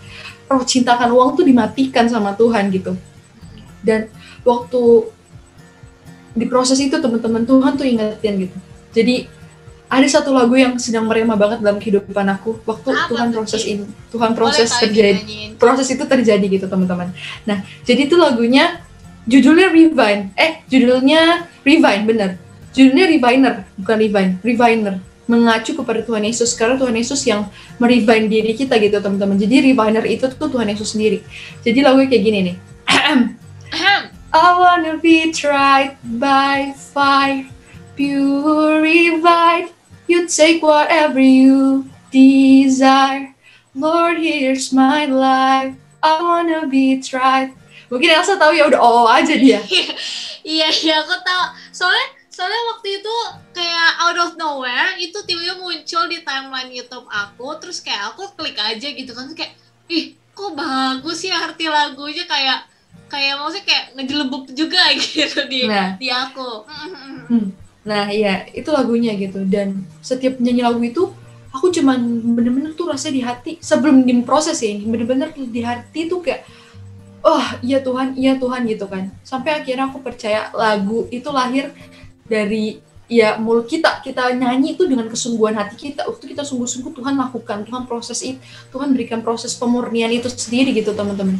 Roh 0.46 0.62
cintakan 0.62 1.10
uang 1.10 1.42
tuh 1.42 1.44
dimatikan 1.48 2.06
sama 2.06 2.36
Tuhan 2.36 2.70
gitu. 2.70 2.92
Dan 3.80 4.12
waktu 4.44 4.82
di 6.36 6.44
proses 6.44 6.76
itu 6.76 6.92
teman-teman 6.92 7.42
Tuhan 7.42 7.72
tuh 7.74 7.88
ingetin 7.88 8.46
gitu. 8.46 8.56
Jadi 8.92 9.32
ada 9.86 10.06
satu 10.10 10.34
lagu 10.34 10.58
yang 10.58 10.74
sedang 10.82 11.06
merema 11.06 11.38
banget 11.38 11.62
dalam 11.62 11.78
kehidupan 11.78 12.26
aku 12.34 12.58
waktu 12.66 12.90
Apa 12.90 13.06
Tuhan 13.06 13.26
tuh, 13.30 13.36
proses 13.38 13.62
ini, 13.62 13.84
Tuhan 14.10 14.30
proses 14.34 14.68
terjadi 14.74 15.22
dinyanyiin. 15.22 15.50
proses 15.62 15.86
itu 15.94 16.02
terjadi 16.02 16.46
gitu 16.50 16.66
teman-teman. 16.66 17.14
Nah, 17.46 17.62
jadi 17.86 18.10
itu 18.10 18.18
lagunya 18.18 18.82
judulnya 19.30 19.70
Rewind. 19.70 20.34
Eh, 20.34 20.66
judulnya 20.66 21.46
Rewind 21.62 22.02
bener. 22.06 22.30
Judulnya 22.76 23.08
Refiner, 23.08 23.54
bukan 23.80 23.96
Refine, 23.96 24.32
Refiner. 24.44 24.94
Mengacu 25.26 25.74
kepada 25.74 26.04
Tuhan 26.06 26.22
Yesus 26.22 26.54
karena 26.54 26.78
Tuhan 26.78 26.94
Yesus 26.94 27.24
yang 27.26 27.50
merefine 27.82 28.30
diri 28.30 28.54
kita 28.54 28.78
gitu 28.78 29.02
teman-teman. 29.02 29.34
Jadi 29.34 29.72
refiner 29.72 30.04
itu 30.06 30.30
tuh 30.30 30.46
Tuhan 30.46 30.70
Yesus 30.70 30.94
sendiri. 30.94 31.18
Jadi 31.66 31.78
lagunya 31.82 32.06
kayak 32.12 32.24
gini 32.26 32.38
nih. 32.46 32.56
I 34.36 34.48
wanna 34.60 35.00
be 35.00 35.32
tried 35.32 35.96
by 36.04 36.76
fire, 36.76 37.48
purified. 37.96 39.75
You 40.06 40.26
take 40.26 40.62
whatever 40.62 41.18
you 41.18 41.86
desire. 42.10 43.34
Lord, 43.74 44.18
here's 44.18 44.72
my 44.72 45.04
life. 45.04 45.74
I 46.00 46.22
wanna 46.22 46.64
be 46.66 47.02
tried. 47.02 47.52
Mungkin 47.86 48.08
Elsa 48.10 48.34
tahu 48.34 48.54
ya 48.54 48.66
udah 48.66 48.80
oh 48.80 49.06
aja 49.06 49.34
dia. 49.34 49.60
Iya 50.46 50.70
iya 50.70 51.02
aku 51.02 51.10
tahu. 51.26 51.44
Soalnya 51.74 52.06
soalnya 52.30 52.60
waktu 52.70 53.02
itu 53.02 53.14
kayak 53.50 53.90
out 53.98 54.14
of 54.14 54.30
nowhere 54.38 54.94
itu 54.94 55.18
tiba-tiba 55.26 55.58
muncul 55.58 56.06
di 56.06 56.22
timeline 56.22 56.70
YouTube 56.70 57.02
aku 57.10 57.50
terus 57.58 57.82
kayak 57.82 58.14
aku 58.14 58.30
klik 58.38 58.54
aja 58.54 58.86
gitu 58.86 59.10
kan 59.10 59.26
terus 59.26 59.34
kayak 59.34 59.58
ih 59.90 60.14
kok 60.30 60.54
bagus 60.54 61.26
ya 61.26 61.50
arti 61.50 61.66
lagunya 61.66 62.30
kayak 62.30 62.62
kayak 63.10 63.42
maksudnya 63.42 63.64
kayak 63.66 63.84
ngejelebuk 63.98 64.44
juga 64.54 64.78
gitu 65.02 65.50
di 65.50 65.66
Nah. 65.66 65.98
di 65.98 66.14
aku. 66.14 66.62
Hmm. 67.26 67.50
Nah 67.86 68.10
iya 68.10 68.44
itu 68.50 68.68
lagunya 68.74 69.14
gitu. 69.14 69.46
Dan 69.46 69.86
setiap 70.02 70.42
nyanyi 70.42 70.62
lagu 70.66 70.82
itu 70.82 71.08
aku 71.54 71.72
cuman 71.72 72.02
bener-bener 72.36 72.76
tuh 72.76 72.90
rasanya 72.90 73.14
di 73.14 73.22
hati 73.24 73.52
sebelum 73.62 74.04
diproses 74.04 74.60
ya 74.60 74.76
ini 74.76 74.84
bener-bener 74.84 75.32
di 75.32 75.62
hati 75.64 76.04
tuh 76.10 76.20
kayak 76.20 76.44
oh 77.24 77.46
iya 77.64 77.80
Tuhan 77.80 78.18
iya 78.18 78.36
Tuhan 78.36 78.66
gitu 78.66 78.90
kan. 78.90 79.08
Sampai 79.22 79.62
akhirnya 79.62 79.88
aku 79.88 80.02
percaya 80.02 80.50
lagu 80.52 81.06
itu 81.14 81.30
lahir 81.30 81.70
dari 82.26 82.82
ya 83.06 83.38
mulut 83.38 83.70
kita 83.70 84.02
kita 84.02 84.34
nyanyi 84.34 84.74
itu 84.74 84.84
dengan 84.86 85.06
kesungguhan 85.06 85.54
hati 85.54 85.90
kita. 85.90 86.06
Waktu 86.10 86.34
kita 86.34 86.42
sungguh-sungguh 86.42 86.92
Tuhan 86.94 87.14
lakukan 87.14 87.62
Tuhan 87.66 87.82
proses 87.86 88.18
itu 88.22 88.38
Tuhan 88.74 88.90
berikan 88.92 89.22
proses 89.22 89.54
pemurnian 89.54 90.10
itu 90.10 90.26
sendiri 90.26 90.74
gitu 90.74 90.92
teman-teman. 90.92 91.38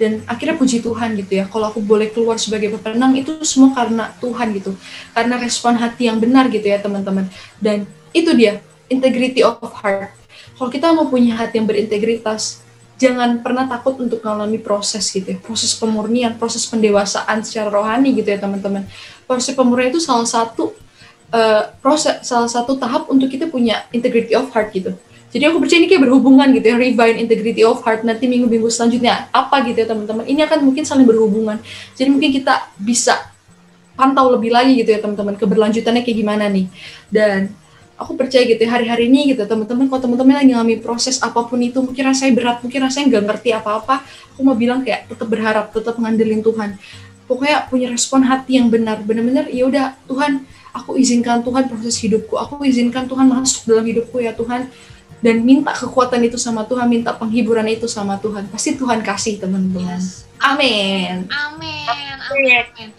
Dan 0.00 0.24
akhirnya 0.24 0.56
puji 0.56 0.80
Tuhan 0.80 1.12
gitu 1.20 1.32
ya 1.42 1.44
kalau 1.50 1.68
aku 1.68 1.84
boleh 1.84 2.08
keluar 2.08 2.40
sebagai 2.40 2.72
pemenang 2.78 3.12
itu 3.18 3.42
semua 3.44 3.74
karena 3.76 4.14
Tuhan 4.22 4.54
gitu. 4.56 4.72
Karena 5.12 5.36
respon 5.36 5.76
hati 5.76 6.08
yang 6.08 6.16
benar 6.22 6.48
gitu 6.48 6.64
ya 6.64 6.80
teman-teman. 6.80 7.28
Dan 7.60 7.84
itu 8.14 8.32
dia 8.32 8.62
integrity 8.88 9.44
of 9.44 9.60
heart. 9.82 10.14
Kalau 10.56 10.70
kita 10.70 10.92
mau 10.94 11.10
punya 11.10 11.36
hati 11.36 11.60
yang 11.60 11.68
berintegritas 11.68 12.64
jangan 13.00 13.40
pernah 13.40 13.64
takut 13.64 13.96
untuk 13.96 14.20
mengalami 14.20 14.60
proses 14.60 15.08
gitu 15.08 15.36
ya. 15.36 15.38
Proses 15.40 15.72
pemurnian 15.72 16.36
proses 16.36 16.68
pendewasaan 16.68 17.40
secara 17.40 17.72
rohani 17.72 18.12
gitu 18.12 18.28
ya 18.28 18.38
teman-teman. 18.38 18.84
Proses 19.24 19.56
pemurnian 19.56 19.88
itu 19.92 20.04
salah 20.04 20.28
satu 20.28 20.76
eh, 21.30 21.62
proses 21.78 22.22
salah 22.26 22.50
satu 22.50 22.76
tahap 22.76 23.06
untuk 23.10 23.30
kita 23.30 23.46
punya 23.46 23.86
integrity 23.94 24.34
of 24.34 24.50
heart 24.50 24.74
gitu. 24.74 24.94
Jadi 25.30 25.46
aku 25.46 25.62
percaya 25.62 25.78
ini 25.78 25.86
kayak 25.86 26.02
berhubungan 26.10 26.50
gitu 26.58 26.74
ya 26.74 26.76
refine 26.76 27.22
integrity 27.22 27.62
of 27.62 27.78
heart 27.86 28.02
nanti 28.02 28.26
minggu-minggu 28.26 28.66
selanjutnya 28.66 29.30
apa 29.30 29.62
gitu 29.62 29.86
ya 29.86 29.86
teman-teman. 29.86 30.26
Ini 30.26 30.42
akan 30.50 30.58
mungkin 30.66 30.82
saling 30.82 31.06
berhubungan. 31.06 31.62
Jadi 31.94 32.08
mungkin 32.10 32.34
kita 32.34 32.74
bisa 32.74 33.30
pantau 33.94 34.26
lebih 34.34 34.50
lagi 34.50 34.74
gitu 34.82 34.90
ya 34.90 34.98
teman-teman 34.98 35.38
keberlanjutannya 35.38 36.02
kayak 36.02 36.18
gimana 36.18 36.50
nih. 36.50 36.66
Dan 37.06 37.54
aku 37.94 38.18
percaya 38.18 38.42
gitu 38.42 38.58
ya 38.58 38.74
hari-hari 38.74 39.06
ini 39.06 39.36
gitu 39.36 39.46
teman-teman 39.46 39.86
kalau 39.86 40.00
teman-teman 40.02 40.40
lagi 40.40 40.50
ngalami 40.50 40.76
proses 40.80 41.20
apa 41.22 41.46
pun 41.46 41.60
itu 41.60 41.78
mungkin 41.84 42.08
rasanya 42.08 42.32
berat 42.32 42.56
mungkin 42.64 42.80
rasanya 42.80 43.06
nggak 43.12 43.24
ngerti 43.28 43.50
apa-apa 43.52 44.00
aku 44.32 44.40
mau 44.40 44.56
bilang 44.56 44.80
kayak 44.80 45.04
tetap 45.12 45.28
berharap 45.28 45.70
tetap 45.70 45.94
ngandelin 46.00 46.40
Tuhan. 46.42 46.80
Pokoknya 47.30 47.70
punya 47.70 47.86
respon 47.86 48.26
hati 48.26 48.58
yang 48.58 48.66
benar 48.66 48.98
benar-benar 49.04 49.46
ya 49.52 49.68
udah 49.68 49.94
Tuhan 50.10 50.42
aku 50.74 50.96
izinkan 50.96 51.42
Tuhan 51.42 51.66
proses 51.68 51.96
hidupku 52.00 52.34
aku 52.38 52.62
izinkan 52.66 53.06
Tuhan 53.06 53.26
masuk 53.26 53.70
dalam 53.70 53.84
hidupku 53.86 54.22
ya 54.22 54.32
Tuhan 54.34 54.70
dan 55.20 55.36
minta 55.44 55.76
kekuatan 55.76 56.24
itu 56.24 56.40
sama 56.40 56.64
Tuhan 56.64 56.88
minta 56.88 57.12
penghiburan 57.12 57.68
itu 57.68 57.84
sama 57.84 58.16
Tuhan 58.16 58.48
pasti 58.48 58.74
Tuhan 58.78 59.04
kasih 59.04 59.40
teman-teman 59.42 60.00
Yes. 60.00 60.24
amin 60.40 61.28
Amin, 61.28 62.16
amin, 62.16 62.16
amin. 62.72 62.90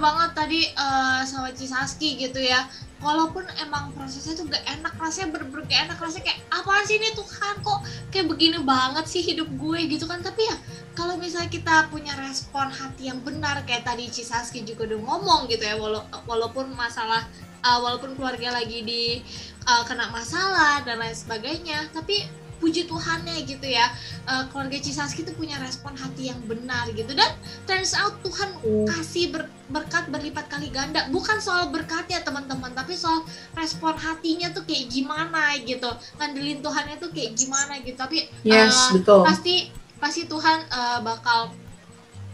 Banget 0.00 0.30
tadi 0.34 0.60
eh, 0.66 1.20
sama 1.24 1.54
Cisaski 1.54 2.18
gitu 2.18 2.42
ya. 2.42 2.66
Walaupun 3.00 3.48
emang 3.64 3.96
prosesnya 3.96 4.36
tuh 4.36 4.44
gak 4.52 4.60
enak, 4.68 4.92
rasanya 5.00 5.32
bener-bener 5.32 5.64
gak 5.72 5.80
enak, 5.88 5.98
rasanya 5.98 6.24
kayak 6.28 6.40
apa 6.52 6.72
sih 6.84 7.00
ini 7.00 7.08
Tuhan 7.16 7.54
kok 7.64 7.80
kayak 8.12 8.26
begini 8.28 8.58
banget 8.60 9.04
sih 9.08 9.24
hidup 9.24 9.48
gue 9.56 9.80
gitu 9.88 10.04
kan. 10.04 10.20
Tapi 10.20 10.44
ya 10.44 10.56
kalau 10.92 11.16
misalnya 11.16 11.48
kita 11.48 11.88
punya 11.88 12.12
respon 12.20 12.68
hati 12.68 13.08
yang 13.08 13.24
benar 13.24 13.64
kayak 13.64 13.88
tadi 13.88 14.12
Cisaski 14.12 14.68
juga 14.68 14.84
udah 14.84 15.00
ngomong 15.00 15.40
gitu 15.48 15.64
ya, 15.64 15.80
wala- 15.80 16.04
walaupun 16.28 16.68
masalah, 16.76 17.24
eh, 17.64 17.78
walaupun 17.80 18.20
keluarga 18.20 18.52
lagi 18.52 18.84
di 18.84 19.24
eh, 19.60 19.82
kena 19.88 20.12
masalah 20.12 20.84
dan 20.84 21.00
lain 21.00 21.16
sebagainya, 21.16 21.88
tapi 21.96 22.28
puji 22.60 22.86
Tuhannya 22.86 23.40
gitu 23.48 23.66
ya. 23.66 23.88
Eh, 24.28 24.44
keluarga 24.52 24.76
Cisaski 24.78 25.24
tuh 25.24 25.34
punya 25.34 25.56
respon 25.58 25.96
hati 25.96 26.28
yang 26.30 26.38
benar 26.44 26.86
gitu. 26.92 27.10
Dan 27.16 27.32
turns 27.64 27.96
out 27.96 28.20
Tuhan 28.20 28.60
kasih 28.86 29.32
ber- 29.32 29.50
berkat 29.72 30.06
berlipat 30.12 30.46
kali 30.52 30.68
ganda. 30.68 31.08
Bukan 31.08 31.40
soal 31.40 31.72
berkatnya 31.72 32.20
teman-teman 32.20 32.76
tapi 32.76 32.94
soal 32.94 33.24
respon 33.56 33.96
hatinya 33.96 34.52
tuh 34.52 34.62
kayak 34.68 34.92
gimana 34.92 35.56
gitu. 35.64 35.88
Ngandelin 36.20 36.60
Tuhannya 36.60 36.96
tuh 37.00 37.10
kayak 37.10 37.32
gimana 37.34 37.80
gitu. 37.80 37.96
Tapi 37.96 38.28
yes 38.44 38.92
eh, 38.92 39.00
betul. 39.00 39.24
pasti 39.24 39.54
pasti 39.96 40.28
Tuhan 40.28 40.58
eh, 40.68 40.98
bakal 41.00 41.54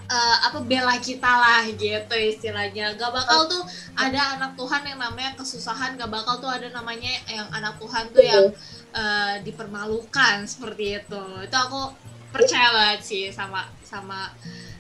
eh, 0.07 0.37
apa 0.49 0.59
bela 0.63 0.97
kita 0.99 1.29
lah 1.29 1.63
gitu 1.71 2.15
istilahnya. 2.17 2.97
Gak 2.97 3.13
bakal 3.13 3.47
tuh 3.51 3.63
ada 3.95 4.39
anak 4.39 4.57
Tuhan 4.57 4.83
yang 4.87 4.99
namanya 4.99 5.37
kesusahan. 5.37 5.99
Gak 6.01 6.11
bakal 6.11 6.41
tuh 6.41 6.51
ada 6.51 6.67
namanya 6.73 7.11
yang 7.29 7.47
anak 7.53 7.77
Tuhan 7.79 8.11
tuh 8.11 8.25
yang 8.25 8.51
eh, 8.97 9.35
dipermalukan 9.45 10.49
seperti 10.49 11.05
itu. 11.05 11.25
Itu 11.45 11.57
aku 11.57 11.93
percaya 12.33 12.73
banget 12.73 13.01
sih 13.05 13.25
sama 13.31 13.69
sama 13.85 14.33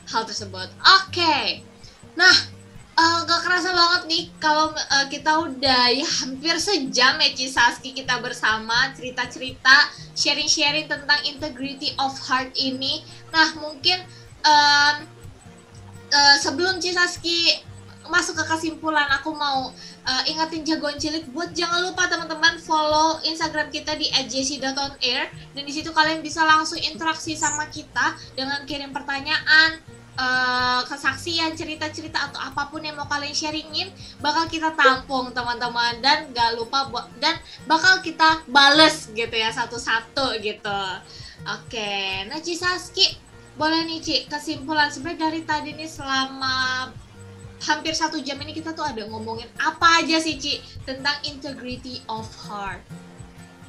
hal 0.09 0.23
tersebut. 0.25 0.69
Oke. 1.05 1.61
Nah 2.17 2.37
eh, 2.97 3.19
gak 3.29 3.41
kerasa 3.45 3.71
banget 3.77 4.03
nih 4.09 4.25
kalau 4.41 4.73
eh, 4.73 5.07
kita 5.13 5.33
udah 5.37 5.83
ya 5.93 6.09
hampir 6.25 6.57
sejam 6.57 7.21
ya 7.21 7.31
Cisaski 7.37 7.93
kita 7.93 8.19
bersama 8.25 8.91
cerita-cerita 8.97 9.93
sharing-sharing 10.17 10.89
tentang 10.89 11.21
integrity 11.29 11.93
of 12.01 12.17
heart 12.25 12.51
ini. 12.57 13.05
Nah 13.31 13.53
mungkin 13.61 14.01
em, 14.43 14.97
eh, 16.09 16.37
sebelum 16.41 16.81
Cisaski 16.81 17.53
masuk 18.09 18.39
ke 18.39 18.45
kesimpulan 18.47 19.07
aku 19.15 19.35
mau 19.35 19.71
eh, 20.07 20.31
ingatin 20.31 20.63
jagoan 20.63 20.97
cilik 20.97 21.27
buat 21.31 21.53
jangan 21.53 21.83
lupa 21.85 22.07
teman-teman 22.07 22.59
follow 22.63 23.19
Instagram 23.27 23.69
kita 23.71 23.95
di 23.99 24.09
@jc.onair 24.13 25.31
dan 25.31 25.63
di 25.63 25.73
situ 25.73 25.91
kalian 25.91 26.23
bisa 26.23 26.43
langsung 26.43 26.79
interaksi 26.81 27.35
sama 27.35 27.67
kita 27.71 28.15
dengan 28.35 28.63
kirim 28.65 28.91
pertanyaan 28.95 29.81
eh, 30.17 30.81
kesaksian 30.89 31.53
cerita-cerita 31.55 32.33
atau 32.33 32.41
apa 32.41 32.69
pun 32.73 32.81
yang 32.81 32.97
mau 32.97 33.09
kalian 33.11 33.37
sharingin 33.37 33.93
bakal 34.25 34.49
kita 34.49 34.73
tampung 34.73 35.31
teman-teman. 35.37 36.01
Dan 36.01 36.33
gak 36.33 36.57
lupa 36.57 36.89
buat 36.89 37.07
dan 37.21 37.37
bakal 37.69 38.01
kita 38.01 38.43
bales 38.49 39.13
gitu 39.13 39.35
ya 39.37 39.53
satu-satu 39.53 40.41
gitu. 40.41 40.83
Oke 41.47 42.27
nah 42.27 42.43
Cisaski 42.43 43.27
boleh 43.57 43.89
nih 43.89 44.01
Ci 44.05 44.17
kesimpulan 44.29 44.93
sebenarnya 44.93 45.31
dari 45.31 45.41
tadi 45.49 45.71
nih 45.73 45.89
selama 45.89 46.91
hampir 47.65 47.97
satu 47.97 48.21
jam 48.21 48.37
ini 48.45 48.53
kita 48.53 48.77
tuh 48.77 48.85
ada 48.85 49.07
ngomongin 49.09 49.49
apa 49.57 50.05
aja 50.05 50.21
sih 50.21 50.37
Ci? 50.37 50.61
Tentang 50.85 51.17
integrity 51.25 52.05
of 52.11 52.29
heart. 52.45 52.85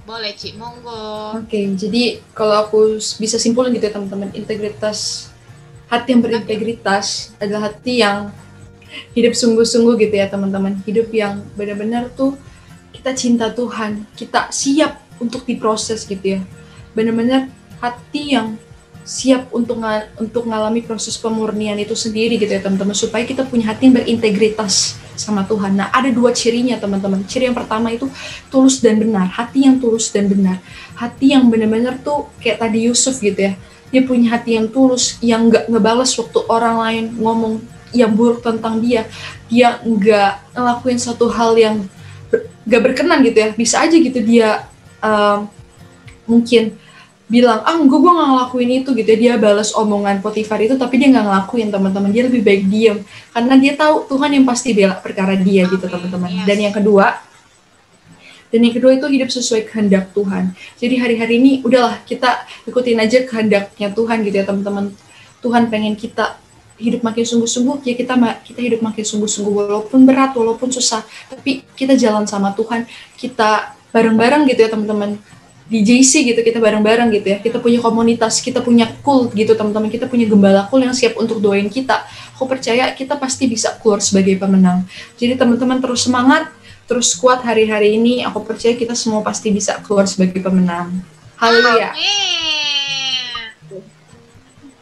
Boleh 0.04 0.36
Ci? 0.36 0.56
Monggo. 0.56 1.40
Oke, 1.40 1.60
jadi 1.76 2.20
kalau 2.32 2.68
aku 2.68 3.00
bisa 3.20 3.40
simpulin 3.40 3.76
gitu 3.76 3.88
ya 3.88 3.94
teman-teman, 3.96 4.32
integritas 4.36 5.32
hati 5.88 6.16
yang 6.16 6.22
berintegritas 6.24 7.32
adalah 7.40 7.72
hati 7.72 8.04
yang 8.04 8.32
hidup 9.16 9.36
sungguh-sungguh 9.36 10.00
gitu 10.00 10.16
ya 10.16 10.28
teman-teman, 10.28 10.80
hidup 10.84 11.12
yang 11.12 11.44
benar-benar 11.56 12.12
tuh 12.16 12.36
kita 12.96 13.12
cinta 13.16 13.52
Tuhan, 13.52 14.04
kita 14.16 14.52
siap 14.52 15.00
untuk 15.20 15.44
diproses 15.44 16.04
gitu 16.08 16.40
ya, 16.40 16.42
benar-benar 16.96 17.52
hati 17.80 18.36
yang 18.36 18.56
siap 19.08 19.48
untuk 19.56 19.80
nga- 19.80 20.12
untuk 20.20 20.44
mengalami 20.44 20.84
proses 20.84 21.16
pemurnian 21.16 21.80
itu 21.80 21.96
sendiri 21.96 22.36
gitu 22.36 22.52
ya 22.52 22.60
teman-teman, 22.60 22.92
supaya 22.92 23.24
kita 23.24 23.48
punya 23.48 23.72
hati 23.72 23.88
yang 23.88 23.96
berintegritas 24.04 25.00
sama 25.16 25.48
Tuhan. 25.48 25.80
Nah, 25.80 25.88
ada 25.96 26.12
dua 26.12 26.36
cirinya 26.36 26.76
teman-teman. 26.76 27.24
Ciri 27.24 27.48
yang 27.48 27.56
pertama 27.56 27.88
itu 27.88 28.12
tulus 28.52 28.84
dan 28.84 29.00
benar, 29.00 29.32
hati 29.32 29.64
yang 29.64 29.80
tulus 29.80 30.12
dan 30.12 30.28
benar. 30.28 30.60
Hati 31.00 31.32
yang 31.32 31.48
benar-benar 31.48 32.04
tuh 32.04 32.28
kayak 32.44 32.68
tadi 32.68 32.92
Yusuf 32.92 33.24
gitu 33.24 33.48
ya. 33.48 33.56
Dia 33.88 34.04
punya 34.04 34.36
hati 34.36 34.60
yang 34.60 34.68
tulus 34.68 35.16
yang 35.24 35.48
nggak 35.48 35.72
ngebales 35.72 36.12
waktu 36.20 36.40
orang 36.52 36.76
lain 36.76 37.06
ngomong 37.16 37.54
yang 37.96 38.12
buruk 38.12 38.44
tentang 38.44 38.84
dia. 38.84 39.08
Dia 39.48 39.80
nggak 39.88 40.52
ngelakuin 40.52 41.00
satu 41.00 41.32
hal 41.32 41.56
yang 41.56 41.88
ber- 42.68 42.84
berkenan 42.84 43.24
gitu 43.24 43.40
ya. 43.40 43.50
Bisa 43.56 43.88
aja 43.88 43.96
gitu 43.96 44.20
dia 44.20 44.68
um, 45.00 45.48
mungkin 46.28 46.76
bilang 47.28 47.60
ah 47.68 47.76
gue 47.76 48.00
gue 48.00 48.12
nggak 48.12 48.30
ngelakuin 48.32 48.70
itu 48.84 48.90
gitu 48.96 49.10
ya. 49.12 49.18
Dia 49.20 49.34
balas 49.36 49.76
omongan 49.76 50.24
Potifar 50.24 50.64
itu 50.64 50.80
tapi 50.80 50.96
dia 50.98 51.12
nggak 51.12 51.26
ngelakuin 51.28 51.68
teman-teman. 51.70 52.10
Dia 52.16 52.24
lebih 52.32 52.42
baik 52.42 52.64
diem. 52.72 52.98
Karena 53.36 53.54
dia 53.60 53.74
tahu 53.76 54.08
Tuhan 54.08 54.32
yang 54.32 54.46
pasti 54.48 54.72
bela 54.72 54.96
perkara 54.98 55.36
dia 55.36 55.68
gitu 55.68 55.84
Amin. 55.86 55.94
teman-teman. 55.94 56.30
Yes. 56.32 56.48
dan 56.48 56.58
yang 56.58 56.76
kedua 56.76 57.06
dan 58.48 58.64
yang 58.64 58.74
kedua 58.80 58.96
itu 58.96 59.08
hidup 59.12 59.30
sesuai 59.30 59.68
kehendak 59.68 60.16
Tuhan. 60.16 60.56
Jadi 60.80 60.96
hari-hari 60.96 61.36
ini 61.36 61.52
udahlah 61.68 62.00
kita 62.08 62.48
ikutin 62.64 62.96
aja 63.04 63.28
kehendaknya 63.28 63.92
Tuhan 63.92 64.18
gitu 64.24 64.36
ya 64.40 64.46
teman-teman. 64.48 64.96
Tuhan 65.44 65.68
pengen 65.68 66.00
kita 66.00 66.40
hidup 66.80 67.04
makin 67.04 67.26
sungguh-sungguh 67.26 67.84
ya 67.84 67.94
kita 67.98 68.14
kita 68.46 68.60
hidup 68.62 68.80
makin 68.86 69.04
sungguh-sungguh 69.04 69.52
walaupun 69.52 70.06
berat 70.06 70.38
walaupun 70.38 70.70
susah 70.70 71.02
tapi 71.28 71.68
kita 71.76 72.00
jalan 72.00 72.24
sama 72.24 72.56
Tuhan. 72.56 72.88
Kita 73.20 73.76
bareng-bareng 73.92 74.48
gitu 74.48 74.64
ya 74.64 74.70
teman-teman 74.72 75.20
di 75.68 75.84
JC 75.84 76.24
gitu 76.24 76.40
kita 76.40 76.64
bareng-bareng 76.64 77.12
gitu 77.12 77.28
ya. 77.36 77.38
Kita 77.44 77.60
punya 77.60 77.84
komunitas 77.84 78.40
kita 78.40 78.64
punya 78.64 78.88
cult 79.04 79.36
gitu 79.36 79.54
teman-teman. 79.54 79.92
Kita 79.92 80.08
punya 80.08 80.24
gembala 80.24 80.66
cult 80.72 80.84
yang 80.88 80.96
siap 80.96 81.20
untuk 81.20 81.44
doain 81.44 81.68
kita. 81.68 82.08
Aku 82.40 82.48
percaya 82.48 82.88
kita 82.96 83.20
pasti 83.20 83.52
bisa 83.52 83.76
keluar 83.84 84.00
sebagai 84.00 84.40
pemenang. 84.40 84.88
Jadi 85.20 85.36
teman-teman 85.36 85.84
terus 85.84 86.08
semangat 86.08 86.50
terus 86.88 87.14
kuat 87.20 87.44
hari-hari 87.44 88.00
ini. 88.00 88.24
Aku 88.24 88.42
percaya 88.48 88.74
kita 88.74 88.96
semua 88.96 89.20
pasti 89.20 89.52
bisa 89.52 89.76
keluar 89.84 90.08
sebagai 90.08 90.40
pemenang. 90.40 91.04
Haleluya. 91.38 91.92
Amin. 91.94 92.57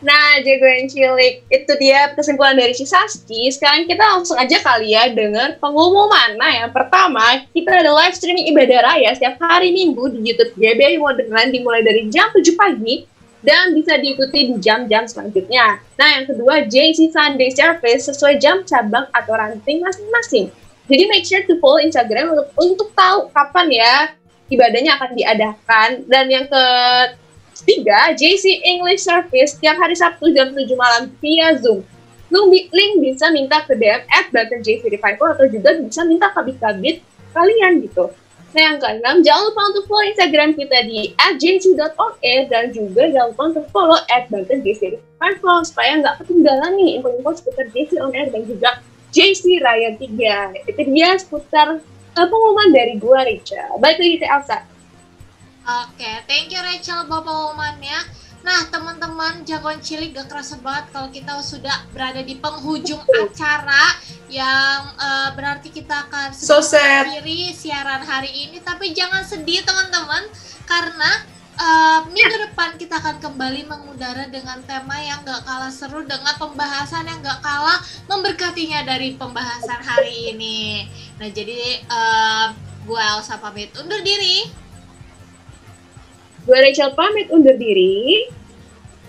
Nah, 0.06 0.38
jagoan 0.46 0.86
cilik 0.86 1.50
itu 1.50 1.74
dia 1.82 2.14
kesimpulan 2.14 2.54
dari 2.54 2.78
Cisasti. 2.78 3.50
Sekarang 3.50 3.90
kita 3.90 4.06
langsung 4.06 4.38
aja 4.38 4.62
kali 4.62 4.94
ya 4.94 5.10
dengan 5.10 5.58
pengumuman. 5.58 6.38
Nah, 6.38 6.62
yang 6.62 6.70
pertama, 6.70 7.42
kita 7.50 7.74
ada 7.74 7.90
live 7.90 8.14
streaming 8.14 8.46
ibadah 8.54 8.86
raya 8.86 9.18
setiap 9.18 9.42
hari 9.42 9.74
Minggu 9.74 10.14
di 10.14 10.30
YouTube 10.30 10.54
GBI 10.62 11.02
Modern 11.02 11.50
dimulai 11.50 11.82
dari 11.82 12.06
jam 12.14 12.30
7 12.30 12.46
pagi 12.54 13.10
dan 13.42 13.74
bisa 13.74 13.98
diikuti 13.98 14.54
di 14.54 14.56
jam-jam 14.62 15.10
selanjutnya. 15.10 15.82
Nah, 15.98 16.10
yang 16.22 16.30
kedua, 16.30 16.70
JC 16.70 17.10
Sunday 17.10 17.50
Service 17.50 18.06
sesuai 18.06 18.38
jam 18.38 18.62
cabang 18.62 19.10
atau 19.10 19.34
ranting 19.34 19.82
masing-masing. 19.82 20.54
Jadi 20.86 21.04
make 21.10 21.26
sure 21.26 21.42
to 21.50 21.58
follow 21.58 21.82
Instagram 21.82 22.30
untuk, 22.30 22.48
untuk 22.62 22.90
tahu 22.94 23.34
kapan 23.34 23.68
ya 23.74 23.94
ibadahnya 24.54 25.02
akan 25.02 25.12
diadakan. 25.18 25.90
Dan 26.06 26.26
yang 26.30 26.46
ke 26.46 26.64
Tiga, 27.64 28.12
JC 28.12 28.60
English 28.68 29.08
Service 29.08 29.56
tiap 29.56 29.80
hari 29.80 29.96
Sabtu 29.96 30.36
jam 30.36 30.52
7 30.52 30.68
malam 30.76 31.08
via 31.24 31.56
Zoom. 31.56 31.88
Link, 32.28 32.48
bi- 32.52 32.70
link 32.76 32.92
bisa 33.00 33.32
minta 33.32 33.64
ke 33.64 33.78
DM 33.80 34.04
at 34.12 34.28
Banten 34.34 34.60
JC 34.60 34.92
Revival 34.92 35.40
atau 35.40 35.48
juga 35.48 35.78
bisa 35.80 36.04
minta 36.04 36.28
kabit-kabit 36.36 37.00
kalian 37.32 37.80
gitu. 37.86 38.12
Nah 38.56 38.62
yang 38.72 38.80
keenam, 38.80 39.20
jangan 39.20 39.52
lupa 39.52 39.62
untuk 39.68 39.84
follow 39.92 40.08
Instagram 40.08 40.56
kita 40.56 40.88
di 40.88 41.12
jc.onair 41.12 42.48
dan 42.48 42.72
juga 42.72 43.04
jangan 43.12 43.36
lupa 43.36 43.44
untuk 43.52 43.66
follow 43.72 44.00
at 44.08 44.32
Banten 44.32 44.64
JC 44.64 44.96
Revival 44.96 45.58
supaya 45.68 46.00
nggak 46.00 46.24
ketinggalan 46.24 46.72
nih 46.80 47.00
info-info 47.00 47.36
seputar 47.36 47.68
JC 47.76 48.00
On 48.00 48.16
Air 48.16 48.32
dan 48.32 48.48
juga 48.48 48.80
JC 49.12 49.60
Raya 49.60 50.00
3. 50.00 50.72
Itu 50.72 50.82
dia 50.88 51.20
seputar 51.20 51.84
uh, 52.16 52.28
pengumuman 52.32 52.72
dari 52.72 52.96
gua 52.96 53.28
Rachel. 53.28 53.76
Balik 53.80 54.00
lagi 54.00 54.16
ke 54.24 54.28
Elsa. 54.28 54.58
Oke, 55.66 56.12
thank 56.30 56.54
you 56.54 56.62
Rachel 56.62 57.10
bapak 57.10 57.26
womannya. 57.26 57.98
Nah 58.46 58.70
teman-teman 58.70 59.42
jagoan 59.50 59.82
cilik 59.82 60.14
gak 60.14 60.30
kerasa 60.30 60.62
banget 60.62 60.94
kalau 60.94 61.10
kita 61.10 61.42
sudah 61.42 61.90
berada 61.90 62.22
di 62.22 62.38
penghujung 62.38 63.02
acara 63.26 63.98
yang 64.30 64.94
eh, 64.94 65.30
berarti 65.34 65.74
kita 65.74 66.06
akan 66.06 66.38
So 66.38 66.62
mengakhiri 66.62 67.50
siaran 67.50 68.06
hari 68.06 68.30
ini. 68.30 68.62
Tapi 68.62 68.94
jangan 68.94 69.26
sedih 69.26 69.66
teman-teman 69.66 70.30
karena 70.70 71.26
eh, 71.58 72.00
minggu 72.14 72.46
depan 72.46 72.78
kita 72.78 73.02
akan 73.02 73.18
kembali 73.18 73.66
mengudara 73.66 74.30
dengan 74.30 74.62
tema 74.70 75.02
yang 75.02 75.26
gak 75.26 75.50
kalah 75.50 75.74
seru 75.74 76.06
dengan 76.06 76.38
pembahasan 76.38 77.10
yang 77.10 77.26
gak 77.26 77.42
kalah 77.42 77.82
memberkatinya 78.06 78.86
dari 78.86 79.18
pembahasan 79.18 79.82
hari 79.82 80.38
ini. 80.38 80.86
Nah 81.18 81.26
jadi 81.34 81.82
eh, 81.82 82.48
gue 82.86 83.02
Elsa 83.02 83.42
pamit 83.42 83.74
undur 83.82 84.06
diri. 84.06 84.65
Gue 86.46 86.58
Rachel 86.62 86.94
pamit 86.94 87.28
undur 87.34 87.58
diri. 87.58 88.30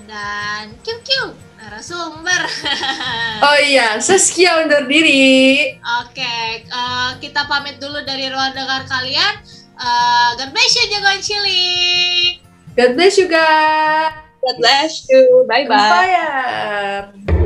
dan 0.07 0.73
Kiu 0.87 0.97
Kiu 1.03 1.35
narasumber. 1.59 2.43
oh 3.47 3.59
iya 3.61 3.99
Saskia 3.99 4.63
undur 4.63 4.87
diri 4.87 5.75
Oke, 6.01 6.63
eh, 6.63 7.11
kita 7.21 7.45
pamit 7.51 7.77
dulu 7.83 8.01
dari 8.07 8.33
ruang 8.33 8.57
dengar 8.57 8.89
kalian. 8.89 9.35
Eh, 9.77 10.29
God 10.41 10.51
bless 10.57 10.73
you 10.81 10.87
jagoan 10.89 11.21
cilik. 11.21 12.33
God 12.77 12.91
bless 12.97 13.15
you 13.21 13.29
guys 13.29 14.27
God 14.47 14.63
bless 14.63 15.11
you. 15.11 15.45
Bye-bye. 15.51 15.91
Fire. 15.91 17.46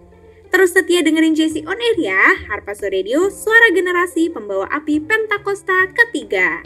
Terus 0.51 0.75
setia 0.75 0.99
dengerin 0.99 1.31
JC 1.31 1.63
On 1.63 1.79
Air 1.79 1.95
ya, 1.95 2.19
Harpazo 2.51 2.91
Radio, 2.91 3.31
suara 3.31 3.71
generasi 3.71 4.27
pembawa 4.27 4.67
api 4.67 4.99
Pentakosta 4.99 5.87
ketiga. 5.95 6.59